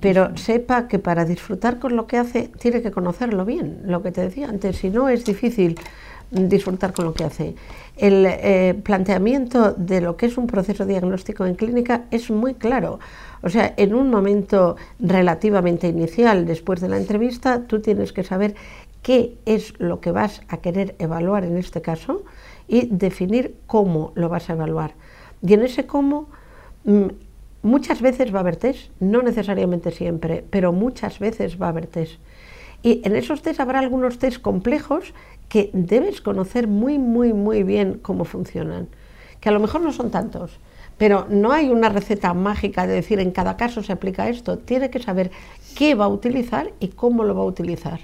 pero 0.00 0.36
sepa 0.36 0.88
que 0.88 0.98
para 0.98 1.24
disfrutar 1.24 1.78
con 1.78 1.96
lo 1.96 2.06
que 2.06 2.18
hace 2.18 2.50
tiene 2.58 2.82
que 2.82 2.90
conocerlo 2.90 3.44
bien, 3.44 3.82
lo 3.86 4.02
que 4.02 4.12
te 4.12 4.20
decía 4.20 4.48
antes, 4.48 4.76
si 4.76 4.90
no 4.90 5.08
es 5.08 5.24
difícil 5.24 5.78
disfrutar 6.32 6.92
con 6.92 7.04
lo 7.04 7.14
que 7.14 7.24
hace. 7.24 7.54
El 7.96 8.24
eh, 8.26 8.74
planteamiento 8.82 9.72
de 9.72 10.00
lo 10.00 10.16
que 10.16 10.26
es 10.26 10.38
un 10.38 10.46
proceso 10.46 10.86
diagnóstico 10.86 11.44
en 11.44 11.54
clínica 11.54 12.04
es 12.10 12.30
muy 12.30 12.54
claro. 12.54 12.98
O 13.42 13.50
sea, 13.50 13.74
en 13.76 13.94
un 13.94 14.08
momento 14.08 14.76
relativamente 14.98 15.88
inicial, 15.88 16.46
después 16.46 16.80
de 16.80 16.88
la 16.88 16.96
entrevista, 16.96 17.62
tú 17.66 17.80
tienes 17.80 18.12
que 18.12 18.24
saber 18.24 18.54
qué 19.02 19.36
es 19.44 19.78
lo 19.78 20.00
que 20.00 20.12
vas 20.12 20.42
a 20.48 20.58
querer 20.58 20.94
evaluar 20.98 21.44
en 21.44 21.58
este 21.58 21.82
caso 21.82 22.22
y 22.66 22.86
definir 22.86 23.56
cómo 23.66 24.12
lo 24.14 24.28
vas 24.28 24.48
a 24.48 24.54
evaluar. 24.54 24.94
Y 25.42 25.52
en 25.54 25.62
ese 25.62 25.86
cómo, 25.86 26.28
mm, 26.84 27.08
muchas 27.62 28.00
veces 28.00 28.34
va 28.34 28.38
a 28.38 28.40
haber 28.40 28.56
test, 28.56 28.90
no 29.00 29.22
necesariamente 29.22 29.90
siempre, 29.90 30.44
pero 30.50 30.72
muchas 30.72 31.18
veces 31.18 31.60
va 31.60 31.66
a 31.66 31.70
haber 31.70 31.86
test. 31.86 32.14
Y 32.82 33.00
en 33.04 33.14
esos 33.14 33.42
test 33.42 33.60
habrá 33.60 33.78
algunos 33.78 34.18
test 34.18 34.40
complejos 34.40 35.14
que 35.48 35.70
debes 35.72 36.20
conocer 36.20 36.66
muy, 36.66 36.98
muy, 36.98 37.32
muy 37.32 37.62
bien 37.62 38.00
cómo 38.02 38.24
funcionan, 38.24 38.88
que 39.40 39.48
a 39.48 39.52
lo 39.52 39.60
mejor 39.60 39.82
no 39.82 39.92
son 39.92 40.10
tantos, 40.10 40.58
pero 40.98 41.26
no 41.28 41.52
hay 41.52 41.68
una 41.68 41.88
receta 41.88 42.34
mágica 42.34 42.86
de 42.86 42.94
decir 42.94 43.20
en 43.20 43.30
cada 43.30 43.56
caso 43.56 43.82
se 43.82 43.92
aplica 43.92 44.28
esto, 44.28 44.58
tiene 44.58 44.90
que 44.90 44.98
saber 44.98 45.30
qué 45.76 45.94
va 45.94 46.06
a 46.06 46.08
utilizar 46.08 46.72
y 46.80 46.88
cómo 46.88 47.24
lo 47.24 47.34
va 47.34 47.42
a 47.42 47.46
utilizar. 47.46 48.00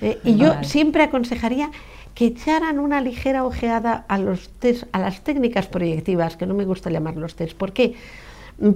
Eh, 0.00 0.18
y 0.24 0.36
yo 0.36 0.62
siempre 0.62 1.02
aconsejaría 1.02 1.70
que 2.14 2.26
echaran 2.26 2.78
una 2.78 3.00
ligera 3.00 3.44
ojeada 3.44 4.04
a 4.08 4.18
los 4.18 4.48
test, 4.60 4.84
a 4.92 5.00
las 5.00 5.22
técnicas 5.24 5.66
proyectivas, 5.66 6.36
que 6.36 6.46
no 6.46 6.54
me 6.54 6.64
gusta 6.64 6.90
llamarlos 6.90 7.34
test. 7.34 7.56
¿Por 7.56 7.72
qué? 7.72 7.94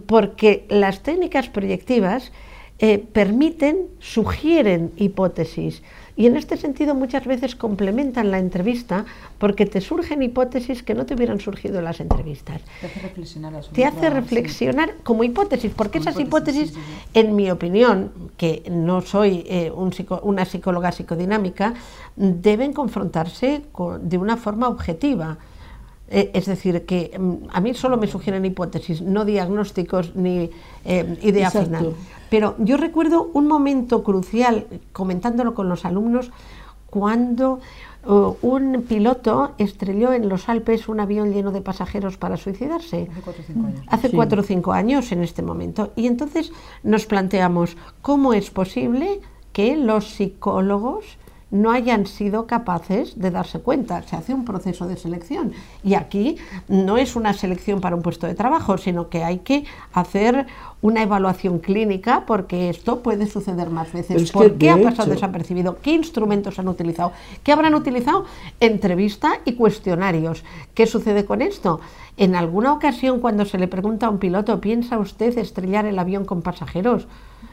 Porque 0.07 0.67
las 0.69 1.03
técnicas 1.03 1.49
proyectivas 1.49 2.33
eh, 2.81 2.99
permiten, 2.99 3.89
sugieren 3.99 4.93
hipótesis. 4.97 5.83
Y 6.19 6.27
en 6.27 6.37
este 6.37 6.57
sentido 6.57 6.97
muchas 6.97 7.25
veces 7.27 7.55
complementan 7.55 8.33
la 8.33 8.41
entrevista 8.41 9.05
porque 9.39 9.67
te 9.67 9.81
surgen 9.81 10.21
hipótesis 10.21 10.83
que 10.83 10.93
no 10.93 11.07
te 11.07 11.15
hubieran 11.15 11.39
surgido 11.39 11.79
en 11.79 11.85
las 11.85 12.01
entrevistas. 12.01 12.61
Te 12.81 12.89
hace 12.89 13.01
reflexionar. 13.01 13.65
Te 13.73 13.85
hace 13.85 14.11
reflexionar 14.11 14.95
como 15.05 15.23
hipótesis, 15.23 15.71
porque 15.77 15.99
esas 15.99 16.19
hipótesis, 16.19 16.75
en 17.15 17.37
mi 17.37 17.53
opinión, 17.53 18.11
que 18.37 18.65
no 18.69 19.01
soy 19.01 19.45
eh, 19.47 19.71
una 19.71 20.45
psicóloga 20.45 20.91
psicodinámica, 20.91 21.75
deben 22.17 22.73
confrontarse 22.73 23.63
de 24.03 24.19
una 24.19 24.37
forma 24.37 24.67
objetiva. 24.67 25.39
Eh, 26.11 26.31
es 26.33 26.47
decir, 26.47 26.87
que 26.87 27.19
mm, 27.19 27.49
a 27.51 27.61
mí 27.61 27.75
solo 27.75 27.99
me 27.99 28.07
sugieren 28.07 28.45
hipótesis, 28.45 29.03
no 29.03 29.25
diagnósticos 29.25 30.17
ni 30.17 30.51
eh, 30.85 31.19
idea 31.23 31.51
final. 31.51 31.95
Pero 32.31 32.55
yo 32.59 32.77
recuerdo 32.77 33.31
un 33.35 33.47
momento 33.47 34.03
crucial, 34.03 34.67
comentándolo 34.93 35.55
con 35.55 35.69
los 35.69 35.85
alumnos, 35.85 36.31
cuando 36.87 37.61
uh, 38.07 38.35
un 38.41 38.85
piloto 38.89 39.53
estrelló 39.59 40.13
en 40.13 40.29
los 40.29 40.49
Alpes 40.49 40.89
un 40.89 41.01
avión 41.01 41.33
lleno 41.33 41.51
de 41.53 41.61
pasajeros 41.61 42.17
para 42.17 42.39
suicidarse. 42.39 43.09
Hace 43.11 43.21
cuatro 43.21 43.43
o 43.43 43.47
cinco 43.47 43.67
años. 43.67 43.81
Hace 43.89 44.11
cuatro 44.11 44.41
o 44.41 44.45
cinco 44.45 44.73
años 44.73 45.13
en 45.13 45.23
este 45.23 45.43
momento. 45.43 45.93
Y 45.97 46.07
entonces 46.07 46.53
nos 46.83 47.05
planteamos 47.05 47.77
cómo 48.01 48.33
es 48.33 48.51
posible 48.51 49.21
que 49.53 49.77
los 49.77 50.07
psicólogos 50.07 51.19
no 51.51 51.71
hayan 51.71 52.07
sido 52.07 52.47
capaces 52.47 53.19
de 53.19 53.31
darse 53.31 53.61
cuenta. 53.61 54.03
Se 54.03 54.17
hace 54.17 54.35
un 54.35 54.45
proceso 54.45 54.87
de 54.87 54.97
selección 54.97 55.53
y 55.83 55.95
aquí 55.95 56.37
no 56.69 56.99
es 56.99 57.17
una 57.17 57.33
selección 57.33 57.81
para 57.81 57.97
un 57.97 58.03
puesto 58.03 58.27
de 58.27 58.35
trabajo, 58.35 58.79
sino 58.79 59.09
que 59.09 59.25
hay 59.25 59.39
que 59.39 59.65
hacer 59.93 60.47
una 60.81 61.03
evaluación 61.03 61.59
clínica 61.59 62.25
porque 62.27 62.69
esto 62.69 63.01
puede 63.01 63.27
suceder 63.27 63.71
más 63.71 63.93
veces. 63.93 64.31
¿Por 64.31 64.55
qué 64.59 64.71
ha 64.71 64.81
pasado 64.81 65.11
desapercibido? 65.11 65.79
¿Qué 65.81 65.93
instrumentos 65.93 66.59
han 66.59 66.69
utilizado? 66.69 67.13
¿Qué 67.43 67.53
habrán 67.53 67.75
utilizado? 67.75 68.27
Entrevista 68.61 69.41
y 69.45 69.55
cuestionarios. 69.55 70.45
¿Qué 70.75 70.87
sucede 70.87 71.25
con 71.25 71.43
esto? 71.43 71.81
En 72.17 72.35
alguna 72.35 72.73
ocasión 72.73 73.21
cuando 73.21 73.45
se 73.45 73.59
le 73.59 73.69
pregunta 73.69 74.07
a 74.07 74.11
un 74.11 74.19
piloto, 74.19 74.61
¿piensa 74.61 74.99
usted 74.99 75.37
estrellar 75.39 75.87
el 75.87 75.99
avión 75.99 76.25
con 76.25 76.43
pasajeros? 76.43 77.07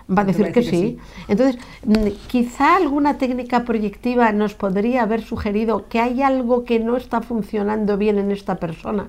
Va 0.08 0.22
a 0.22 0.26
decir 0.26 0.51
que, 0.51 0.62
sí. 0.62 0.97
Entonces, 1.28 1.60
mm, 1.84 2.28
quizá 2.28 2.76
alguna 2.76 3.18
técnica 3.18 3.64
proyectiva 3.64 4.32
nos 4.32 4.53
podría 4.53 5.03
haber 5.03 5.24
sugerido 5.24 5.88
que 5.89 5.99
hay 5.99 6.22
algo 6.22 6.64
que 6.64 6.80
no 6.80 6.95
está 6.95 7.22
funcionando 7.22 7.97
bien 7.97 8.20
en 8.20 8.32
esta 8.32 8.56
persona, 8.58 9.08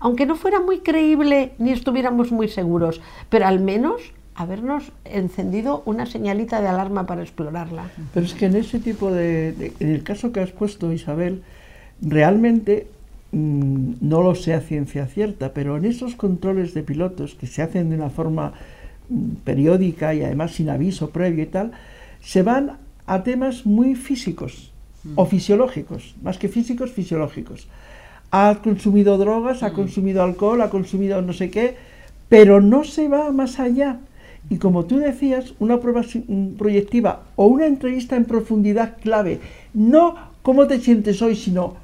aunque 0.00 0.24
no 0.24 0.36
fuera 0.36 0.60
muy 0.60 0.80
creíble 0.80 1.52
ni 1.58 1.72
estuviéramos 1.72 2.32
muy 2.32 2.48
seguros, 2.48 3.02
pero 3.28 3.46
al 3.46 3.60
menos 3.60 4.12
habernos 4.34 4.92
encendido 5.04 5.82
una 5.84 6.06
señalita 6.06 6.62
de 6.62 6.68
alarma 6.68 7.06
para 7.06 7.22
explorarla. 7.22 7.90
Pero 8.14 8.24
es 8.24 8.34
que 8.34 8.46
en 8.46 8.56
ese 8.56 8.78
tipo 8.78 9.10
de, 9.10 9.72
en 9.80 9.90
el 9.90 10.02
caso 10.04 10.32
que 10.32 10.40
has 10.40 10.52
puesto, 10.52 10.92
Isabel, 10.92 11.42
realmente 12.00 12.86
mm, 13.32 13.94
no 14.00 14.22
lo 14.22 14.34
sé 14.36 14.54
a 14.54 14.60
ciencia 14.60 15.06
cierta, 15.06 15.52
pero 15.52 15.76
en 15.76 15.84
esos 15.84 16.14
controles 16.14 16.72
de 16.72 16.84
pilotos 16.84 17.34
que 17.34 17.48
se 17.48 17.62
hacen 17.62 17.90
de 17.90 17.96
una 17.96 18.10
forma 18.10 18.52
periódica 19.44 20.14
y 20.14 20.22
además 20.22 20.52
sin 20.52 20.70
aviso 20.70 21.10
previo 21.10 21.44
y 21.44 21.46
tal, 21.46 21.72
se 22.20 22.42
van 22.42 22.78
a 23.06 23.22
temas 23.22 23.64
muy 23.64 23.94
físicos 23.94 24.70
o 25.14 25.24
mm. 25.24 25.28
fisiológicos, 25.28 26.14
más 26.22 26.38
que 26.38 26.48
físicos, 26.48 26.92
fisiológicos. 26.92 27.66
Ha 28.30 28.60
consumido 28.62 29.16
drogas, 29.16 29.62
ha 29.62 29.70
mm. 29.70 29.74
consumido 29.74 30.22
alcohol, 30.22 30.60
ha 30.60 30.70
consumido 30.70 31.22
no 31.22 31.32
sé 31.32 31.50
qué, 31.50 31.76
pero 32.28 32.60
no 32.60 32.84
se 32.84 33.08
va 33.08 33.32
más 33.32 33.58
allá. 33.58 34.00
Y 34.50 34.56
como 34.56 34.84
tú 34.84 34.98
decías, 34.98 35.54
una 35.58 35.80
prueba 35.80 36.02
proyectiva 36.56 37.22
o 37.36 37.46
una 37.46 37.66
entrevista 37.66 38.16
en 38.16 38.24
profundidad 38.24 38.96
clave, 39.00 39.40
no 39.74 40.14
cómo 40.42 40.66
te 40.66 40.80
sientes 40.80 41.20
hoy, 41.22 41.36
sino 41.36 41.76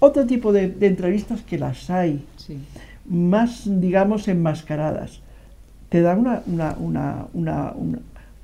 otro 0.00 0.26
tipo 0.26 0.52
de, 0.52 0.74
entrevistas 0.80 1.42
que 1.42 1.58
las 1.58 1.90
hay, 1.90 2.24
más, 3.04 3.62
digamos, 3.66 4.28
enmascaradas 4.28 5.20
te 5.90 6.00
da 6.00 6.16
una, 6.16 6.42
una, 6.46 6.76
una, 7.34 7.74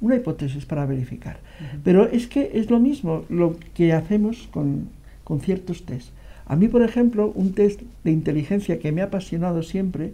una 0.00 0.16
hipótesis 0.16 0.66
para 0.66 0.84
verificar. 0.84 1.38
Pero 1.82 2.06
es 2.06 2.26
que 2.26 2.50
es 2.54 2.70
lo 2.70 2.78
mismo 2.78 3.24
lo 3.28 3.56
que 3.74 3.92
hacemos 3.94 4.48
con, 4.50 4.88
con 5.24 5.40
ciertos 5.40 5.86
test. 5.86 6.10
A 6.44 6.54
mí, 6.54 6.68
por 6.68 6.82
ejemplo, 6.82 7.32
un 7.34 7.54
test 7.54 7.80
de 8.04 8.10
inteligencia 8.10 8.78
que 8.78 8.92
me 8.92 9.00
ha 9.00 9.06
apasionado 9.06 9.62
siempre, 9.62 10.12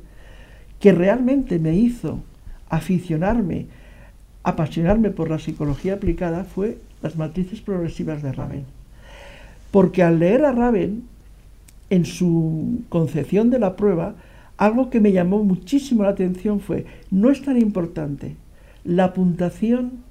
que 0.79 0.93
realmente 0.93 1.59
me 1.59 1.75
hizo 1.75 2.21
aficionarme, 2.69 3.67
apasionarme 4.43 5.11
por 5.11 5.31
la 5.31 5.39
psicología 5.39 5.95
aplicada, 5.95 6.45
fue 6.45 6.79
las 7.03 7.17
matrices 7.17 7.61
progresivas 7.61 8.23
de 8.23 8.33
Raven. 8.33 8.65
Porque 9.71 10.03
al 10.03 10.19
leer 10.19 10.45
a 10.45 10.53
Raven, 10.53 11.05
en 11.91 12.05
su 12.07 12.83
concepción 12.89 13.51
de 13.51 13.59
la 13.59 13.77
prueba, 13.77 14.15
algo 14.63 14.91
que 14.91 15.01
me 15.01 15.11
llamó 15.11 15.43
muchísimo 15.43 16.05
la 16.05 16.11
atención 16.11 16.61
fue, 16.61 16.87
no 17.11 17.33
es 17.33 17.43
tan 17.43 17.61
importante 17.61 18.37
la 18.85 19.13
puntuación 19.13 20.05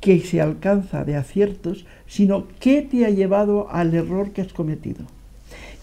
que 0.00 0.20
se 0.20 0.40
alcanza 0.40 1.02
de 1.02 1.16
aciertos, 1.16 1.84
sino 2.06 2.46
qué 2.60 2.82
te 2.82 3.04
ha 3.04 3.10
llevado 3.10 3.68
al 3.68 3.92
error 3.94 4.30
que 4.30 4.42
has 4.42 4.52
cometido. 4.52 5.04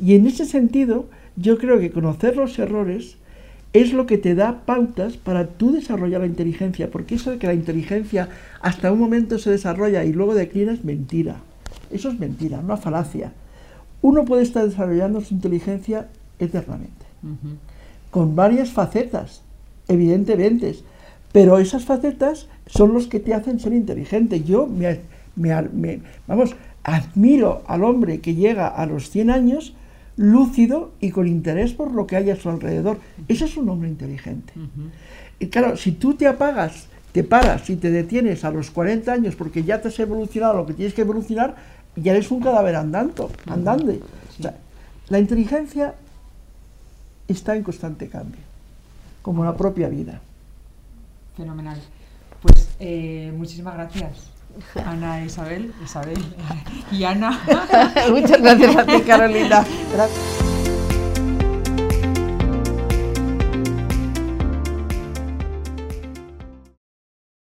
Y 0.02 0.16
en 0.16 0.26
ese 0.26 0.46
sentido, 0.46 1.08
yo 1.36 1.58
creo 1.58 1.78
que 1.78 1.92
conocer 1.92 2.38
los 2.38 2.58
errores 2.60 3.18
es 3.74 3.92
lo 3.92 4.06
que 4.06 4.18
te 4.18 4.36
da 4.36 4.62
pautas 4.66 5.18
para 5.18 5.48
tú 5.48 5.74
desarrollar 5.74 6.22
la 6.22 6.28
inteligencia, 6.28 6.90
porque 6.90 7.16
eso 7.16 7.32
de 7.32 7.40
que 7.40 7.48
la 7.48 7.54
inteligencia 7.54 8.30
hasta 8.62 8.90
un 8.90 9.00
momento 9.00 9.38
se 9.38 9.52
desarrolla 9.52 10.06
y 10.06 10.14
luego 10.14 10.34
declina 10.34 10.72
es 10.72 10.86
mentira. 10.86 11.42
Eso 11.92 12.08
es 12.08 12.18
mentira, 12.18 12.60
una 12.60 12.78
falacia. 12.78 13.34
Uno 14.02 14.24
puede 14.24 14.44
estar 14.44 14.64
desarrollando 14.64 15.20
su 15.20 15.34
inteligencia 15.34 16.08
eternamente 16.40 17.05
con 18.12 18.36
varias 18.36 18.72
facetas, 18.72 19.42
evidentemente, 19.88 20.76
pero 21.32 21.60
esas 21.60 21.84
facetas 21.84 22.48
son 22.66 22.94
los 22.94 23.08
que 23.08 23.20
te 23.20 23.34
hacen 23.34 23.60
ser 23.60 23.74
inteligente. 23.74 24.44
Yo 24.44 24.68
me, 24.68 25.02
vamos, 26.28 26.56
admiro 26.84 27.64
al 27.68 27.84
hombre 27.84 28.22
que 28.22 28.36
llega 28.36 28.68
a 28.68 28.86
los 28.86 29.10
100 29.10 29.30
años 29.30 29.74
lúcido 30.18 30.94
y 31.02 31.12
con 31.12 31.28
interés 31.28 31.74
por 31.74 31.92
lo 31.92 32.08
que 32.08 32.16
hay 32.16 32.30
a 32.30 32.38
su 32.38 32.50
alrededor. 32.50 33.00
Ese 33.28 33.46
es 33.46 33.58
un 33.58 33.68
hombre 33.68 33.90
inteligente. 33.90 34.54
Y 35.40 35.48
claro, 35.48 35.76
si 35.76 35.92
tú 35.92 36.14
te 36.14 36.26
apagas, 36.26 36.88
te 37.12 37.24
paras 37.24 37.70
y 37.70 37.76
te 37.76 37.92
detienes 37.92 38.46
a 38.46 38.52
los 38.52 38.72
40 38.72 39.12
años 39.12 39.36
porque 39.36 39.64
ya 39.64 39.82
te 39.82 39.90
has 39.90 40.00
evolucionado 40.00 40.56
lo 40.56 40.66
que 40.66 40.74
tienes 40.74 40.94
que 40.94 41.02
evolucionar, 41.02 41.56
ya 41.98 42.14
eres 42.14 42.32
un 42.32 42.40
cadáver 42.40 42.76
andando, 42.76 43.30
andando. 43.46 43.94
La 45.10 45.20
inteligencia 45.20 45.96
está 47.28 47.56
en 47.56 47.64
constante 47.64 48.10
cambio, 48.10 48.42
como 49.22 49.44
la 49.44 49.56
propia 49.56 49.90
vida. 49.90 50.22
Fenomenal. 51.36 51.82
Pues 52.42 52.70
eh, 52.80 53.34
muchísimas 53.36 53.76
gracias. 53.76 54.32
Ana 54.86 55.24
Isabel, 55.26 55.74
Isabel 55.84 56.24
y 56.92 57.04
Ana. 57.04 57.40
Muchas 58.10 58.42
gracias 58.42 58.76
a 58.76 58.86
ti, 58.86 59.02
Carolina. 59.02 59.66
Gracias. 59.92 60.36